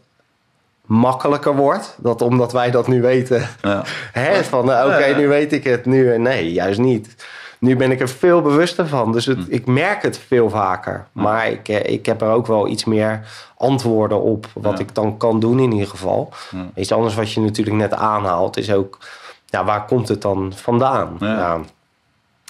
makkelijker 0.88 1.56
wordt. 1.56 1.96
Dat 1.98 2.22
omdat 2.22 2.52
wij 2.52 2.72
dat 2.72 2.88
nu 2.88 3.02
weten, 3.02 3.50
Ja. 3.62 3.84
hè, 4.12 4.44
van 4.44 4.72
eh, 4.72 4.86
oké, 4.86 5.16
nu 5.18 5.28
weet 5.28 5.54
ik 5.54 5.64
het. 5.64 5.86
Nu, 5.86 6.14
eh, 6.14 6.20
nee, 6.20 6.54
juist 6.54 6.80
niet. 6.80 7.16
Nu 7.60 7.76
ben 7.76 7.92
ik 7.92 8.00
er 8.00 8.10
veel 8.10 8.42
bewuster 8.42 8.88
van. 8.88 9.12
Dus 9.12 9.26
Hm. 9.26 9.30
het, 9.38 9.40
ik 9.50 9.66
merk 9.66 10.02
het 10.02 10.18
veel 10.28 10.50
vaker. 10.50 11.06
Maar 11.12 11.48
ik, 11.50 11.68
eh, 11.70 11.94
ik 11.94 12.06
heb 12.06 12.22
er 12.22 12.30
ook 12.30 12.48
wel 12.48 12.68
iets 12.68 12.86
meer 12.86 13.20
antwoorden 13.58 14.22
op. 14.22 14.48
Wat 14.54 14.78
Ja. 14.78 14.84
ik 14.84 14.96
dan 14.96 15.18
kan 15.18 15.40
doen 15.40 15.60
in 15.60 15.72
ieder 15.72 15.88
geval. 15.88 16.34
Ja. 16.52 16.66
Iets 16.76 16.92
anders 16.92 17.16
wat 17.16 17.32
je 17.32 17.40
natuurlijk 17.40 17.78
net 17.78 17.94
aanhaalt 17.94 18.58
is 18.58 18.72
ook... 18.72 18.98
Ja, 19.46 19.66
waar 19.66 19.86
komt 19.86 20.08
het 20.08 20.22
dan 20.22 20.54
vandaan? 20.56 21.18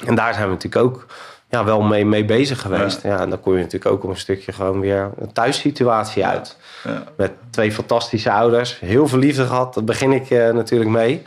En 0.06 0.16
daar 0.16 0.34
zijn 0.34 0.46
we 0.46 0.54
natuurlijk 0.54 0.86
ook 0.86 1.06
ja, 1.50 1.64
wel 1.64 1.82
mee, 1.82 2.06
mee 2.06 2.26
bezig 2.26 2.62
geweest. 2.62 3.02
Ja. 3.04 3.20
en 3.20 3.30
dan 3.30 3.40
kom 3.40 3.54
je 3.54 3.60
natuurlijk 3.64 3.92
ook 3.92 4.04
op 4.04 4.10
een 4.10 4.18
stukje 4.18 4.52
gewoon 4.52 4.80
weer 4.80 5.10
een 5.20 5.34
thuissituatie 5.34 6.26
uit. 6.26 6.58
Ja. 6.84 7.04
Met 7.18 7.32
twee 7.50 7.72
fantastische 7.72 8.32
ouders. 8.32 8.80
Heel 8.80 9.08
veel 9.08 9.20
liefde 9.20 9.46
gehad. 9.46 9.74
Daar 9.74 9.84
begin 9.84 10.12
ik 10.12 10.30
eh, 10.30 10.50
natuurlijk 10.50 10.90
mee. 10.90 11.24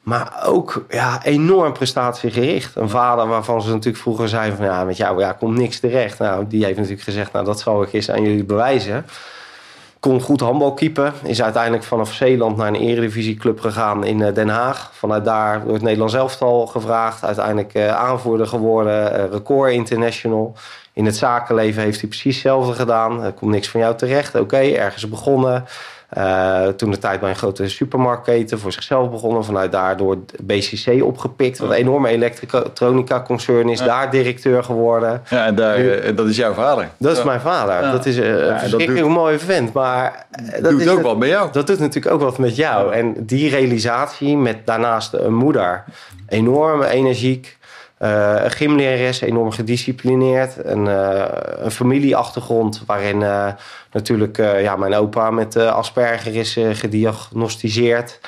Maar 0.00 0.42
ook 0.46 0.84
ja, 0.88 1.24
enorm 1.24 1.72
prestatiegericht. 1.72 2.76
Een 2.76 2.88
vader 2.88 3.26
waarvan 3.26 3.62
ze 3.62 3.68
natuurlijk 3.68 4.02
vroeger 4.02 4.28
zeiden 4.28 4.56
van... 4.56 4.66
ja, 4.66 4.84
met 4.84 4.96
jou 4.96 5.20
ja, 5.20 5.32
komt 5.32 5.56
niks 5.56 5.80
terecht. 5.80 6.18
Nou, 6.18 6.46
die 6.48 6.64
heeft 6.64 6.76
natuurlijk 6.76 7.04
gezegd... 7.04 7.32
nou, 7.32 7.44
dat 7.44 7.60
zal 7.60 7.82
ik 7.82 7.92
eens 7.92 8.10
aan 8.10 8.22
jullie 8.22 8.44
bewijzen. 8.44 9.06
Kon 10.00 10.20
goed 10.20 10.40
handbal 10.40 10.74
keepen. 10.74 11.12
Is 11.22 11.42
uiteindelijk 11.42 11.84
vanaf 11.84 12.12
Zeeland 12.12 12.56
naar 12.56 12.66
een 12.66 12.74
eredivisieclub 12.74 13.60
gegaan 13.60 14.04
in 14.04 14.18
Den 14.18 14.48
Haag. 14.48 14.90
Vanuit 14.92 15.24
daar 15.24 15.64
door 15.64 15.72
het 15.72 15.82
Nederlands 15.82 16.14
elftal 16.14 16.66
gevraagd. 16.66 17.24
Uiteindelijk 17.24 17.74
uh, 17.74 17.96
aanvoerder 17.96 18.46
geworden. 18.46 19.12
Uh, 19.12 19.30
record 19.30 19.72
international. 19.72 20.54
In 20.92 21.04
het 21.04 21.16
zakenleven 21.16 21.82
heeft 21.82 22.00
hij 22.00 22.08
precies 22.08 22.34
hetzelfde 22.34 22.72
gedaan. 22.72 23.22
Er 23.22 23.32
komt 23.32 23.50
niks 23.50 23.68
van 23.68 23.80
jou 23.80 23.96
terecht. 23.96 24.34
Oké, 24.34 24.56
ergens 24.56 25.08
begonnen. 25.08 25.64
Uh, 26.18 26.66
toen 26.66 26.90
de 26.90 26.98
tijd 26.98 27.20
bij 27.20 27.30
een 27.30 27.36
grote 27.36 27.68
supermarktketen 27.68 28.58
voor 28.58 28.72
zichzelf 28.72 29.10
begonnen. 29.10 29.44
Vanuit 29.44 29.72
daar 29.72 29.96
door 29.96 30.18
BCC 30.42 31.02
opgepikt. 31.02 31.58
Wat 31.58 31.70
een 31.70 31.76
enorme 31.76 32.08
elektronica-concern 32.08 33.68
is. 33.68 33.78
Daar 33.78 34.10
directeur 34.10 34.64
geworden. 34.64 35.22
Ja, 35.28 35.46
en 35.46 35.54
daar, 35.54 35.78
nu, 35.78 36.14
dat 36.14 36.26
is 36.26 36.36
jouw 36.36 36.52
vader. 36.52 36.88
Dat 36.96 37.16
is 37.16 37.24
mijn 37.24 37.40
vader. 37.40 37.82
Ja. 37.82 37.92
Dat 37.92 38.06
is 38.06 38.16
een 38.16 38.36
ja, 38.36 38.58
verschrikkelijk 38.58 39.06
mooie 39.06 39.38
vent. 39.38 39.72
Maar 39.72 40.26
dat 40.60 40.70
doet 40.70 40.80
is 40.80 40.88
ook 40.88 41.02
wat 41.02 41.18
met 41.18 41.28
jou. 41.28 41.48
Dat 41.52 41.66
doet 41.66 41.78
natuurlijk 41.78 42.14
ook 42.14 42.20
wat 42.20 42.38
met 42.38 42.56
jou. 42.56 42.92
En 42.92 43.14
die 43.18 43.50
realisatie 43.50 44.36
met 44.36 44.66
daarnaast 44.66 45.12
een 45.12 45.34
moeder. 45.34 45.84
Enorm 46.28 46.82
energiek. 46.82 47.58
Uh, 48.02 48.34
een 48.44 48.50
gymlerares, 48.50 49.20
enorm 49.20 49.50
gedisciplineerd. 49.50 50.64
Een, 50.64 50.86
uh, 50.86 51.24
een 51.56 51.70
familieachtergrond 51.70 52.82
waarin 52.86 53.20
uh, 53.20 53.46
natuurlijk 53.92 54.36
ja, 54.36 54.76
mijn 54.76 54.94
opa 54.94 55.30
met 55.30 55.56
Asperger 55.56 56.36
is 56.36 56.58
gediagnosticeerd. 56.72 58.20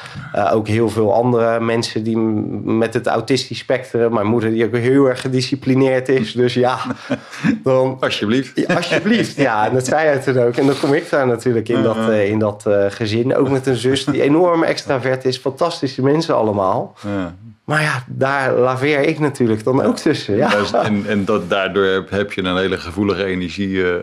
ook 0.53 0.69
heel 0.69 0.89
veel 0.89 1.15
andere 1.15 1.61
mensen 1.61 2.03
die 2.03 2.17
met 2.17 2.95
het 2.95 3.07
autistisch 3.07 3.59
spectrum. 3.59 4.13
Mijn 4.13 4.27
moeder 4.27 4.51
die 4.51 4.65
ook 4.65 4.77
heel 4.77 5.07
erg 5.07 5.21
gedisciplineerd 5.21 6.09
is. 6.09 6.33
Dus 6.33 6.55
ja, 6.55 6.79
dan... 7.65 7.97
Alsjeblieft. 8.01 8.53
Ja, 8.55 8.75
alsjeblieft, 8.75 9.37
ja. 9.37 9.67
En 9.67 9.75
dat 9.75 9.87
zei 9.87 10.07
hij 10.07 10.19
toen 10.19 10.39
ook. 10.39 10.57
En 10.57 10.67
dan 10.67 10.79
kom 10.79 10.93
ik 10.93 11.11
daar 11.11 11.27
natuurlijk 11.27 11.69
in 11.69 11.83
dat, 11.83 12.11
in 12.11 12.39
dat 12.39 12.67
gezin. 12.89 13.37
Ook 13.37 13.51
met 13.51 13.67
een 13.67 13.77
zus 13.77 14.05
die 14.05 14.23
enorm 14.23 14.63
extravert 14.63 15.25
is. 15.25 15.39
Fantastische 15.39 16.03
mensen 16.03 16.37
allemaal. 16.37 16.95
Ja. 17.03 17.35
Maar 17.65 17.83
ja, 17.83 18.05
daar 18.07 18.53
laveer 18.53 19.01
ik 19.01 19.19
natuurlijk 19.19 19.65
dan 19.65 19.83
ook 19.83 19.97
tussen. 19.97 20.37
Ja. 20.37 20.53
En, 20.73 21.05
en 21.07 21.25
dat, 21.25 21.51
daardoor 21.51 22.05
heb 22.11 22.33
je 22.33 22.43
een 22.43 22.57
hele 22.57 22.79
gevoelige 22.79 23.25
energie 23.25 23.69
uh, 23.69 23.95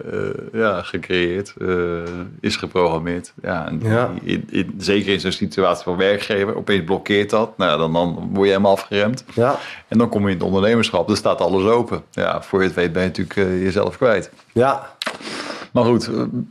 ja, 0.53 0.81
gecreëerd, 0.81 1.53
uh, 1.57 1.99
is 2.39 2.55
geprogrammeerd. 2.55 3.33
Ja, 3.41 3.67
en 3.67 3.79
ja. 3.83 4.09
In, 4.23 4.47
in, 4.49 4.73
zeker 4.77 5.13
in 5.13 5.19
zo'n 5.19 5.31
situatie 5.31 5.83
van 5.83 5.97
werkgever, 5.97 6.55
opeens 6.55 6.83
blokkeert 6.83 7.29
dat. 7.29 7.57
Nou, 7.57 7.77
dan, 7.79 7.93
dan 7.93 8.29
word 8.33 8.45
je 8.45 8.51
helemaal 8.51 8.71
afgeremd. 8.71 9.23
Ja. 9.33 9.59
En 9.87 9.97
dan 9.97 10.09
kom 10.09 10.21
je 10.21 10.27
in 10.27 10.33
het 10.33 10.45
ondernemerschap, 10.45 11.07
dan 11.07 11.15
staat 11.15 11.41
alles 11.41 11.63
open. 11.63 12.03
Ja, 12.11 12.41
voor 12.41 12.59
je 12.59 12.65
het 12.65 12.75
weet 12.75 12.93
ben 12.93 13.01
je 13.01 13.07
natuurlijk 13.07 13.61
jezelf 13.63 13.97
kwijt. 13.97 14.31
Ja. 14.51 14.95
Maar 15.71 15.83
goed, 15.83 16.09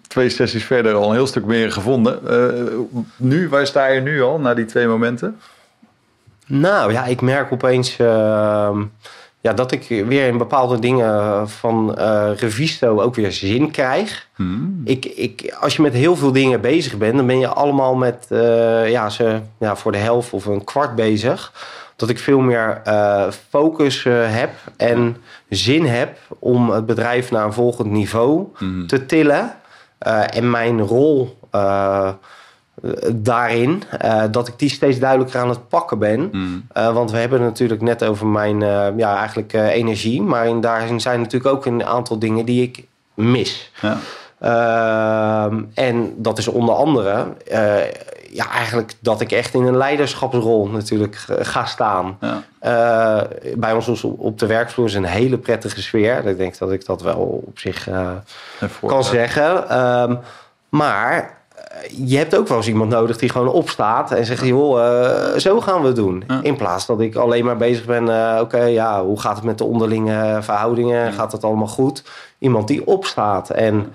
twee 0.08 0.28
sessies 0.28 0.64
verder 0.64 0.94
al 0.94 1.08
een 1.08 1.14
heel 1.14 1.26
stuk 1.26 1.44
meer 1.44 1.72
gevonden. 1.72 2.20
nu, 3.16 3.48
waar 3.48 3.66
sta 3.66 3.86
je 3.86 4.00
nu 4.00 4.22
al, 4.22 4.40
na 4.40 4.54
die 4.54 4.64
twee 4.64 4.86
momenten? 4.86 5.38
Nou 6.48 6.92
ja, 6.92 7.04
ik 7.04 7.20
merk 7.20 7.52
opeens 7.52 7.98
uh, 7.98 8.76
ja, 9.40 9.52
dat 9.52 9.72
ik 9.72 10.04
weer 10.06 10.26
in 10.26 10.38
bepaalde 10.38 10.78
dingen 10.78 11.48
van 11.48 11.94
uh, 11.98 12.30
Revisto 12.36 13.00
ook 13.00 13.14
weer 13.14 13.32
zin 13.32 13.70
krijg. 13.70 14.28
Hmm. 14.34 14.80
Ik, 14.84 15.04
ik, 15.04 15.56
als 15.60 15.76
je 15.76 15.82
met 15.82 15.92
heel 15.92 16.16
veel 16.16 16.32
dingen 16.32 16.60
bezig 16.60 16.96
bent, 16.96 17.16
dan 17.16 17.26
ben 17.26 17.38
je 17.38 17.48
allemaal 17.48 17.94
met 17.94 18.26
uh, 18.30 18.90
ja, 18.90 19.08
ze, 19.08 19.40
ja, 19.58 19.76
voor 19.76 19.92
de 19.92 19.98
helft 19.98 20.32
of 20.32 20.46
een 20.46 20.64
kwart 20.64 20.94
bezig. 20.94 21.52
Dat 21.96 22.08
ik 22.08 22.18
veel 22.18 22.40
meer 22.40 22.80
uh, 22.86 23.24
focus 23.48 24.04
heb 24.08 24.50
en 24.76 25.16
zin 25.48 25.86
heb 25.86 26.18
om 26.38 26.70
het 26.70 26.86
bedrijf 26.86 27.30
naar 27.30 27.44
een 27.44 27.52
volgend 27.52 27.90
niveau 27.90 28.46
hmm. 28.54 28.86
te 28.86 29.06
tillen. 29.06 29.54
en 30.30 30.50
mijn 30.50 30.80
rol 30.80 31.38
daarin. 33.14 33.82
Uh, 34.04 34.22
dat 34.30 34.48
ik 34.48 34.58
die 34.58 34.70
steeds 34.70 34.98
duidelijker 34.98 35.40
aan 35.40 35.48
het 35.48 35.68
pakken 35.68 35.98
ben. 35.98 36.28
Mm. 36.32 36.66
Uh, 36.76 36.92
want 36.92 37.10
we 37.10 37.18
hebben 37.18 37.40
het 37.40 37.48
natuurlijk 37.48 37.80
net 37.80 38.04
over 38.04 38.26
mijn 38.26 38.60
uh, 38.60 38.86
ja, 38.96 39.16
eigenlijk 39.18 39.52
energie. 39.52 40.22
Maar 40.22 40.46
in, 40.46 40.60
daarin 40.60 41.00
zijn 41.00 41.20
natuurlijk 41.20 41.54
ook 41.54 41.66
een 41.66 41.84
aantal 41.84 42.18
dingen 42.18 42.44
die 42.44 42.62
ik 42.62 42.86
mis. 43.14 43.72
Ja. 43.80 43.98
Ehm, 44.38 45.62
en 45.74 46.14
dat 46.16 46.38
is 46.38 46.48
onder 46.48 46.74
andere 46.74 47.26
ja, 48.30 48.50
eigenlijk 48.50 48.94
dat 49.00 49.20
ik 49.20 49.32
echt 49.32 49.54
in 49.54 49.62
een 49.62 49.76
leiderschapsrol 49.76 50.68
natuurlijk 50.68 51.24
ga 51.40 51.64
staan. 51.64 52.18
Ja. 52.20 53.26
bij 53.56 53.72
ons 53.72 54.04
op 54.04 54.38
de 54.38 54.46
werkvloer 54.46 54.86
is 54.86 54.94
een 54.94 55.04
hele 55.04 55.38
prettige 55.38 55.82
sfeer. 55.82 56.26
Ik 56.26 56.36
denk 56.36 56.58
dat 56.58 56.72
ik 56.72 56.86
dat 56.86 57.02
wel 57.02 57.42
op 57.46 57.58
zich 57.58 57.88
kan 58.86 59.04
zeggen. 59.04 59.68
Ehm, 59.68 60.16
maar 60.68 61.37
je 62.06 62.16
hebt 62.16 62.36
ook 62.36 62.48
wel 62.48 62.56
eens 62.56 62.68
iemand 62.68 62.90
nodig 62.90 63.16
die 63.18 63.28
gewoon 63.28 63.48
opstaat 63.48 64.10
en 64.10 64.24
zegt: 64.24 64.44
joh, 64.44 64.78
uh, 64.78 65.38
zo 65.38 65.60
gaan 65.60 65.80
we 65.80 65.86
het 65.86 65.96
doen. 65.96 66.24
Ja. 66.26 66.40
In 66.42 66.56
plaats 66.56 66.86
dat 66.86 67.00
ik 67.00 67.16
alleen 67.16 67.44
maar 67.44 67.56
bezig 67.56 67.84
ben, 67.84 68.06
uh, 68.06 68.38
oké, 68.40 68.62
ja, 68.62 69.04
hoe 69.04 69.20
gaat 69.20 69.36
het 69.36 69.44
met 69.44 69.58
de 69.58 69.64
onderlinge 69.64 70.38
verhoudingen? 70.42 71.04
Ja. 71.04 71.10
Gaat 71.10 71.32
het 71.32 71.44
allemaal 71.44 71.66
goed? 71.66 72.02
Iemand 72.38 72.68
die 72.68 72.86
opstaat. 72.86 73.50
En 73.50 73.74
ja, 73.74 73.90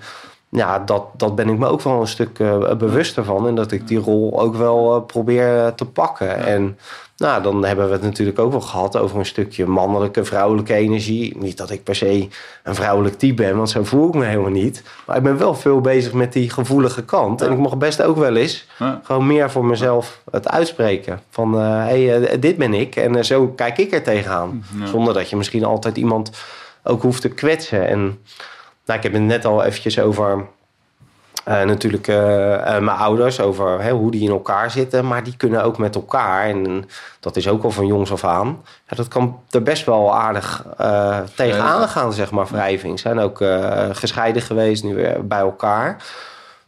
dat, 0.84 1.04
dat 1.16 1.34
ben 1.34 1.48
ik 1.48 1.58
me 1.58 1.66
ook 1.66 1.80
wel 1.80 2.00
een 2.00 2.06
stuk 2.06 2.38
uh, 2.38 2.72
bewuster 2.74 3.24
van. 3.24 3.46
En 3.46 3.54
dat 3.54 3.72
ik 3.72 3.88
die 3.88 3.98
rol 3.98 4.40
ook 4.40 4.56
wel 4.56 5.00
probeer 5.00 5.72
te 5.74 5.84
pakken. 5.84 6.44
En 6.44 6.78
nou, 7.16 7.42
dan 7.42 7.64
hebben 7.64 7.86
we 7.86 7.92
het 7.92 8.02
natuurlijk 8.02 8.38
ook 8.38 8.50
wel 8.50 8.60
gehad 8.60 8.96
over 8.96 9.18
een 9.18 9.26
stukje 9.26 9.66
mannelijke, 9.66 10.24
vrouwelijke 10.24 10.74
energie. 10.74 11.36
Niet 11.38 11.56
dat 11.56 11.70
ik 11.70 11.84
per 11.84 11.94
se 11.94 12.28
een 12.62 12.74
vrouwelijk 12.74 13.18
type 13.18 13.42
ben, 13.42 13.56
want 13.56 13.70
zo 13.70 13.84
voel 13.84 14.08
ik 14.08 14.14
me 14.14 14.24
helemaal 14.24 14.50
niet. 14.50 14.82
Maar 15.06 15.16
ik 15.16 15.22
ben 15.22 15.38
wel 15.38 15.54
veel 15.54 15.80
bezig 15.80 16.12
met 16.12 16.32
die 16.32 16.50
gevoelige 16.50 17.04
kant. 17.04 17.42
En 17.42 17.52
ik 17.52 17.58
mag 17.58 17.76
best 17.76 18.02
ook 18.02 18.16
wel 18.16 18.36
eens 18.36 18.66
Ja. 18.78 19.00
gewoon 19.02 19.26
meer 19.26 19.50
voor 19.50 19.64
mezelf 19.64 20.20
het 20.30 20.48
uitspreken. 20.48 21.20
Van, 21.30 21.54
hé, 21.54 22.06
hey, 22.06 22.20
uh, 22.20 22.40
dit 22.40 22.56
ben 22.56 22.74
ik 22.74 22.96
en 22.96 23.16
uh, 23.16 23.22
zo 23.22 23.48
kijk 23.48 23.78
ik 23.78 23.92
er 23.92 24.02
tegenaan. 24.02 24.64
Ja. 24.78 24.86
Zonder 24.86 25.14
dat 25.14 25.30
je 25.30 25.36
misschien 25.36 25.64
altijd 25.64 25.96
iemand 25.96 26.30
ook 26.82 27.02
hoeft 27.02 27.20
te 27.20 27.28
kwetsen. 27.28 27.88
En 27.88 28.18
nou, 28.84 28.98
ik 28.98 29.02
heb 29.02 29.12
het 29.12 29.22
net 29.22 29.44
al 29.44 29.64
eventjes 29.64 29.98
over... 29.98 30.46
Uh, 31.48 31.62
natuurlijk 31.62 32.08
uh, 32.08 32.16
uh, 32.16 32.78
mijn 32.78 32.88
ouders 32.88 33.40
over 33.40 33.82
hè, 33.82 33.90
hoe 33.90 34.10
die 34.10 34.22
in 34.22 34.30
elkaar 34.30 34.70
zitten. 34.70 35.06
Maar 35.06 35.24
die 35.24 35.36
kunnen 35.36 35.64
ook 35.64 35.78
met 35.78 35.94
elkaar. 35.94 36.44
En 36.44 36.88
dat 37.20 37.36
is 37.36 37.48
ook 37.48 37.62
al 37.62 37.70
van 37.70 37.86
jongs 37.86 38.12
af 38.12 38.24
aan. 38.24 38.62
Ja, 38.88 38.96
dat 38.96 39.08
kan 39.08 39.40
er 39.50 39.62
best 39.62 39.84
wel 39.86 40.14
aardig 40.14 40.66
tegenaan 41.34 41.88
gaan, 41.88 42.12
zeg 42.12 42.30
maar, 42.30 42.46
wrijving. 42.46 43.00
Zijn 43.00 43.18
ook 43.18 43.44
gescheiden 43.92 44.42
geweest, 44.42 44.84
nu 44.84 44.94
weer 44.94 45.26
bij 45.26 45.38
elkaar. 45.38 46.02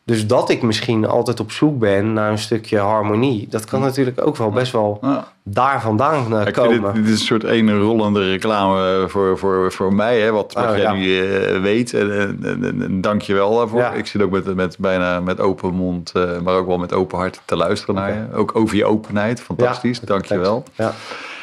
Dus 0.06 0.26
dat 0.26 0.50
ik 0.50 0.62
misschien 0.62 1.06
altijd 1.06 1.40
op 1.40 1.50
zoek 1.52 1.78
ben 1.78 2.12
naar 2.12 2.30
een 2.30 2.38
stukje 2.38 2.78
harmonie. 2.78 3.46
Dat 3.50 3.64
kan 3.64 3.80
natuurlijk 3.80 4.26
ook 4.26 4.36
wel 4.36 4.50
best 4.50 4.72
wel 4.72 4.98
Ja. 5.02 5.32
daar 5.42 5.80
vandaan 5.80 6.32
uh, 6.32 6.46
Ik 6.46 6.52
komen. 6.52 6.72
vind 6.72 6.84
dit, 6.94 6.94
dit 6.94 7.04
is 7.04 7.20
een 7.20 7.26
soort 7.26 7.44
ene 7.44 7.78
rollende 7.78 8.30
reclame 8.30 9.04
voor, 9.08 9.38
voor, 9.38 9.72
voor 9.72 9.94
mij, 9.94 10.20
hè, 10.20 10.30
wat, 10.30 10.52
wat 10.52 10.64
Oh, 10.64 10.70
jij 10.70 10.80
ja. 10.80 10.92
nu 10.92 11.04
uh, 11.06 11.62
weet. 11.62 11.94
En, 11.94 12.12
en, 12.20 12.38
en, 12.64 12.82
en 12.82 13.00
dank 13.00 13.22
je 13.22 13.34
wel 13.34 13.56
daarvoor. 13.56 13.78
Ja. 13.80 13.92
Ik 13.92 14.06
zit 14.06 14.22
ook 14.22 14.30
met, 14.30 14.54
met, 14.54 14.78
bijna 14.78 15.20
met 15.20 15.40
open 15.40 15.74
mond, 15.74 16.12
uh, 16.16 16.38
maar 16.38 16.54
ook 16.54 16.66
wel 16.66 16.78
met 16.78 16.92
open 16.92 17.18
hart 17.18 17.40
te 17.44 17.56
luisteren 17.56 17.94
naar 17.94 18.12
je. 18.14 18.26
Ook 18.34 18.56
over 18.56 18.76
je 18.76 18.84
openheid, 18.84 19.40
fantastisch, 19.40 20.00
dank 20.00 20.24
je 20.24 20.38
wel. 20.38 20.64
Ja. 20.74 20.94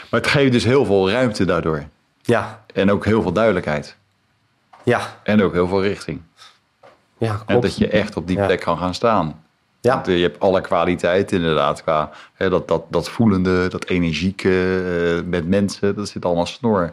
Maar 0.10 0.19
het 0.21 0.30
geeft 0.30 0.52
dus 0.52 0.63
heel 0.63 0.86
veel 0.86 1.10
ruimte 1.12 1.45
daardoor. 1.45 1.84
Ja, 2.21 2.63
En 2.73 2.91
ook 2.91 3.06
heel 3.06 3.21
veel 3.21 3.32
duidelijkheid. 3.34 3.95
ja, 4.84 5.02
En 5.23 5.41
ook 5.43 5.54
heel 5.54 5.67
veel 5.67 5.82
richting. 5.82 6.21
Ja, 7.24 7.44
En 7.46 7.60
dat 7.60 7.78
je 7.78 7.88
echt 7.88 8.18
op 8.18 8.28
die 8.28 8.36
plek 8.46 8.60
kan 8.60 8.78
gaan 8.78 8.94
staan. 8.94 9.44
Ja. 9.84 9.94
Want, 9.94 10.08
eh, 10.08 10.16
je 10.16 10.22
hebt 10.22 10.40
alle 10.40 10.62
kwaliteiten 10.62 11.38
inderdaad. 11.38 11.84
Qua, 11.84 12.10
hè, 12.34 12.50
dat, 12.50 12.68
dat, 12.68 12.84
dat 12.90 13.10
voelende, 13.10 13.68
dat 13.68 13.86
energieke 13.86 14.50
eh, 14.50 15.30
met 15.30 15.48
mensen. 15.48 15.96
Dat 15.96 16.10
zit 16.10 16.26
allemaal 16.26 16.46
snor. 16.46 16.92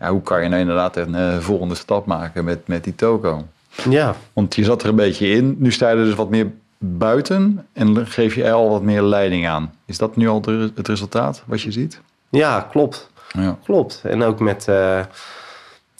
Ja, 0.00 0.10
hoe 0.10 0.22
kan 0.22 0.42
je 0.42 0.48
nou 0.48 0.60
inderdaad 0.60 0.96
een 0.96 1.14
eh, 1.14 1.38
volgende 1.38 1.74
stap 1.74 2.06
maken 2.06 2.44
met, 2.44 2.66
met 2.66 2.84
die 2.84 2.94
toko? 2.94 3.46
Ja, 3.88 4.14
Want 4.32 4.54
je 4.54 4.64
zat 4.64 4.82
er 4.82 4.88
een 4.88 4.94
beetje 4.94 5.28
in. 5.28 5.56
Nu 5.58 5.72
sta 5.72 5.90
je 5.90 5.96
er 5.96 6.04
dus 6.04 6.14
wat 6.14 6.30
meer 6.30 6.50
buiten. 6.78 7.66
En 7.72 8.06
geef 8.06 8.34
je 8.34 8.52
al 8.52 8.70
wat 8.70 8.82
meer 8.82 9.02
leiding 9.02 9.48
aan. 9.48 9.72
Is 9.84 9.98
dat 9.98 10.16
nu 10.16 10.28
al 10.28 10.42
het 10.74 10.88
resultaat 10.88 11.42
wat 11.46 11.62
je 11.62 11.72
ziet? 11.72 12.00
ja, 12.28 12.66
klopt. 12.70 13.10
Ja. 13.28 13.58
Klopt. 13.64 14.02
En 14.04 14.22
ook 14.22 14.40
met, 14.40 14.68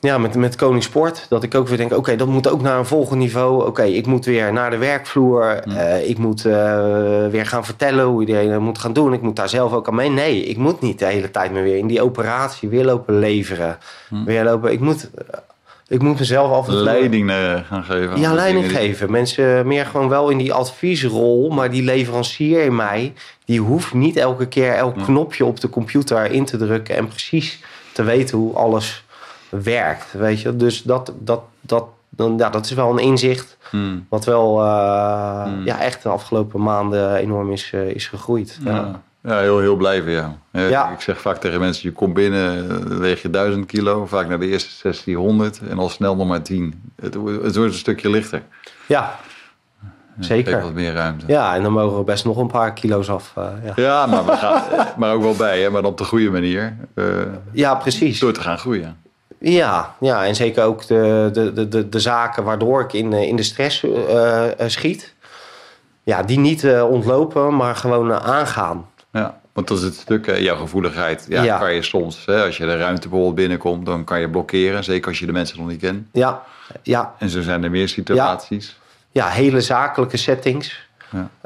ja, 0.06 0.18
met, 0.18 0.34
met 0.34 0.56
Koningssport. 0.56 1.26
Dat 1.28 1.42
ik 1.42 1.54
ook 1.54 1.68
weer 1.68 1.76
denk, 1.76 1.96
oké, 1.96 2.16
dat 2.16 2.28
moet 2.28 2.48
ook 2.48 2.62
naar 2.62 2.78
een 2.78 2.86
volgend 2.86 3.18
niveau. 3.18 3.66
Oké, 3.66 3.82
ik 3.82 4.06
moet 4.06 4.24
weer 4.24 4.52
naar 4.52 4.70
de 4.70 4.76
werkvloer. 4.76 5.44
Eh, 5.44 6.08
ik 6.08 6.18
moet 6.18 6.44
eh, 6.44 6.52
weer 7.26 7.46
gaan 7.46 7.64
vertellen 7.64 8.04
hoe 8.04 8.20
iedereen 8.20 8.62
moet 8.62 8.78
gaan 8.78 8.92
doen. 8.92 9.12
Ik 9.12 9.22
moet 9.22 9.36
daar 9.36 9.48
zelf 9.48 9.72
ook 9.72 9.88
aan 9.88 9.94
mee. 9.94 10.10
Nee, 10.10 10.44
ik 10.44 10.56
moet 10.56 10.80
niet 10.80 10.98
de 10.98 11.04
hele 11.04 11.30
tijd 11.30 11.52
meer 11.52 11.62
weer 11.62 11.76
in 11.76 11.86
die 11.86 12.02
operatie 12.02 12.68
weer 12.68 12.84
lopen 12.84 13.18
leveren. 13.18 13.78
Weer 14.24 14.44
lopen. 14.44 14.72
Ik 14.72 14.80
moet... 14.80 15.10
ik 15.88 16.02
moet 16.02 16.18
mezelf 16.18 16.52
af 16.52 16.68
en. 16.68 16.74
Leiding 16.74 17.30
eh, 17.30 17.54
gaan 17.68 17.84
geven. 17.84 18.20
Ja, 18.20 18.32
leiding 18.32 18.70
geven. 18.70 19.10
Mensen 19.10 19.66
meer 19.66 19.86
gewoon 19.86 20.08
wel 20.08 20.28
in 20.28 20.38
die 20.38 20.52
adviesrol. 20.52 21.50
Maar 21.50 21.70
die 21.70 21.82
leverancier 21.82 22.62
in 22.62 22.76
mij, 22.76 23.12
die 23.44 23.60
hoeft 23.60 23.94
niet 23.94 24.16
elke 24.16 24.46
keer 24.46 24.72
elk 24.72 24.96
knopje 25.04 25.44
op 25.44 25.60
de 25.60 25.70
computer 25.70 26.30
in 26.30 26.44
te 26.44 26.56
drukken. 26.56 26.96
En 26.96 27.08
precies 27.08 27.60
te 27.92 28.02
weten 28.02 28.38
hoe 28.38 28.54
alles 28.54 29.04
werkt. 29.48 30.12
Weet 30.12 30.40
je, 30.40 30.56
dus 30.56 30.82
dat, 30.82 31.12
dat, 31.18 31.40
dat, 31.60 31.84
dan, 32.08 32.34
ja, 32.38 32.50
dat 32.50 32.64
is 32.64 32.72
wel 32.72 32.90
een 32.90 33.04
inzicht. 33.04 33.56
Hmm. 33.70 34.06
Wat 34.08 34.24
wel 34.24 34.58
uh, 34.58 35.52
ja, 35.64 35.80
echt 35.80 36.02
de 36.02 36.08
afgelopen 36.08 36.62
maanden 36.62 37.14
enorm 37.14 37.52
is, 37.52 37.72
uh, 37.74 37.88
is 37.88 38.08
gegroeid. 38.08 38.58
Ja. 38.64 38.74
ja. 38.74 39.02
Ja, 39.26 39.38
heel, 39.38 39.58
heel 39.58 39.76
blij 39.76 40.02
voor 40.02 40.10
jou. 40.10 40.30
Ja. 40.50 40.90
Ik 40.90 41.00
zeg 41.00 41.20
vaak 41.20 41.36
tegen 41.36 41.60
mensen, 41.60 41.88
je 41.88 41.94
komt 41.94 42.14
binnen, 42.14 42.98
weeg 42.98 43.22
je 43.22 43.30
1000 43.30 43.66
kilo. 43.66 44.06
Vaak 44.06 44.28
naar 44.28 44.38
de 44.38 44.46
eerste 44.46 44.70
sessie 44.70 45.16
100 45.16 45.60
en 45.68 45.78
al 45.78 45.88
snel 45.88 46.16
nog 46.16 46.26
maar 46.26 46.42
10. 46.42 46.92
Het, 47.00 47.14
het 47.14 47.56
wordt 47.56 47.56
een 47.56 47.72
stukje 47.72 48.10
lichter. 48.10 48.42
Ja, 48.86 49.18
zeker. 50.18 50.62
wat 50.62 50.72
meer 50.72 50.92
ruimte. 50.92 51.24
Ja, 51.26 51.54
en 51.54 51.62
dan 51.62 51.72
mogen 51.72 51.98
we 51.98 52.04
best 52.04 52.24
nog 52.24 52.36
een 52.36 52.46
paar 52.46 52.72
kilo's 52.72 53.08
af. 53.08 53.32
Uh, 53.38 53.44
ja. 53.64 53.72
ja, 53.76 54.06
maar, 54.06 54.24
we 54.24 54.32
gaan, 54.32 54.62
maar 54.98 55.14
ook 55.14 55.22
wel 55.22 55.36
bij, 55.36 55.60
hè? 55.60 55.70
maar 55.70 55.84
op 55.84 55.98
de 55.98 56.04
goede 56.04 56.30
manier. 56.30 56.76
Uh, 56.94 57.04
ja, 57.52 57.74
precies. 57.74 58.18
Door 58.18 58.32
te 58.32 58.40
gaan 58.40 58.58
groeien. 58.58 58.96
Ja, 59.48 59.94
ja, 60.00 60.26
en 60.26 60.34
zeker 60.34 60.64
ook 60.64 60.86
de, 60.86 61.30
de, 61.32 61.68
de, 61.68 61.88
de 61.88 62.00
zaken 62.00 62.44
waardoor 62.44 62.80
ik 62.80 62.92
in, 62.92 63.12
in 63.12 63.36
de 63.36 63.42
stress 63.42 63.82
uh, 63.82 64.42
schiet. 64.66 65.14
Ja, 66.02 66.22
die 66.22 66.38
niet 66.38 66.66
ontlopen, 66.82 67.56
maar 67.56 67.76
gewoon 67.76 68.12
aangaan. 68.12 68.86
Ja, 69.12 69.40
want 69.52 69.68
dat 69.68 69.78
is 69.78 69.84
het 69.84 69.94
stuk, 69.94 70.38
jouw 70.38 70.56
gevoeligheid. 70.56 71.26
Ja, 71.28 71.42
ja. 71.42 71.58
kan 71.58 71.74
je 71.74 71.82
soms, 71.82 72.22
hè, 72.26 72.44
als 72.44 72.56
je 72.56 72.66
de 72.66 72.76
ruimte 72.76 73.08
bijvoorbeeld 73.08 73.34
binnenkomt, 73.34 73.86
dan 73.86 74.04
kan 74.04 74.20
je 74.20 74.30
blokkeren. 74.30 74.84
Zeker 74.84 75.08
als 75.08 75.18
je 75.18 75.26
de 75.26 75.32
mensen 75.32 75.58
nog 75.58 75.68
niet 75.68 75.80
kent. 75.80 76.08
Ja, 76.12 76.42
ja. 76.82 77.14
En 77.18 77.28
zo 77.28 77.42
zijn 77.42 77.64
er 77.64 77.70
meer 77.70 77.88
situaties. 77.88 78.76
Ja, 79.12 79.26
ja 79.26 79.32
hele 79.32 79.60
zakelijke 79.60 80.16
settings. 80.16 80.85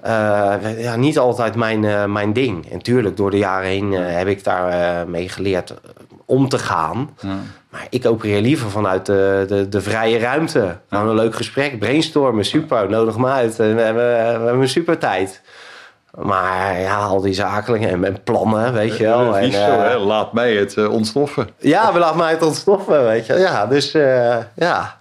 Ja. 0.02 0.58
Uh, 0.60 0.82
ja, 0.82 0.96
niet 0.96 1.18
altijd 1.18 1.54
mijn, 1.54 1.82
uh, 1.82 2.04
mijn 2.04 2.32
ding. 2.32 2.70
En 2.70 2.82
tuurlijk, 2.82 3.16
door 3.16 3.30
de 3.30 3.38
jaren 3.38 3.68
heen 3.68 3.92
uh, 3.92 4.00
heb 4.02 4.26
ik 4.26 4.44
daar 4.44 5.08
mee 5.08 5.28
geleerd 5.28 5.74
om 6.24 6.48
te 6.48 6.58
gaan. 6.58 7.10
Ja. 7.20 7.36
Maar 7.70 7.86
ik 7.90 8.06
opereer 8.06 8.40
liever 8.40 8.70
vanuit 8.70 9.06
de, 9.06 9.44
de, 9.48 9.68
de 9.68 9.80
vrije 9.80 10.18
ruimte. 10.18 10.76
Gewoon 10.88 11.08
een 11.08 11.14
leuk 11.14 11.34
gesprek, 11.34 11.78
brainstormen, 11.78 12.44
super, 12.44 12.90
nodig 12.90 13.16
me 13.16 13.28
uit. 13.28 13.58
En 13.58 13.74
we 13.74 13.82
hebben, 13.82 14.04
we 14.04 14.44
hebben 14.44 14.60
een 14.60 14.68
super 14.68 14.98
tijd. 14.98 15.40
Maar 16.18 16.80
ja, 16.80 16.96
al 16.96 17.20
die 17.20 17.34
zakelijke 17.34 17.86
en, 17.86 18.04
en 18.04 18.22
plannen, 18.22 18.72
weet 18.72 18.96
je 18.96 19.04
wel. 19.04 19.36
En, 19.36 19.52
zo, 19.52 19.58
hè? 19.58 19.98
Laat 19.98 20.32
mij 20.32 20.54
het 20.54 20.88
ontstoffen. 20.88 21.48
Ja, 21.58 21.92
we 21.92 21.98
laat 21.98 22.16
mij 22.16 22.30
het 22.30 22.42
ontstoffen, 22.42 23.04
weet 23.04 23.26
je. 23.26 23.34
Ja, 23.34 23.66
dus 23.66 23.92
ja. 24.54 24.98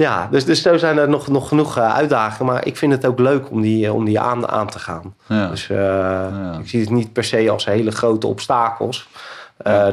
Ja, 0.00 0.28
dus, 0.30 0.44
dus 0.44 0.62
zo 0.62 0.76
zijn 0.76 0.98
er 0.98 1.08
nog, 1.08 1.28
nog 1.28 1.48
genoeg 1.48 1.78
uh, 1.78 1.94
uitdagingen. 1.94 2.52
Maar 2.52 2.66
ik 2.66 2.76
vind 2.76 2.92
het 2.92 3.06
ook 3.06 3.18
leuk 3.18 3.50
om 3.50 3.60
die, 3.60 3.92
om 3.92 4.04
die 4.04 4.20
aan, 4.20 4.48
aan 4.48 4.68
te 4.68 4.78
gaan. 4.78 5.14
Ja. 5.26 5.48
Dus 5.48 5.66
ja. 5.66 6.58
ik 6.60 6.68
zie 6.68 6.80
het 6.80 6.90
niet 6.90 7.12
per 7.12 7.24
se 7.24 7.50
als 7.50 7.64
hele 7.64 7.90
grote 7.90 8.26
obstakels. 8.26 9.08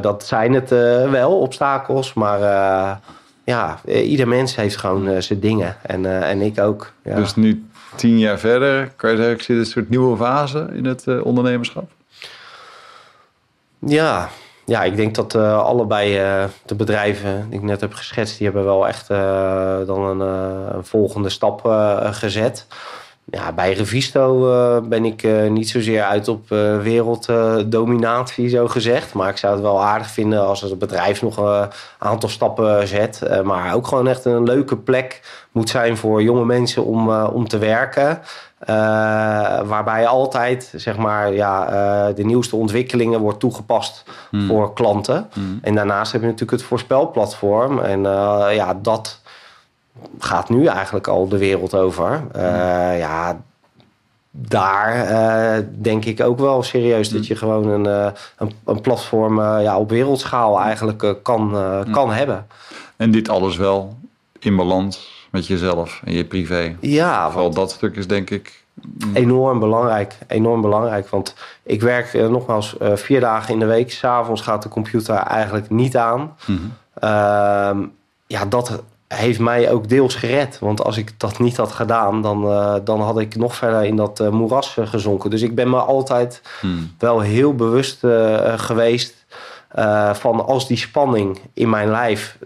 Dat 0.00 0.24
zijn 0.24 0.54
het 0.54 0.70
wel, 1.10 1.38
obstakels. 1.38 2.14
Maar 2.14 2.40
ja, 3.44 3.78
ieder 3.84 4.28
mens 4.28 4.56
heeft 4.56 4.76
gewoon 4.76 5.22
zijn 5.22 5.40
dingen. 5.40 5.76
En, 5.82 6.22
en 6.22 6.40
ik 6.42 6.60
ook. 6.60 6.92
Ja. 7.04 7.14
Dus 7.14 7.34
nu 7.34 7.66
tien 7.94 8.18
jaar 8.18 8.38
verder, 8.38 8.90
kan 8.96 9.10
je 9.10 9.16
zeggen, 9.16 9.34
ik 9.34 9.42
zit 9.42 9.48
in 9.48 9.58
een 9.58 9.66
soort 9.66 9.88
nieuwe 9.88 10.16
fase 10.16 10.68
in 10.72 10.84
het 10.84 11.22
ondernemerschap? 11.22 11.90
Ja, 13.78 14.28
ja, 14.68 14.82
ik 14.82 14.96
denk 14.96 15.14
dat 15.14 15.34
uh, 15.34 15.62
allebei 15.62 16.20
uh, 16.20 16.44
de 16.66 16.74
bedrijven 16.74 17.46
die 17.50 17.58
ik 17.58 17.64
net 17.64 17.80
heb 17.80 17.92
geschetst, 17.92 18.36
die 18.36 18.46
hebben 18.46 18.64
wel 18.64 18.88
echt 18.88 19.08
dan 19.86 20.02
een, 20.02 20.20
een, 20.20 20.84
volgende 20.84 21.28
stap 21.28 21.60
gezet. 22.10 22.66
Ja, 23.30 23.52
bij 23.52 23.72
Revisto 23.72 24.52
uh, 24.52 24.88
ben 24.88 25.04
ik 25.04 25.22
uh, 25.22 25.50
niet 25.50 25.68
zozeer 25.68 26.02
uit 26.02 26.28
op 26.28 26.50
uh, 26.50 26.80
werelddominatie, 26.80 28.48
zo 28.48 28.68
gezegd. 28.68 29.12
Maar 29.12 29.28
ik 29.28 29.36
zou 29.36 29.52
het 29.52 29.62
wel 29.62 29.82
aardig 29.82 30.10
vinden 30.10 30.46
als 30.46 30.60
het 30.60 30.78
bedrijf 30.78 31.22
nog 31.22 31.36
een 31.36 31.68
aantal 31.98 32.28
stappen 32.28 32.88
zet. 32.88 33.42
maar 33.44 33.74
ook 33.74 33.86
gewoon 33.86 34.08
echt 34.08 34.24
een 34.24 34.42
leuke 34.42 34.76
plek 34.76 35.20
moet 35.52 35.68
zijn 35.68 35.96
voor 35.96 36.22
jonge 36.22 36.44
mensen 36.44 36.84
om, 36.84 37.10
om 37.10 37.48
te 37.48 37.58
werken. 37.58 38.20
waarbij 39.66 40.06
altijd 40.06 40.72
zeg 40.76 40.96
maar, 40.96 41.32
ja, 41.32 42.12
de 42.12 42.24
nieuwste 42.24 42.56
ontwikkelingen 42.56 43.20
wordt 43.20 43.40
toegepast 43.40 44.04
hmm. 44.30 44.46
voor 44.46 44.72
klanten. 44.72 45.28
Hmm. 45.32 45.58
En 45.62 45.74
daarnaast 45.74 46.12
heb 46.12 46.20
je 46.20 46.26
natuurlijk 46.26 46.58
het 46.58 46.68
voorspelplatform. 46.68 47.78
En 47.78 48.02
ja, 48.52 48.78
dat 48.82 49.20
gaat 50.18 50.48
nu 50.48 50.66
eigenlijk 50.66 51.06
al 51.06 51.28
de 51.28 51.38
wereld 51.38 51.74
over. 51.74 52.22
Uh, 52.36 52.98
ja, 52.98 53.40
daar 54.30 55.10
uh, 55.10 55.64
denk 55.72 56.04
ik 56.04 56.20
ook 56.20 56.38
wel 56.38 56.62
serieus 56.62 57.08
dat 57.08 57.26
je 57.26 57.36
gewoon 57.36 57.68
een, 57.68 57.86
uh, 57.86 58.12
een, 58.36 58.52
een, 58.64 58.80
platform 58.80 59.40
ja, 59.40 59.78
op 59.78 59.90
wereldschaal 59.90 60.60
eigenlijk 60.60 61.16
kan, 61.22 61.56
kan 61.90 62.12
hebben. 62.12 62.46
En 62.96 63.10
dit 63.10 63.28
alles 63.28 63.56
wel 63.56 63.96
in 64.38 64.56
balans 64.56 65.26
met 65.30 65.46
jezelf 65.46 66.00
en 66.04 66.12
je 66.12 66.24
privé. 66.24 66.76
Ja. 66.80 67.30
Vooral 67.30 67.50
dat 67.50 67.70
stuk 67.70 67.96
is 67.96 68.06
denk 68.06 68.30
ik... 68.30 68.66
Enorm 69.14 69.58
belangrijk, 69.58 70.18
enorm 70.26 70.60
belangrijk. 70.60 71.08
Want 71.08 71.34
ik 71.62 71.80
werk 71.80 72.12
nogmaals 72.12 72.76
vier 72.80 73.20
dagen 73.20 73.52
in 73.52 73.60
de 73.60 73.66
week. 73.66 73.92
S'avonds 73.92 74.42
gaat 74.42 74.62
de 74.62 74.68
computer 74.68 75.14
eigenlijk 75.14 75.70
niet 75.70 75.96
aan. 75.96 76.36
Mm 76.46 76.72
-hmm. 77.00 77.92
ja, 78.26 78.44
dat 78.44 78.82
heeft 79.08 79.38
mij 79.38 79.70
ook 79.70 79.88
deels 79.88 80.14
gered. 80.14 80.58
Want 80.58 80.84
als 80.84 80.96
ik 80.96 81.20
dat 81.20 81.38
niet 81.38 81.56
had 81.56 81.72
gedaan, 81.72 82.22
dan, 82.22 82.44
uh, 82.44 82.74
dan 82.84 83.00
had 83.00 83.18
ik 83.18 83.36
nog 83.36 83.56
verder 83.56 83.84
in 83.84 83.96
dat 83.96 84.20
uh, 84.20 84.28
moeras 84.28 84.76
uh, 84.76 84.86
gezonken. 84.86 85.30
Dus 85.30 85.42
ik 85.42 85.54
ben 85.54 85.70
me 85.70 85.76
altijd 85.76 86.42
hmm. 86.60 86.94
wel 86.98 87.20
heel 87.20 87.54
bewust 87.54 87.98
geweest 88.56 89.16
van 90.12 90.46
als 90.46 90.66
die 90.66 90.76
spanning 90.76 91.40
in 91.52 91.70
mijn 91.70 91.90
lijf 91.90 92.38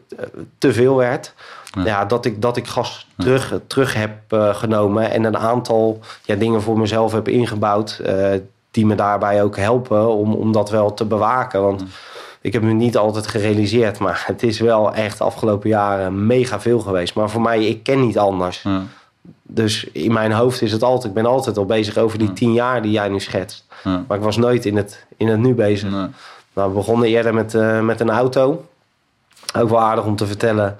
te 0.59 0.73
veel 0.73 0.97
werd. 0.97 1.35
Ja. 1.75 1.85
ja. 1.85 2.05
dat 2.05 2.25
ik, 2.25 2.43
dat 2.43 2.57
ik 2.57 2.67
gas 2.67 3.07
terug, 3.19 3.55
terug 3.67 3.95
heb 3.95 4.13
genomen 4.53 5.11
en 5.11 5.25
een 5.25 5.39
aantal 5.39 6.01
ja, 6.23 6.35
dingen 6.35 6.63
voor 6.63 6.79
mezelf 6.79 7.13
heb 7.13 7.29
ingebouwd. 7.29 8.03
die 8.71 8.87
me 8.87 8.95
daarbij 8.95 9.43
ook 9.43 9.57
helpen 9.57 10.09
om, 10.09 10.35
om 10.35 10.53
dat 10.53 10.71
wel 10.71 10.95
te 10.95 11.05
bewaken. 11.05 11.63
Want 11.63 11.85
ik 12.43 12.53
heb 12.53 12.63
me 12.63 12.73
niet 12.73 12.97
altijd 12.97 13.27
gerealiseerd, 13.27 13.99
maar 13.99 14.23
het 14.27 14.43
is 14.43 14.61
wel 14.61 14.95
echt 14.95 15.19
de 15.19 15.25
afgelopen 15.25 15.69
jaren 15.69 16.27
mega 16.27 16.61
veel 16.61 16.81
geweest. 16.81 17.15
Maar 17.15 17.31
voor 17.31 17.41
mij, 17.41 17.65
ik 17.65 17.83
ken 17.83 18.01
niet 18.01 18.19
anders. 18.19 18.63
Ja. 18.63 18.83
Dus 19.43 19.85
in 19.93 20.13
mijn 20.13 20.33
hoofd 20.33 20.63
is 20.63 20.73
het 20.73 20.83
altijd, 20.83 21.05
ik 21.05 21.23
ben 21.23 21.27
altijd 21.27 21.57
al 21.57 21.67
bezig 21.67 21.97
over 21.97 22.19
die 22.19 22.33
tien 22.33 22.53
jaar 22.53 22.83
die 22.83 22.91
jij 22.91 23.09
nu 23.09 23.21
schetst. 23.21 23.65
Ja. 23.85 24.05
Maar 24.09 24.17
ik 24.17 24.25
was 24.25 24.37
nooit 24.37 24.67
in 24.67 24.77
het, 24.77 25.07
in 25.17 25.29
het 25.29 25.39
nu 25.39 25.55
bezig. 25.55 25.91
Nee. 25.91 26.07
Nou, 26.53 26.69
we 26.69 26.75
begonnen 26.75 27.09
eerder 27.09 27.35
met, 27.35 27.55
uh, 27.55 27.81
met 27.81 28.01
een 28.01 28.11
auto. 28.11 28.65
Ook 29.57 29.69
wel 29.69 29.81
aardig 29.81 30.05
om 30.05 30.17
te 30.17 30.27
vertellen. 30.27 30.77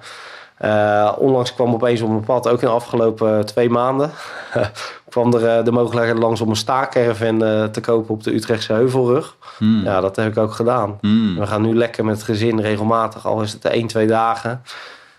Uh, 0.61 1.11
onlangs 1.17 1.53
kwam 1.53 1.73
opeens 1.73 2.01
op 2.01 2.09
mijn 2.09 2.23
pad, 2.23 2.47
ook 2.47 2.61
in 2.61 2.67
de 2.67 2.73
afgelopen 2.73 3.45
twee 3.45 3.69
maanden, 3.69 4.11
kwam 5.13 5.33
er 5.33 5.57
uh, 5.57 5.65
de 5.65 5.71
mogelijkheid 5.71 6.17
langs 6.17 6.41
om 6.41 6.49
een 6.49 6.55
staakerven 6.55 7.43
uh, 7.43 7.63
te 7.63 7.81
kopen 7.81 8.13
op 8.13 8.23
de 8.23 8.33
Utrechtse 8.33 8.73
Heuvelrug. 8.73 9.37
Hmm. 9.57 9.83
Ja, 9.83 10.01
dat 10.01 10.15
heb 10.15 10.31
ik 10.31 10.37
ook 10.37 10.53
gedaan. 10.53 10.97
Hmm. 11.01 11.39
We 11.39 11.47
gaan 11.47 11.61
nu 11.61 11.75
lekker 11.75 12.05
met 12.05 12.15
het 12.15 12.23
gezin 12.23 12.61
regelmatig, 12.61 13.25
al 13.25 13.41
is 13.41 13.51
het 13.51 13.65
één, 13.65 13.87
twee 13.87 14.07
dagen. 14.07 14.61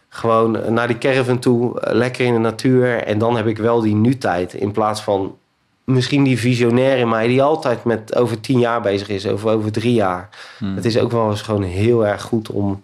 Gewoon 0.09 0.75
naar 0.75 0.87
die 0.87 0.99
caravan 0.99 1.39
toe, 1.39 1.79
lekker 1.81 2.27
in 2.27 2.33
de 2.33 2.39
natuur. 2.39 3.03
En 3.03 3.19
dan 3.19 3.37
heb 3.37 3.47
ik 3.47 3.59
wel 3.59 3.81
die 3.81 3.95
nu-tijd 3.95 4.55
in 4.55 4.71
plaats 4.73 5.03
van 5.03 5.37
misschien 5.85 6.25
die 6.25 6.39
visionair 6.39 6.99
in 6.99 7.09
mij 7.09 7.27
die 7.27 7.43
altijd 7.43 7.85
met 7.85 8.17
over 8.17 8.41
tien 8.41 8.59
jaar 8.59 8.81
bezig 8.81 9.09
is, 9.09 9.27
over 9.27 9.51
over 9.51 9.73
drie 9.73 9.95
jaar. 9.95 10.29
Hmm. 10.59 10.77
Het 10.77 10.85
is 10.85 10.99
ook 10.99 11.11
wel 11.11 11.31
eens 11.31 11.43
gewoon 11.43 11.63
heel 11.63 12.07
erg 12.07 12.23
goed 12.23 12.51
om 12.51 12.83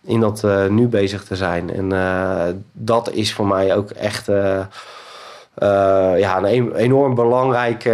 in 0.00 0.20
dat 0.20 0.42
uh, 0.44 0.66
nu 0.66 0.86
bezig 0.86 1.24
te 1.24 1.36
zijn. 1.36 1.74
En 1.74 1.92
uh, 1.92 2.42
dat 2.72 3.12
is 3.12 3.32
voor 3.32 3.46
mij 3.46 3.76
ook 3.76 3.90
echt 3.90 4.28
uh, 4.28 4.60
ja, 6.18 6.42
een 6.42 6.74
enorm 6.74 7.14
belangrijk 7.14 7.90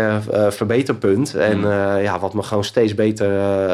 verbeterpunt. 0.48 1.34
En 1.34 1.58
mm. 1.58 1.98
ja, 2.02 2.18
wat 2.18 2.34
me 2.34 2.42
gewoon 2.42 2.64
steeds 2.64 2.94
beter 2.94 3.28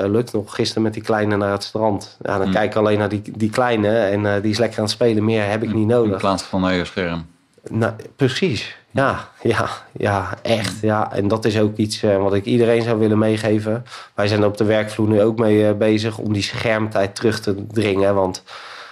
lukt. 0.08 0.32
Nog 0.32 0.54
gisteren 0.54 0.82
met 0.82 0.94
die 0.94 1.02
kleine 1.02 1.36
naar 1.36 1.52
het 1.52 1.62
strand. 1.62 2.16
Ja, 2.22 2.38
dan 2.38 2.46
mm. 2.46 2.52
kijk 2.52 2.70
ik 2.70 2.76
alleen 2.76 2.98
naar 2.98 3.08
die, 3.08 3.22
die 3.36 3.50
kleine 3.50 3.98
en 3.98 4.40
die 4.42 4.50
is 4.50 4.58
lekker 4.58 4.78
aan 4.78 4.84
het 4.84 4.92
spelen. 4.92 5.24
Meer 5.24 5.48
heb 5.48 5.62
ik 5.62 5.74
niet 5.74 5.86
nodig. 5.86 6.12
In 6.12 6.18
plaats 6.18 6.42
van 6.42 6.60
naar 6.60 6.74
je 6.74 6.84
scherm. 6.84 7.26
Nou, 7.68 7.92
precies. 8.16 8.78
Ja, 8.92 9.28
ja, 9.42 9.68
ja, 9.92 10.34
echt. 10.42 10.80
Ja. 10.80 11.12
En 11.12 11.28
dat 11.28 11.44
is 11.44 11.60
ook 11.60 11.76
iets 11.76 12.02
uh, 12.02 12.16
wat 12.16 12.34
ik 12.34 12.44
iedereen 12.44 12.82
zou 12.82 12.98
willen 12.98 13.18
meegeven. 13.18 13.84
Wij 14.14 14.28
zijn 14.28 14.44
op 14.44 14.56
de 14.56 14.64
werkvloer 14.64 15.08
nu 15.08 15.22
ook 15.22 15.38
mee 15.38 15.68
uh, 15.68 15.72
bezig 15.72 16.18
om 16.18 16.32
die 16.32 16.42
schermtijd 16.42 17.14
terug 17.14 17.40
te 17.40 17.66
dringen. 17.66 18.14
Want 18.14 18.42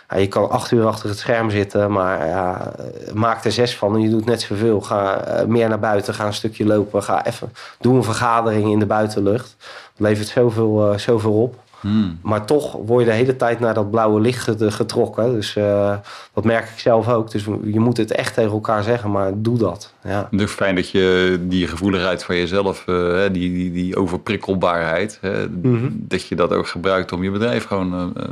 ja, 0.09 0.17
je 0.17 0.29
kan 0.29 0.51
acht 0.51 0.71
uur 0.71 0.87
achter 0.87 1.09
het 1.09 1.19
scherm 1.19 1.51
zitten, 1.51 1.93
maar 1.93 2.27
ja, 2.27 2.73
maak 3.15 3.45
er 3.45 3.53
zes 3.53 3.77
van 3.77 3.95
en 3.95 4.01
je 4.01 4.09
doet 4.11 4.25
net 4.25 4.41
zoveel. 4.41 4.81
Ga 4.81 5.29
uh, 5.41 5.47
meer 5.47 5.69
naar 5.69 5.79
buiten, 5.79 6.15
ga 6.15 6.27
een 6.27 6.35
stukje 6.35 6.67
lopen, 6.67 7.03
ga 7.03 7.27
even 7.27 7.53
doe 7.81 7.97
een 7.97 8.05
vergadering 8.05 8.71
in 8.71 8.79
de 8.79 8.87
buitenlucht. 8.87 9.57
Dat 9.97 10.09
levert 10.09 10.29
zoveel, 10.29 10.95
zoveel 10.99 11.43
op. 11.43 11.55
Hmm. 11.81 12.19
Maar 12.23 12.45
toch 12.45 12.73
word 12.73 13.05
je 13.05 13.11
de 13.11 13.17
hele 13.17 13.37
tijd 13.37 13.61
naar 13.61 13.75
dat 13.75 13.91
blauwe 13.91 14.21
licht 14.21 14.51
getrokken. 14.59 15.33
Dus 15.33 15.57
uh, 15.57 15.97
dat 16.33 16.45
merk 16.45 16.69
ik 16.69 16.79
zelf 16.79 17.09
ook. 17.09 17.31
Dus 17.31 17.45
je 17.63 17.81
moet 17.81 17.97
het 17.97 18.13
echt 18.13 18.35
tegen 18.35 18.53
elkaar 18.53 18.83
zeggen, 18.83 19.11
maar 19.11 19.33
doe 19.35 19.59
dat. 19.59 19.93
Ja. 20.09 20.29
Het 20.31 20.41
is 20.41 20.51
fijn 20.51 20.75
dat 20.75 20.91
je 20.91 21.37
die 21.41 21.67
gevoeligheid 21.67 22.25
van 22.25 22.37
jezelf, 22.37 22.85
uh, 22.87 23.23
die, 23.33 23.53
die, 23.53 23.73
die 23.73 23.97
overprikkelbaarheid, 23.97 25.21
mhm. 25.63 25.89
dat 25.93 26.27
je 26.27 26.35
dat 26.35 26.53
ook 26.53 26.67
gebruikt 26.67 27.13
om 27.13 27.23
je 27.23 27.31
bedrijf 27.31 27.65
gewoon 27.65 28.13
uh, 28.17 28.25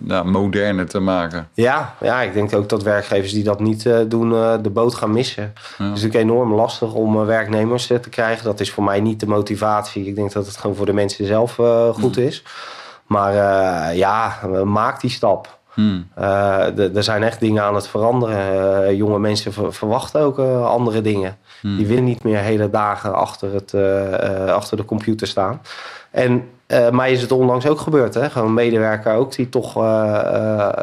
nou, 0.00 0.30
moderner 0.30 0.86
te 0.86 0.98
maken. 0.98 1.48
Ja, 1.54 1.94
ja, 2.00 2.22
ik 2.22 2.32
denk 2.32 2.54
ook 2.54 2.68
dat 2.68 2.82
werkgevers 2.82 3.32
die 3.32 3.44
dat 3.44 3.60
niet 3.60 3.88
doen, 4.08 4.30
de 4.62 4.70
boot 4.72 4.94
gaan 4.94 5.12
missen. 5.12 5.42
Het 5.42 5.78
is 5.78 5.86
natuurlijk 5.86 6.14
enorm 6.14 6.54
lastig 6.54 6.92
om 6.92 7.24
werknemers 7.24 7.86
te 7.86 8.08
krijgen. 8.10 8.44
Dat 8.44 8.60
is 8.60 8.70
voor 8.70 8.84
mij 8.84 9.00
niet 9.00 9.20
de 9.20 9.26
motivatie. 9.26 10.06
Ik 10.06 10.14
denk 10.14 10.32
dat 10.32 10.46
het 10.46 10.56
gewoon 10.56 10.76
voor 10.76 10.86
de 10.86 10.92
mensen 10.92 11.26
zelf 11.26 11.54
goed 11.94 12.16
mhm. 12.16 12.26
is. 12.26 12.42
Maar 13.06 13.34
ja, 13.96 14.38
maak 14.64 15.00
die 15.00 15.10
stap. 15.10 15.58
Hmm. 15.74 16.08
Uh, 16.18 16.96
er 16.96 17.02
zijn 17.02 17.22
echt 17.22 17.40
dingen 17.40 17.62
aan 17.62 17.74
het 17.74 17.88
veranderen. 17.88 18.84
Uh, 18.84 18.96
jonge 18.96 19.18
mensen 19.18 19.72
verwachten 19.72 20.20
ook 20.20 20.38
andere 20.64 21.00
dingen. 21.00 21.36
Hmm. 21.60 21.76
Die 21.76 21.86
willen 21.86 22.04
niet 22.04 22.24
meer 22.24 22.38
hele 22.38 22.70
dagen 22.70 23.14
achter, 23.14 23.52
het, 23.54 23.74
achter 24.48 24.76
de 24.76 24.84
computer 24.84 25.26
staan. 25.26 25.60
En 26.10 26.48
mij 26.90 27.12
is 27.12 27.20
het 27.20 27.32
onlangs 27.32 27.66
ook 27.66 27.80
gebeurd. 27.80 28.14
Hè? 28.14 28.30
Gewoon 28.30 28.48
een 28.48 28.54
medewerker 28.54 29.14
ook 29.14 29.34
die 29.34 29.48
toch 29.48 29.76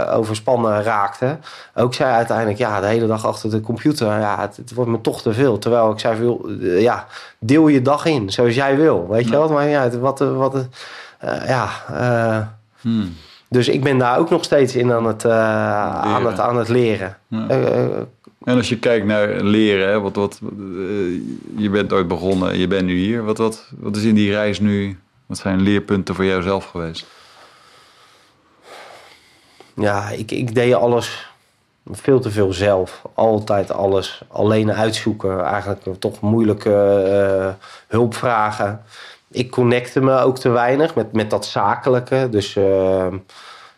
overspannen 0.10 0.84
raakte. 0.84 1.38
Ook 1.76 1.94
zei 1.94 2.14
uiteindelijk, 2.14 2.58
ja, 2.58 2.80
de 2.80 2.88
hele 2.88 3.08
dag 3.08 3.26
achter 3.26 3.50
de 3.50 3.62
computer. 3.62 4.08
Ja, 4.08 4.40
het, 4.40 4.58
het 4.58 4.74
wordt 4.74 4.92
me 4.92 5.02
toch 5.02 5.22
te 5.22 5.34
veel. 5.34 5.58
Terwijl 5.58 5.92
ik 5.92 6.00
zei, 6.00 6.38
ja, 6.82 7.06
deel 7.40 7.68
je 7.68 7.82
dag 7.82 8.06
in 8.06 8.32
zoals 8.32 8.56
jij 8.56 8.76
wil. 8.76 9.08
Weet 9.10 9.26
je 9.26 9.32
wel? 9.32 9.50
Maar 9.50 9.68
ja, 9.68 9.90
wat... 9.90 10.20
wat 10.20 10.68
ja, 11.48 11.70
hmm. 12.82 13.16
Dus 13.52 13.68
ik 13.68 13.84
ben 13.84 13.98
daar 13.98 14.20
ook 14.20 14.30
nog 14.30 14.44
steeds 14.44 14.76
in 14.76 14.92
aan 14.92 15.06
het, 15.06 15.24
uh, 15.24 15.32
aan 16.02 16.26
het, 16.26 16.40
aan 16.40 16.58
het 16.58 16.70
leren. 16.70 17.18
Ja. 17.28 17.48
en 18.44 18.56
als 18.58 18.70
je 18.70 18.80
kijkt 18.80 19.06
naar 19.06 19.28
leren, 19.28 19.88
hè, 19.88 20.00
wat, 20.00 20.16
wat, 20.16 20.40
je 21.58 21.70
bent 21.70 21.94
ooit 21.94 22.08
begonnen, 22.08 22.58
je 22.58 22.68
bent 22.68 22.86
nu 22.86 22.98
hier. 22.98 23.24
Wat, 23.24 23.38
wat, 23.38 23.72
wat 23.78 23.96
is 23.96 24.04
in 24.04 24.16
die 24.16 24.32
reis 24.32 24.60
nu, 24.60 25.00
wat 25.26 25.38
zijn 25.38 25.62
leerpunten 25.62 26.16
voor 26.16 26.26
jouzelf 26.26 26.66
geweest? 26.66 27.06
Ja, 29.76 30.10
ik, 30.10 30.32
ik 30.32 30.56
deed 30.56 30.74
alles 30.74 31.32
veel 31.86 32.20
te 32.20 32.32
veel 32.32 32.54
zelf. 32.54 33.02
Altijd 33.14 33.72
alles 33.72 34.22
alleen 34.28 34.72
uitzoeken. 34.72 35.44
Eigenlijk 35.44 36.00
toch 36.00 36.22
moeilijke 36.22 37.56
hulp 37.88 38.16
vragen 38.16 38.84
ik 39.32 39.52
connecte 39.52 40.02
me 40.02 40.20
ook 40.20 40.40
te 40.40 40.50
weinig 40.50 40.96
met, 40.96 41.14
met 41.14 41.30
dat 41.30 41.46
zakelijke. 41.46 42.28
Dus 42.32 42.56
uh, 42.56 43.08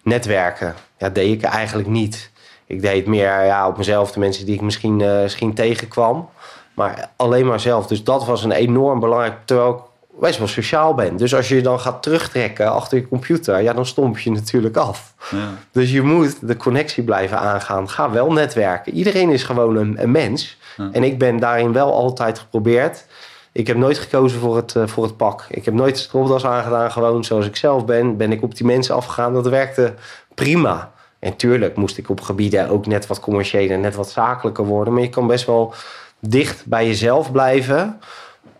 netwerken, 0.03 0.75
ja, 0.97 1.09
deed 1.09 1.31
ik 1.31 1.43
eigenlijk 1.43 1.87
niet. 1.87 2.31
Ik 2.65 2.81
deed 2.81 3.07
meer 3.07 3.45
ja, 3.45 3.67
op 3.67 3.77
mezelf, 3.77 4.11
de 4.11 4.19
mensen 4.19 4.45
die 4.45 4.55
ik 4.55 4.61
misschien, 4.61 4.99
uh, 4.99 5.21
misschien 5.21 5.53
tegenkwam. 5.53 6.29
Maar 6.73 7.09
alleen 7.15 7.45
maar 7.45 7.59
zelf. 7.59 7.87
Dus 7.87 8.03
dat 8.03 8.25
was 8.25 8.43
een 8.43 8.51
enorm 8.51 8.99
belangrijk. 8.99 9.37
Terwijl 9.45 9.69
ik 9.69 10.19
best 10.19 10.37
wel 10.37 10.47
sociaal 10.47 10.93
ben. 10.93 11.17
Dus 11.17 11.35
als 11.35 11.47
je 11.47 11.55
je 11.55 11.61
dan 11.61 11.79
gaat 11.79 12.03
terugtrekken 12.03 12.71
achter 12.71 12.97
je 12.97 13.07
computer, 13.07 13.61
ja, 13.61 13.73
dan 13.73 13.85
stomp 13.85 14.19
je 14.19 14.31
natuurlijk 14.31 14.77
af. 14.77 15.13
Ja. 15.31 15.37
Dus 15.71 15.91
je 15.91 16.01
moet 16.01 16.47
de 16.47 16.57
connectie 16.57 17.03
blijven 17.03 17.39
aangaan. 17.39 17.89
Ga 17.89 18.11
wel 18.11 18.31
netwerken. 18.31 18.93
Iedereen 18.93 19.29
is 19.29 19.43
gewoon 19.43 19.75
een, 19.75 20.01
een 20.01 20.11
mens. 20.11 20.57
En 20.91 21.03
ik 21.03 21.17
ben 21.17 21.37
daarin 21.37 21.73
wel 21.73 21.93
altijd 21.93 22.39
geprobeerd 22.39 23.05
ik 23.53 23.67
heb 23.67 23.77
nooit 23.77 23.97
gekozen 23.97 24.39
voor 24.39 24.55
het, 24.55 24.73
uh, 24.75 24.87
voor 24.87 25.03
het 25.03 25.17
pak. 25.17 25.45
Ik 25.49 25.65
heb 25.65 25.73
nooit 25.73 25.95
de 25.95 26.01
stropdas 26.01 26.45
aangedaan. 26.45 26.91
Gewoon 26.91 27.23
zoals 27.23 27.45
ik 27.45 27.55
zelf 27.55 27.85
ben, 27.85 28.17
ben 28.17 28.31
ik 28.31 28.43
op 28.43 28.55
die 28.55 28.65
mensen 28.65 28.95
afgegaan. 28.95 29.33
Dat 29.33 29.47
werkte 29.47 29.93
prima. 30.33 30.91
En 31.19 31.35
tuurlijk 31.35 31.75
moest 31.75 31.97
ik 31.97 32.09
op 32.09 32.21
gebieden 32.21 32.69
ook 32.69 32.85
net 32.85 33.07
wat 33.07 33.19
commerciëler, 33.19 33.79
net 33.79 33.95
wat 33.95 34.09
zakelijker 34.09 34.65
worden. 34.65 34.93
Maar 34.93 35.01
je 35.01 35.09
kan 35.09 35.27
best 35.27 35.45
wel 35.45 35.73
dicht 36.19 36.65
bij 36.65 36.87
jezelf 36.87 37.31
blijven. 37.31 37.99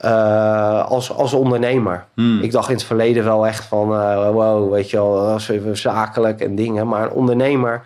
Uh, 0.02 0.86
als, 0.86 1.12
als 1.12 1.34
ondernemer. 1.34 2.06
Hmm. 2.14 2.42
Ik 2.42 2.52
dacht 2.52 2.70
in 2.70 2.76
het 2.76 2.84
verleden 2.84 3.24
wel 3.24 3.48
echt 3.48 3.66
van, 3.66 3.92
uh, 3.92 4.30
wow, 4.30 4.72
weet 4.72 4.90
je 4.90 4.98
wel, 4.98 5.40
zakelijk 5.74 6.40
en 6.40 6.56
dingen. 6.56 6.88
Maar 6.88 7.04
een 7.04 7.12
ondernemer, 7.12 7.86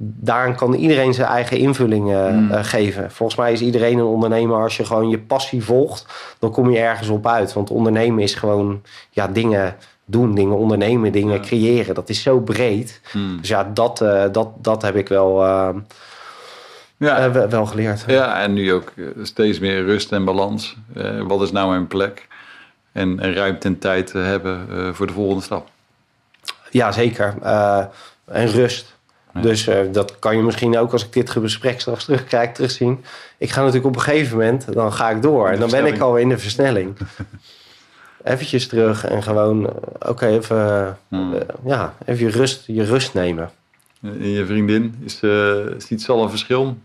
daarin 0.00 0.54
kan 0.54 0.74
iedereen 0.74 1.14
zijn 1.14 1.28
eigen 1.28 1.56
invulling 1.56 2.10
uh, 2.10 2.64
geven. 2.64 3.10
Volgens 3.10 3.38
mij 3.38 3.52
is 3.52 3.60
iedereen 3.60 3.98
een 3.98 4.04
ondernemer. 4.04 4.62
Als 4.62 4.76
je 4.76 4.84
gewoon 4.84 5.08
je 5.08 5.18
passie 5.18 5.64
volgt, 5.64 6.06
dan 6.38 6.50
kom 6.50 6.70
je 6.70 6.78
ergens 6.78 7.08
op 7.08 7.26
uit. 7.26 7.52
Want 7.52 7.70
ondernemen 7.70 8.22
is 8.22 8.34
gewoon 8.34 8.82
ja, 9.10 9.26
dingen 9.26 9.76
doen, 10.04 10.34
dingen 10.34 10.56
ondernemen, 10.56 11.12
dingen 11.12 11.40
creëren. 11.40 11.94
Dat 11.94 12.08
is 12.08 12.22
zo 12.22 12.40
breed. 12.40 13.00
Hmm. 13.10 13.38
Dus 13.40 13.48
ja, 13.48 13.70
dat, 13.74 14.00
uh, 14.00 14.24
dat, 14.32 14.48
dat 14.56 14.82
heb 14.82 14.96
ik 14.96 15.08
wel, 15.08 15.44
ja. 16.96 17.30
wel 17.48 17.66
geleerd. 17.66 18.04
Ja, 18.06 18.42
en 18.42 18.52
nu 18.52 18.72
ook 18.72 18.92
steeds 19.22 19.58
meer 19.58 19.84
rust 19.84 20.12
en 20.12 20.24
balans. 20.24 20.76
wat 21.26 21.42
is 21.42 21.52
nou 21.52 21.70
mijn 21.70 21.86
plek? 21.86 22.26
En, 22.92 23.20
en 23.20 23.34
ruimte 23.34 23.66
en 23.66 23.78
tijd 23.78 24.06
te 24.06 24.18
hebben 24.18 24.94
voor 24.94 25.06
de 25.06 25.12
volgende 25.12 25.42
stap. 25.42 25.68
Ja, 26.70 26.92
zeker. 26.92 27.34
en 28.24 28.46
rust. 28.46 28.97
Dus 29.32 29.68
uh, 29.68 29.76
dat 29.92 30.18
kan 30.18 30.36
je 30.36 30.42
misschien 30.42 30.78
ook 30.78 30.92
als 30.92 31.04
ik 31.04 31.12
dit 31.12 31.30
gesprek 31.30 31.80
straks 31.80 32.04
terugkijk 32.04 32.54
terugzien. 32.54 33.04
Ik 33.38 33.50
ga 33.50 33.60
natuurlijk 33.60 33.86
op 33.86 33.94
een 33.94 34.00
gegeven 34.00 34.36
moment, 34.36 34.72
dan 34.72 34.92
ga 34.92 35.10
ik 35.10 35.22
door. 35.22 35.48
En 35.48 35.60
dan 35.60 35.70
ben 35.70 35.86
ik 35.86 35.98
al 35.98 36.16
in 36.16 36.28
de 36.28 36.38
versnelling. 36.38 36.96
Eventjes 38.24 38.66
terug 38.66 39.04
en 39.04 39.22
gewoon, 39.22 39.62
uh, 39.62 39.70
oké, 40.08 40.26
even, 40.26 40.98
hmm. 41.08 41.34
uh, 41.34 41.40
ja, 41.64 41.94
even 42.04 42.26
je 42.26 42.30
rust, 42.30 42.64
je 42.66 42.84
rust 42.84 43.14
nemen. 43.14 43.50
En 44.02 44.28
je 44.28 44.46
vriendin, 44.46 44.94
is, 45.04 45.18
ziet 45.86 46.02
ze 46.02 46.12
al 46.12 46.22
een 46.22 46.30
verschil? 46.30 46.78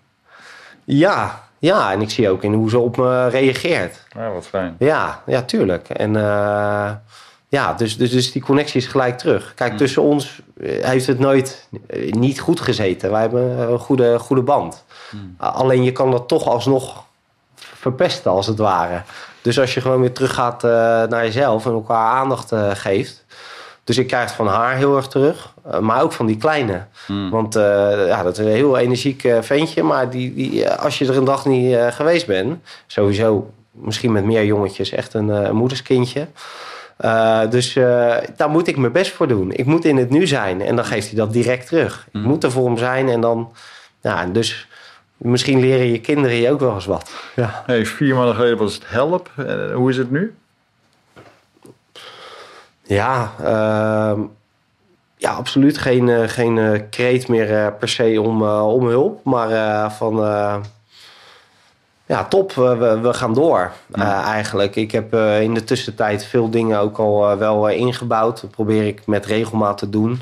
Ja, 0.83 1.43
ja, 1.59 1.91
en 1.91 2.01
ik 2.01 2.09
zie 2.09 2.29
ook 2.29 2.43
in 2.43 2.53
hoe 2.53 2.69
ze 2.69 2.77
op 2.77 2.97
me 2.97 3.27
reageert. 3.27 4.03
Ja, 4.15 4.31
wat 4.31 4.47
fijn. 4.47 4.75
Ja, 4.79 5.21
ja 5.25 5.41
tuurlijk. 5.41 5.89
En 5.89 6.15
ja, 7.53 7.73
dus, 7.73 7.97
dus, 7.97 8.11
dus 8.11 8.31
die 8.31 8.41
connectie 8.41 8.81
is 8.81 8.87
gelijk 8.87 9.17
terug. 9.17 9.53
Kijk, 9.55 9.69
hmm. 9.69 9.77
tussen 9.77 10.01
ons 10.01 10.41
eh, 10.61 10.85
heeft 10.85 11.07
het 11.07 11.19
nooit 11.19 11.67
eh, 11.87 12.11
niet 12.11 12.39
goed 12.39 12.59
gezeten. 12.59 13.11
Wij 13.11 13.21
hebben 13.21 13.59
een 13.59 13.79
goede, 13.79 14.19
goede 14.19 14.41
band. 14.41 14.83
Hmm. 15.09 15.35
Alleen 15.37 15.83
je 15.83 15.91
kan 15.91 16.11
dat 16.11 16.27
toch 16.27 16.47
alsnog 16.47 17.03
verpesten, 17.55 18.31
als 18.31 18.47
het 18.47 18.57
ware. 18.57 19.01
Dus 19.41 19.59
als 19.59 19.73
je 19.73 19.81
gewoon 19.81 19.99
weer 19.99 20.11
teruggaat 20.11 20.63
uh, 20.63 20.71
naar 21.03 21.23
jezelf 21.23 21.65
en 21.65 21.71
elkaar 21.71 22.11
aandacht 22.11 22.51
uh, 22.51 22.69
geeft. 22.73 23.25
Dus 23.83 23.97
ik 23.97 24.07
krijg 24.07 24.23
het 24.23 24.33
van 24.33 24.47
haar 24.47 24.75
heel 24.75 24.95
erg 24.95 25.07
terug. 25.07 25.53
Uh, 25.67 25.79
maar 25.79 26.01
ook 26.01 26.13
van 26.13 26.25
die 26.25 26.37
kleine. 26.37 26.85
Hmm. 27.05 27.29
Want 27.29 27.53
ja, 28.07 28.23
dat 28.23 28.37
is 28.37 28.45
een 28.45 28.51
heel 28.51 28.77
energiek 28.77 29.33
ventje. 29.41 29.83
Maar 29.83 30.09
die, 30.09 30.33
die, 30.33 30.69
als 30.69 30.97
je 30.97 31.07
er 31.07 31.17
een 31.17 31.25
dag 31.25 31.45
niet 31.45 31.77
geweest 31.89 32.27
bent... 32.27 32.57
sowieso 32.87 33.51
misschien 33.71 34.11
met 34.11 34.23
meer 34.23 34.45
jongetjes 34.45 34.91
echt 34.91 35.13
een, 35.13 35.27
een 35.27 35.55
moederskindje... 35.55 36.27
Uh, 37.05 37.49
dus 37.49 37.75
uh, 37.75 38.17
daar 38.35 38.49
moet 38.49 38.67
ik 38.67 38.77
mijn 38.77 38.91
best 38.91 39.11
voor 39.11 39.27
doen. 39.27 39.51
Ik 39.51 39.65
moet 39.65 39.85
in 39.85 39.97
het 39.97 40.09
nu 40.09 40.27
zijn 40.27 40.61
en 40.61 40.75
dan 40.75 40.85
geeft 40.85 41.07
hij 41.07 41.15
dat 41.15 41.33
direct 41.33 41.67
terug. 41.67 42.05
Ik 42.07 42.13
mhm. 42.13 42.27
moet 42.27 42.43
er 42.43 42.51
voor 42.51 42.65
hem 42.65 42.77
zijn 42.77 43.09
en 43.09 43.21
dan. 43.21 43.51
Ja, 44.01 44.25
dus 44.25 44.67
misschien 45.17 45.59
leren 45.59 45.85
je 45.85 45.99
kinderen 45.99 46.37
je 46.37 46.51
ook 46.51 46.59
wel 46.59 46.73
eens 46.73 46.85
wat. 46.85 47.11
Ja. 47.35 47.63
Hey, 47.65 47.85
vier 47.85 48.15
maanden 48.15 48.35
geleden 48.35 48.57
was 48.57 48.73
het 48.73 48.83
help. 48.89 49.31
Uh, 49.39 49.75
hoe 49.75 49.89
is 49.89 49.97
het 49.97 50.11
nu? 50.11 50.35
Ja, 52.83 53.31
ehm, 53.39 54.21
ja 55.17 55.31
absoluut 55.31 55.77
geen, 55.77 56.29
geen 56.29 56.89
kreet 56.89 57.27
meer 57.27 57.73
per 57.73 57.89
se 57.89 58.21
om, 58.21 58.43
om 58.47 58.87
hulp. 58.87 59.23
Maar 59.23 59.91
van 59.91 60.15
ja, 62.05 62.23
top. 62.23 62.51
We, 62.53 62.99
we 63.01 63.13
gaan 63.13 63.33
door 63.33 63.71
uh, 63.95 64.03
eigenlijk. 64.03 64.75
Ik 64.75 64.91
heb 64.91 65.13
uh, 65.13 65.41
in 65.41 65.53
de 65.53 65.63
tussentijd 65.63 66.25
veel 66.25 66.49
dingen 66.49 66.79
ook 66.79 66.97
al 66.97 67.31
uh, 67.31 67.37
wel 67.37 67.69
ingebouwd. 67.69 68.41
Dat 68.41 68.49
probeer 68.49 68.87
ik 68.87 69.01
met 69.05 69.25
regelmaat 69.25 69.77
te 69.77 69.89
doen. 69.89 70.21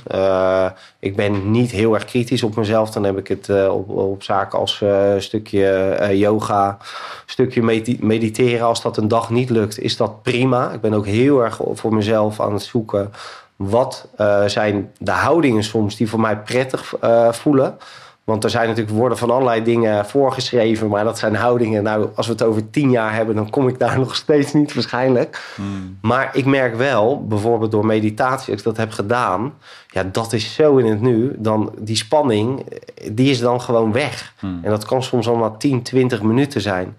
ik 0.99 1.15
ben 1.15 1.51
niet 1.51 1.71
heel 1.71 1.93
erg 1.93 2.05
kritisch 2.05 2.43
op 2.43 2.55
mezelf. 2.55 2.91
Dan 2.91 3.03
heb 3.03 3.17
ik 3.17 3.27
het 3.27 3.49
op, 3.69 3.89
op 3.89 4.23
zaken 4.23 4.59
als 4.59 4.81
een 4.81 5.21
stukje 5.21 5.97
yoga, 6.13 6.77
stukje 7.25 7.61
mediteren. 7.99 8.65
Als 8.65 8.81
dat 8.81 8.97
een 8.97 9.07
dag 9.07 9.29
niet 9.29 9.49
lukt, 9.49 9.79
is 9.79 9.97
dat 9.97 10.21
prima. 10.21 10.71
Ik 10.71 10.81
ben 10.81 10.93
ook 10.93 11.05
heel 11.05 11.43
erg 11.43 11.59
voor 11.73 11.93
mezelf 11.93 12.39
aan 12.39 12.53
het 12.53 12.63
zoeken. 12.63 13.13
Wat 13.55 14.07
zijn 14.45 14.91
de 14.97 15.11
houdingen 15.11 15.63
soms 15.63 15.95
die 15.95 16.09
voor 16.09 16.19
mij 16.19 16.37
prettig 16.37 16.93
voelen? 17.31 17.77
Want 18.23 18.43
er 18.43 18.49
zijn 18.49 18.67
natuurlijk 18.67 18.97
worden 18.97 19.17
van 19.17 19.31
allerlei 19.31 19.63
dingen 19.63 20.05
voorgeschreven, 20.05 20.89
maar 20.89 21.03
dat 21.03 21.19
zijn 21.19 21.35
houdingen. 21.35 21.83
Nou, 21.83 22.07
als 22.15 22.25
we 22.25 22.31
het 22.31 22.43
over 22.43 22.69
tien 22.69 22.91
jaar 22.91 23.13
hebben, 23.13 23.35
dan 23.35 23.49
kom 23.49 23.67
ik 23.67 23.79
daar 23.79 23.99
nog 24.05 24.15
steeds 24.15 24.53
niet 24.53 24.73
waarschijnlijk. 24.73 25.53
Hmm. 25.55 25.97
Maar 26.01 26.29
ik 26.33 26.45
merk 26.45 26.75
wel, 26.75 27.25
bijvoorbeeld 27.27 27.71
door 27.71 27.85
meditatie, 27.85 28.51
als 28.51 28.59
ik 28.59 28.65
dat 28.65 28.77
heb 28.77 28.91
gedaan, 28.91 29.53
ja, 29.87 30.03
dat 30.03 30.33
is 30.33 30.53
zo 30.53 30.77
in 30.77 30.85
het 30.85 31.01
nu. 31.01 31.35
Dan 31.37 31.71
die 31.77 31.95
spanning, 31.95 32.65
die 33.11 33.29
is 33.29 33.39
dan 33.39 33.61
gewoon 33.61 33.91
weg. 33.91 34.33
Hmm. 34.39 34.59
En 34.63 34.69
dat 34.69 34.85
kan 34.85 35.03
soms 35.03 35.27
al 35.27 35.35
maar 35.35 35.57
10, 35.57 35.81
20 35.81 36.21
minuten 36.21 36.61
zijn. 36.61 36.97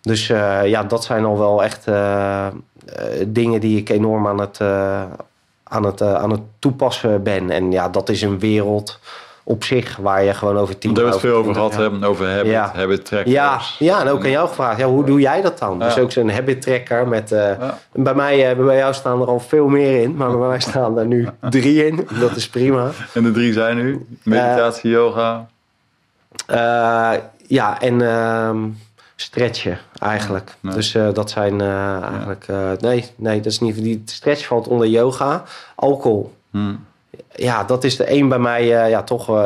Dus 0.00 0.28
uh, 0.28 0.66
ja, 0.66 0.82
dat 0.82 1.04
zijn 1.04 1.24
al 1.24 1.38
wel 1.38 1.64
echt 1.64 1.86
uh, 1.88 2.46
dingen 3.26 3.60
die 3.60 3.78
ik 3.78 3.88
enorm 3.88 4.26
aan 4.26 4.40
het, 4.40 4.60
aan 5.62 5.84
het, 5.84 6.02
aan 6.02 6.30
het 6.30 6.40
toepassen 6.58 7.22
ben. 7.22 7.50
En 7.50 7.72
ja, 7.72 7.88
dat 7.88 8.08
is 8.08 8.22
een 8.22 8.38
wereld 8.38 8.98
op 9.48 9.64
zich 9.64 9.96
waar 9.96 10.24
je 10.24 10.34
gewoon 10.34 10.56
over 10.56 10.78
tien 10.78 10.90
jaar... 10.90 11.04
We 11.04 11.10
hebben 11.10 11.20
het 11.20 11.30
veel 11.30 11.40
over 11.40 11.54
gehad, 11.54 11.76
hebben, 11.76 12.04
over 12.04 12.28
habit, 12.30 12.50
ja. 12.50 12.72
habit 12.74 13.04
trackers. 13.04 13.30
Ja, 13.30 13.60
ja, 13.78 14.00
en 14.00 14.08
ook 14.08 14.24
aan 14.24 14.30
jou 14.30 14.48
gevraagd, 14.48 14.78
ja, 14.78 14.86
hoe 14.86 15.04
doe 15.04 15.20
jij 15.20 15.42
dat 15.42 15.58
dan? 15.58 15.78
Dus 15.78 15.98
ook 15.98 16.12
zo'n 16.12 16.30
habit 16.30 16.62
tracker 16.62 17.08
met... 17.08 17.32
Uh, 17.32 17.50
bij, 17.92 18.14
mij, 18.14 18.56
uh, 18.56 18.64
bij 18.64 18.76
jou 18.76 18.94
staan 18.94 19.20
er 19.20 19.26
al 19.26 19.40
veel 19.40 19.68
meer 19.68 20.02
in, 20.02 20.16
maar 20.16 20.38
bij 20.38 20.48
mij 20.48 20.60
staan 20.60 20.98
er 20.98 21.06
nu 21.06 21.28
drie 21.50 21.86
in. 21.86 22.08
Dat 22.20 22.36
is 22.36 22.48
prima. 22.48 22.90
En 23.14 23.22
de 23.22 23.30
drie 23.30 23.52
zijn 23.52 23.76
nu? 23.76 24.06
Meditatie, 24.22 24.90
yoga? 24.90 25.46
ja, 27.46 27.80
en 27.80 28.00
ehm, 28.00 28.58
stretchen 29.16 29.78
eigenlijk. 29.98 30.54
Dus 30.60 30.92
dat 31.12 31.30
zijn 31.30 31.60
eigenlijk... 31.60 32.46
nee, 32.80 33.04
nee, 33.16 33.36
dat 33.40 33.52
is 33.52 33.60
niet... 33.60 33.74
Die 33.74 34.02
stretch 34.04 34.46
valt 34.46 34.68
onder 34.68 34.86
yoga. 34.86 35.42
Alcohol. 35.74 36.34
Hmm 36.50 36.84
ja, 37.34 37.64
dat 37.64 37.84
is 37.84 37.96
de 37.96 38.12
een 38.12 38.28
bij 38.28 38.38
mij. 38.38 38.62
Uh, 38.62 38.90
ja, 38.90 39.02
toch. 39.02 39.28
Uh, 39.28 39.36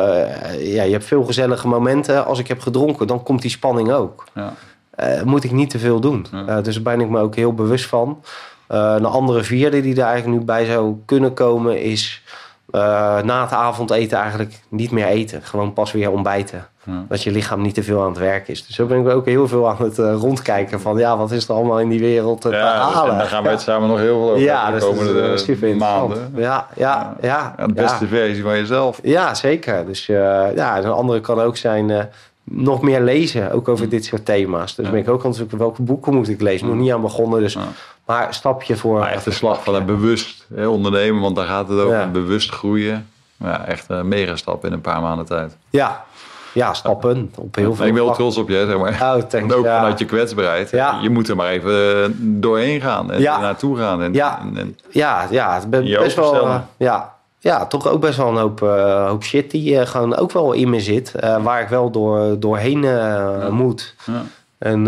ja, 0.75 0.83
je 0.83 0.93
hebt 0.93 1.05
veel 1.05 1.25
gezellige 1.25 1.69
momenten. 1.69 2.27
Als 2.27 2.39
ik 2.39 2.49
heb 2.49 2.61
gedronken, 2.61 3.07
dan 3.07 3.23
komt 3.23 3.43
die 3.43 3.51
spanning 3.51 3.93
ook. 3.93 4.25
Ja. 4.35 4.53
Uh, 5.01 5.23
moet 5.23 5.45
ik 5.45 5.53
niet 5.53 5.71
te 5.71 5.79
veel 5.79 6.01
doen. 6.01 6.27
dus 6.63 6.75
daar 6.75 6.83
ben 6.83 7.01
ik 7.01 7.09
me 7.09 7.21
ook 7.21 7.35
heel 7.35 7.55
bewust 7.55 7.87
van. 7.87 8.23
een 8.67 9.05
andere 9.05 9.43
vierde 9.43 9.81
die 9.81 9.95
er 9.95 10.07
eigenlijk 10.07 10.39
nu 10.39 10.45
bij 10.45 10.65
zou 10.65 10.97
kunnen 11.05 11.35
komen 11.35 11.83
is 11.83 12.23
na 13.23 13.43
het 13.43 13.53
avondeten 13.53 14.19
eigenlijk 14.19 14.61
niet 14.69 14.91
meer 14.91 15.07
eten. 15.07 15.43
Gewoon 15.43 15.73
pas 15.73 15.93
weer 15.93 16.11
ontbijten. 16.11 16.69
Dat 17.09 17.23
je 17.23 17.31
lichaam 17.31 17.63
niet 17.63 17.75
te 17.75 17.83
veel 17.83 18.01
aan 18.03 18.09
het 18.09 18.19
werk 18.19 18.49
is. 18.49 18.67
Dus 18.67 18.77
zo 18.77 18.87
ben 18.87 19.01
ik 19.01 19.09
ook 19.09 19.27
heel 19.27 19.49
veel 19.49 19.69
aan 19.69 19.77
het 19.79 19.99
uh, 19.99 20.15
rondkijken 20.15 20.81
van 20.81 20.99
ja, 20.99 21.17
wat 21.17 21.31
is 21.31 21.49
er 21.49 21.55
allemaal 21.55 21.81
in 21.81 21.89
die 21.89 22.01
wereld 22.01 22.41
te 22.41 22.49
ja, 22.49 22.91
halen. 22.91 23.13
En 23.13 23.19
daar 23.19 23.27
gaan 23.27 23.43
we 23.43 23.49
het 23.49 23.61
samen 23.61 23.89
nog 23.89 23.99
heel 23.99 24.21
veel 24.21 24.31
over 24.31 24.43
ja, 24.43 24.67
de 24.67 24.73
dus 24.73 24.85
komende 24.85 25.33
is, 25.47 25.79
maanden. 25.79 26.33
Ja, 26.35 26.67
ja, 26.77 27.17
ja. 27.21 27.55
ja. 27.59 27.67
de 27.67 27.73
beste 27.73 28.07
versie 28.07 28.43
van 28.43 28.57
jezelf. 28.57 29.01
Ja, 29.03 29.35
zeker. 29.35 29.87
Dus 29.87 30.09
uh, 30.09 30.17
ja, 30.55 30.79
een 30.79 30.85
andere 30.85 31.21
kan 31.21 31.41
ook 31.41 31.57
zijn 31.57 32.09
nog 32.45 32.83
meer 32.83 33.01
lezen, 33.01 33.53
ook 33.53 33.69
over 33.69 33.89
dit 33.89 34.05
soort 34.05 34.25
thema's. 34.25 34.75
Dus 34.75 34.91
ben 34.91 35.01
ik 35.01 35.09
ook 35.09 35.21
aan 35.21 35.29
het 35.29 35.37
zoeken 35.37 35.59
welke 35.59 35.83
boeken 35.83 36.15
moet 36.15 36.29
ik 36.29 36.41
lezen. 36.41 36.67
Nog 36.67 36.77
niet 36.77 36.93
aan 36.93 37.01
begonnen, 37.01 37.41
dus 37.41 37.57
maar 38.11 38.35
stapje 38.35 38.77
voor. 38.77 38.99
Maar 38.99 39.11
echt 39.11 39.25
de 39.25 39.31
slag 39.31 39.65
van 39.65 39.75
het 39.75 39.87
bewust 39.87 40.47
hè, 40.55 40.67
ondernemen, 40.67 41.21
want 41.21 41.37
daar 41.37 41.47
gaat 41.47 41.69
het 41.69 41.81
ook 41.81 42.13
bewust 42.13 42.51
groeien. 42.51 43.09
Ja, 43.37 43.67
echt 43.67 43.85
een 43.89 44.09
mega 44.09 44.37
stap 44.37 44.65
in 44.65 44.73
een 44.73 44.81
paar 44.81 45.01
maanden 45.01 45.27
tijd. 45.27 45.57
Ja, 45.71 46.05
ja, 46.53 46.75
stappen 46.75 47.33
op 47.37 47.55
heel 47.55 47.75
veel. 47.75 47.87
Ik 47.87 47.95
ben 47.95 48.05
wel 48.05 48.15
trots 48.15 48.37
op 48.37 48.49
je, 48.49 48.65
zeg 48.67 48.79
maar. 48.79 49.17
Oh, 49.17 49.23
thanks, 49.23 49.55
ook 49.55 49.65
vanuit 49.65 49.99
je 49.99 50.05
kwetsbaarheid. 50.05 50.71
Ja. 50.71 50.99
Je 51.03 51.11
moet 51.11 51.29
er 51.29 51.37
maar 51.37 51.49
even 51.49 52.41
doorheen 52.41 52.81
gaan 52.81 53.13
en 53.13 53.21
ja. 53.21 53.41
naartoe 53.41 53.77
gaan. 53.77 54.03
En, 54.03 54.13
ja, 54.13 54.41
en, 54.55 54.79
ja, 54.91 55.27
ja, 55.31 55.55
het 55.55 55.71
ben 55.71 55.85
best 55.85 56.17
wel. 56.17 56.47
Uh, 56.47 56.57
ja, 56.77 57.15
ja, 57.39 57.67
toch 57.67 57.89
ook 57.89 58.01
best 58.01 58.17
wel 58.17 58.29
een 58.29 58.37
hoop, 58.37 58.63
uh, 58.63 59.07
hoop 59.07 59.25
shit 59.25 59.51
die 59.51 59.73
uh, 59.73 59.87
gewoon 59.87 60.17
ook 60.17 60.33
wel 60.33 60.53
in 60.53 60.71
me 60.71 60.81
zit. 60.81 61.13
waar 61.43 61.63
ik 61.63 61.69
wel 61.69 61.91
door, 61.91 62.39
doorheen 62.39 62.87
moet. 63.51 63.95
Ja. 64.05 64.23
En 64.59 64.85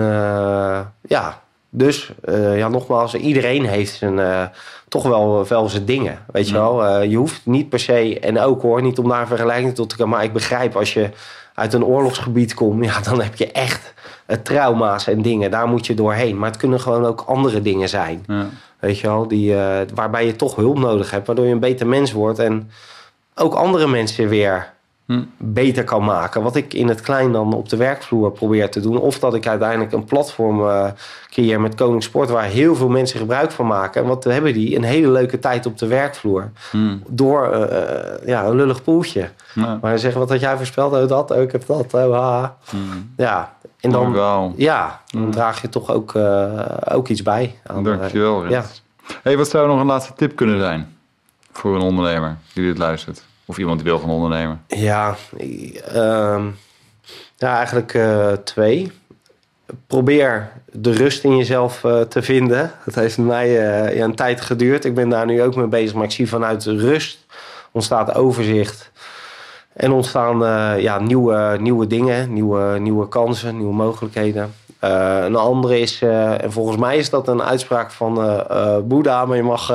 ja, 1.00 1.41
dus 1.74 2.12
ja, 2.54 2.68
nogmaals, 2.68 3.14
iedereen 3.14 3.66
heeft 3.66 3.94
zijn, 3.94 4.50
toch 4.88 5.02
wel, 5.02 5.46
wel 5.48 5.68
zijn 5.68 5.84
dingen. 5.84 6.18
Weet 6.32 6.48
je 6.48 6.54
wel, 6.54 7.02
je 7.02 7.16
hoeft 7.16 7.40
niet 7.44 7.68
per 7.68 7.80
se, 7.80 8.20
en 8.20 8.40
ook 8.40 8.62
hoor, 8.62 8.82
niet 8.82 8.98
om 8.98 9.08
daar 9.08 9.20
een 9.20 9.26
vergelijking 9.26 9.74
tot 9.74 9.88
te 9.88 9.96
komen. 9.96 10.16
Maar 10.16 10.24
ik 10.24 10.32
begrijp 10.32 10.76
als 10.76 10.92
je 10.94 11.10
uit 11.54 11.72
een 11.72 11.84
oorlogsgebied 11.84 12.54
komt, 12.54 12.84
ja, 12.90 13.00
dan 13.00 13.22
heb 13.22 13.34
je 13.34 13.52
echt 13.52 13.94
trauma's 14.42 15.06
en 15.06 15.22
dingen. 15.22 15.50
Daar 15.50 15.68
moet 15.68 15.86
je 15.86 15.94
doorheen. 15.94 16.38
Maar 16.38 16.50
het 16.50 16.58
kunnen 16.58 16.80
gewoon 16.80 17.04
ook 17.04 17.24
andere 17.26 17.62
dingen 17.62 17.88
zijn. 17.88 18.24
Ja. 18.26 18.46
Weet 18.78 18.98
je 18.98 19.06
wel, 19.06 19.28
die, 19.28 19.54
waarbij 19.94 20.26
je 20.26 20.36
toch 20.36 20.56
hulp 20.56 20.78
nodig 20.78 21.10
hebt, 21.10 21.26
waardoor 21.26 21.46
je 21.46 21.52
een 21.52 21.58
beter 21.58 21.86
mens 21.86 22.12
wordt 22.12 22.38
en 22.38 22.70
ook 23.34 23.54
andere 23.54 23.86
mensen 23.86 24.28
weer 24.28 24.72
hm. 25.12 25.24
beter 25.36 25.84
kan 25.84 26.04
maken. 26.04 26.42
Wat 26.42 26.56
ik 26.56 26.74
in 26.74 26.88
het 26.88 27.00
klein 27.00 27.32
dan 27.32 27.54
op 27.54 27.68
de 27.68 27.76
werkvloer 27.76 28.32
probeer 28.32 28.70
te 28.70 28.80
doen. 28.80 28.98
Of 28.98 29.18
dat 29.18 29.34
ik 29.34 29.46
uiteindelijk 29.46 29.92
een 29.92 30.04
platform 30.04 30.60
uh, 30.60 30.86
creëer 31.30 31.60
met 31.60 31.74
Koningsport 31.74 32.30
waar 32.30 32.44
heel 32.44 32.74
veel 32.74 32.88
mensen 32.88 33.18
gebruik 33.18 33.50
van 33.50 33.66
maken. 33.66 34.02
En 34.02 34.08
wat 34.08 34.24
hebben 34.24 34.52
die? 34.52 34.76
Een 34.76 34.82
hele 34.82 35.10
leuke 35.10 35.38
tijd 35.38 35.66
op 35.66 35.78
de 35.78 35.86
werkvloer. 35.86 36.50
Hm. 36.70 36.96
Door 37.08 37.54
uh, 37.54 38.26
ja, 38.26 38.44
een 38.44 38.56
lullig 38.56 38.82
poeltje. 38.82 39.28
Ja. 39.54 39.78
Maar 39.80 39.98
zeggen, 39.98 40.20
wat 40.20 40.30
had 40.30 40.40
jij 40.40 40.56
voorspeld? 40.56 40.92
Oh, 40.92 41.08
dat, 41.08 41.30
oh, 41.30 41.40
ik 41.40 41.52
heb 41.52 41.66
dat. 41.66 41.94
Oh, 41.94 42.44
hm. 42.70 42.76
Ja, 43.16 43.56
en 43.80 43.90
dan, 43.90 44.54
ja, 44.56 45.00
dan 45.06 45.30
draag 45.30 45.62
je 45.62 45.68
toch 45.68 45.90
ook, 45.90 46.14
ook 46.90 47.08
iets 47.08 47.22
bij. 47.22 47.58
Aan, 47.66 47.84
Dankjewel, 47.84 48.48
ja. 48.48 48.64
Hey, 49.22 49.36
wat 49.36 49.48
zou 49.48 49.68
nog 49.68 49.80
een 49.80 49.86
laatste 49.86 50.12
tip 50.16 50.36
kunnen 50.36 50.58
zijn 50.58 50.96
voor 51.52 51.74
een 51.74 51.80
ondernemer 51.80 52.36
die 52.54 52.64
dit 52.64 52.78
luistert? 52.78 53.24
Of 53.44 53.58
iemand 53.58 53.80
die 53.80 53.88
wil 53.88 53.98
gaan 53.98 54.10
ondernemen? 54.10 54.62
Ja, 54.66 55.16
uh, 55.94 56.44
ja 57.36 57.56
eigenlijk 57.56 57.94
uh, 57.94 58.32
twee. 58.32 58.92
Probeer 59.86 60.52
de 60.72 60.92
rust 60.92 61.24
in 61.24 61.36
jezelf 61.36 61.84
uh, 61.84 62.00
te 62.00 62.22
vinden. 62.22 62.70
Dat 62.84 62.94
heeft 62.94 63.18
mij 63.18 63.48
uh, 63.48 63.96
ja, 63.96 64.04
een 64.04 64.14
tijd 64.14 64.40
geduurd. 64.40 64.84
Ik 64.84 64.94
ben 64.94 65.08
daar 65.08 65.26
nu 65.26 65.42
ook 65.42 65.56
mee 65.56 65.66
bezig. 65.66 65.94
Maar 65.94 66.04
ik 66.04 66.10
zie 66.10 66.28
vanuit 66.28 66.64
rust 66.64 67.18
ontstaat 67.70 68.14
overzicht. 68.14 68.90
En 69.72 69.92
ontstaan 69.92 70.38
ja, 70.80 70.98
nieuwe, 70.98 71.56
nieuwe 71.60 71.86
dingen, 71.86 72.32
nieuwe, 72.32 72.78
nieuwe 72.78 73.08
kansen, 73.08 73.56
nieuwe 73.56 73.74
mogelijkheden. 73.74 74.54
Een 74.78 75.36
andere 75.36 75.80
is, 75.80 76.02
en 76.02 76.52
volgens 76.52 76.76
mij 76.76 76.96
is 76.96 77.10
dat 77.10 77.28
een 77.28 77.42
uitspraak 77.42 77.90
van 77.90 78.14
Boeddha, 78.84 79.24
maar 79.24 79.36
je 79.36 79.42
mag 79.42 79.68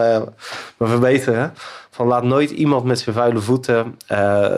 me 0.78 0.88
verbeteren. 0.88 1.53
Van 1.97 2.07
laat 2.07 2.23
nooit 2.23 2.49
iemand 2.49 2.83
met 2.83 2.99
zijn 2.99 3.15
vuile 3.15 3.39
voeten 3.39 3.97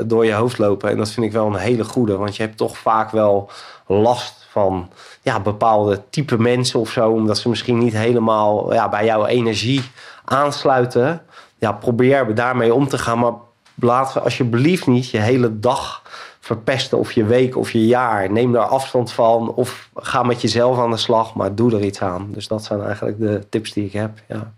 door 0.06 0.26
je 0.26 0.34
hoofd 0.34 0.58
lopen. 0.58 0.90
En 0.90 0.98
dat 0.98 1.12
vind 1.12 1.26
ik 1.26 1.32
wel 1.32 1.46
een 1.46 1.56
hele 1.56 1.84
goede, 1.84 2.18
want 2.18 2.36
je 2.36 2.44
hebt 2.44 2.58
toch 2.58 2.78
vaak 2.78 3.12
wel 3.12 3.50
last 3.88 4.48
van 4.50 4.90
ja, 5.22 5.40
bepaalde 5.40 6.02
type 6.10 6.38
mensen 6.38 6.80
of 6.80 6.90
zo, 6.90 7.10
omdat 7.10 7.38
ze 7.38 7.50
misschien 7.50 7.78
niet 7.78 7.94
helemaal 7.94 8.74
ja, 8.74 8.90
bij 8.90 9.06
jouw 9.06 9.26
energie 9.26 9.82
aansluiten. 10.26 11.22
Ja, 11.58 11.72
probeer 11.72 12.36
daarmee 12.36 12.74
om 12.74 12.88
te 12.88 12.98
gaan, 12.98 13.20
maar 13.20 13.34
laat 13.76 14.24
alsjeblieft 14.24 14.88
niet 14.88 15.10
je 15.10 15.20
hele 15.20 15.60
dag 15.60 16.02
verpesten 16.40 16.98
of 16.98 17.12
je 17.12 17.24
week 17.24 17.58
of 17.58 17.72
je 17.72 17.86
jaar. 17.86 18.32
Neem 18.32 18.52
daar 18.52 18.66
afstand 18.68 19.12
van 19.12 19.54
of 19.54 19.90
ga 19.96 20.24
met 20.24 20.42
jezelf 20.42 20.78
aan 20.78 20.92
de 20.92 20.98
slag, 20.98 21.36
maar 21.36 21.56
doe 21.56 21.76
er 21.76 21.84
iets 21.84 22.02
aan. 22.02 22.28
Dus 22.32 22.48
dat 22.48 22.64
zijn 22.64 22.82
eigenlijk 22.82 23.20
de 23.20 23.50
tips 23.50 23.74
die 23.74 23.86
ik 23.86 23.94
heb. 23.94 24.12
Ja. 24.28 24.54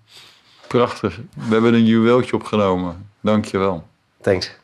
Prachtig. 0.71 1.19
We 1.33 1.53
hebben 1.53 1.73
een 1.73 1.85
juweeltje 1.85 2.35
opgenomen. 2.35 3.09
Dank 3.21 3.45
je 3.45 3.57
wel. 3.57 3.87
Thanks. 4.21 4.59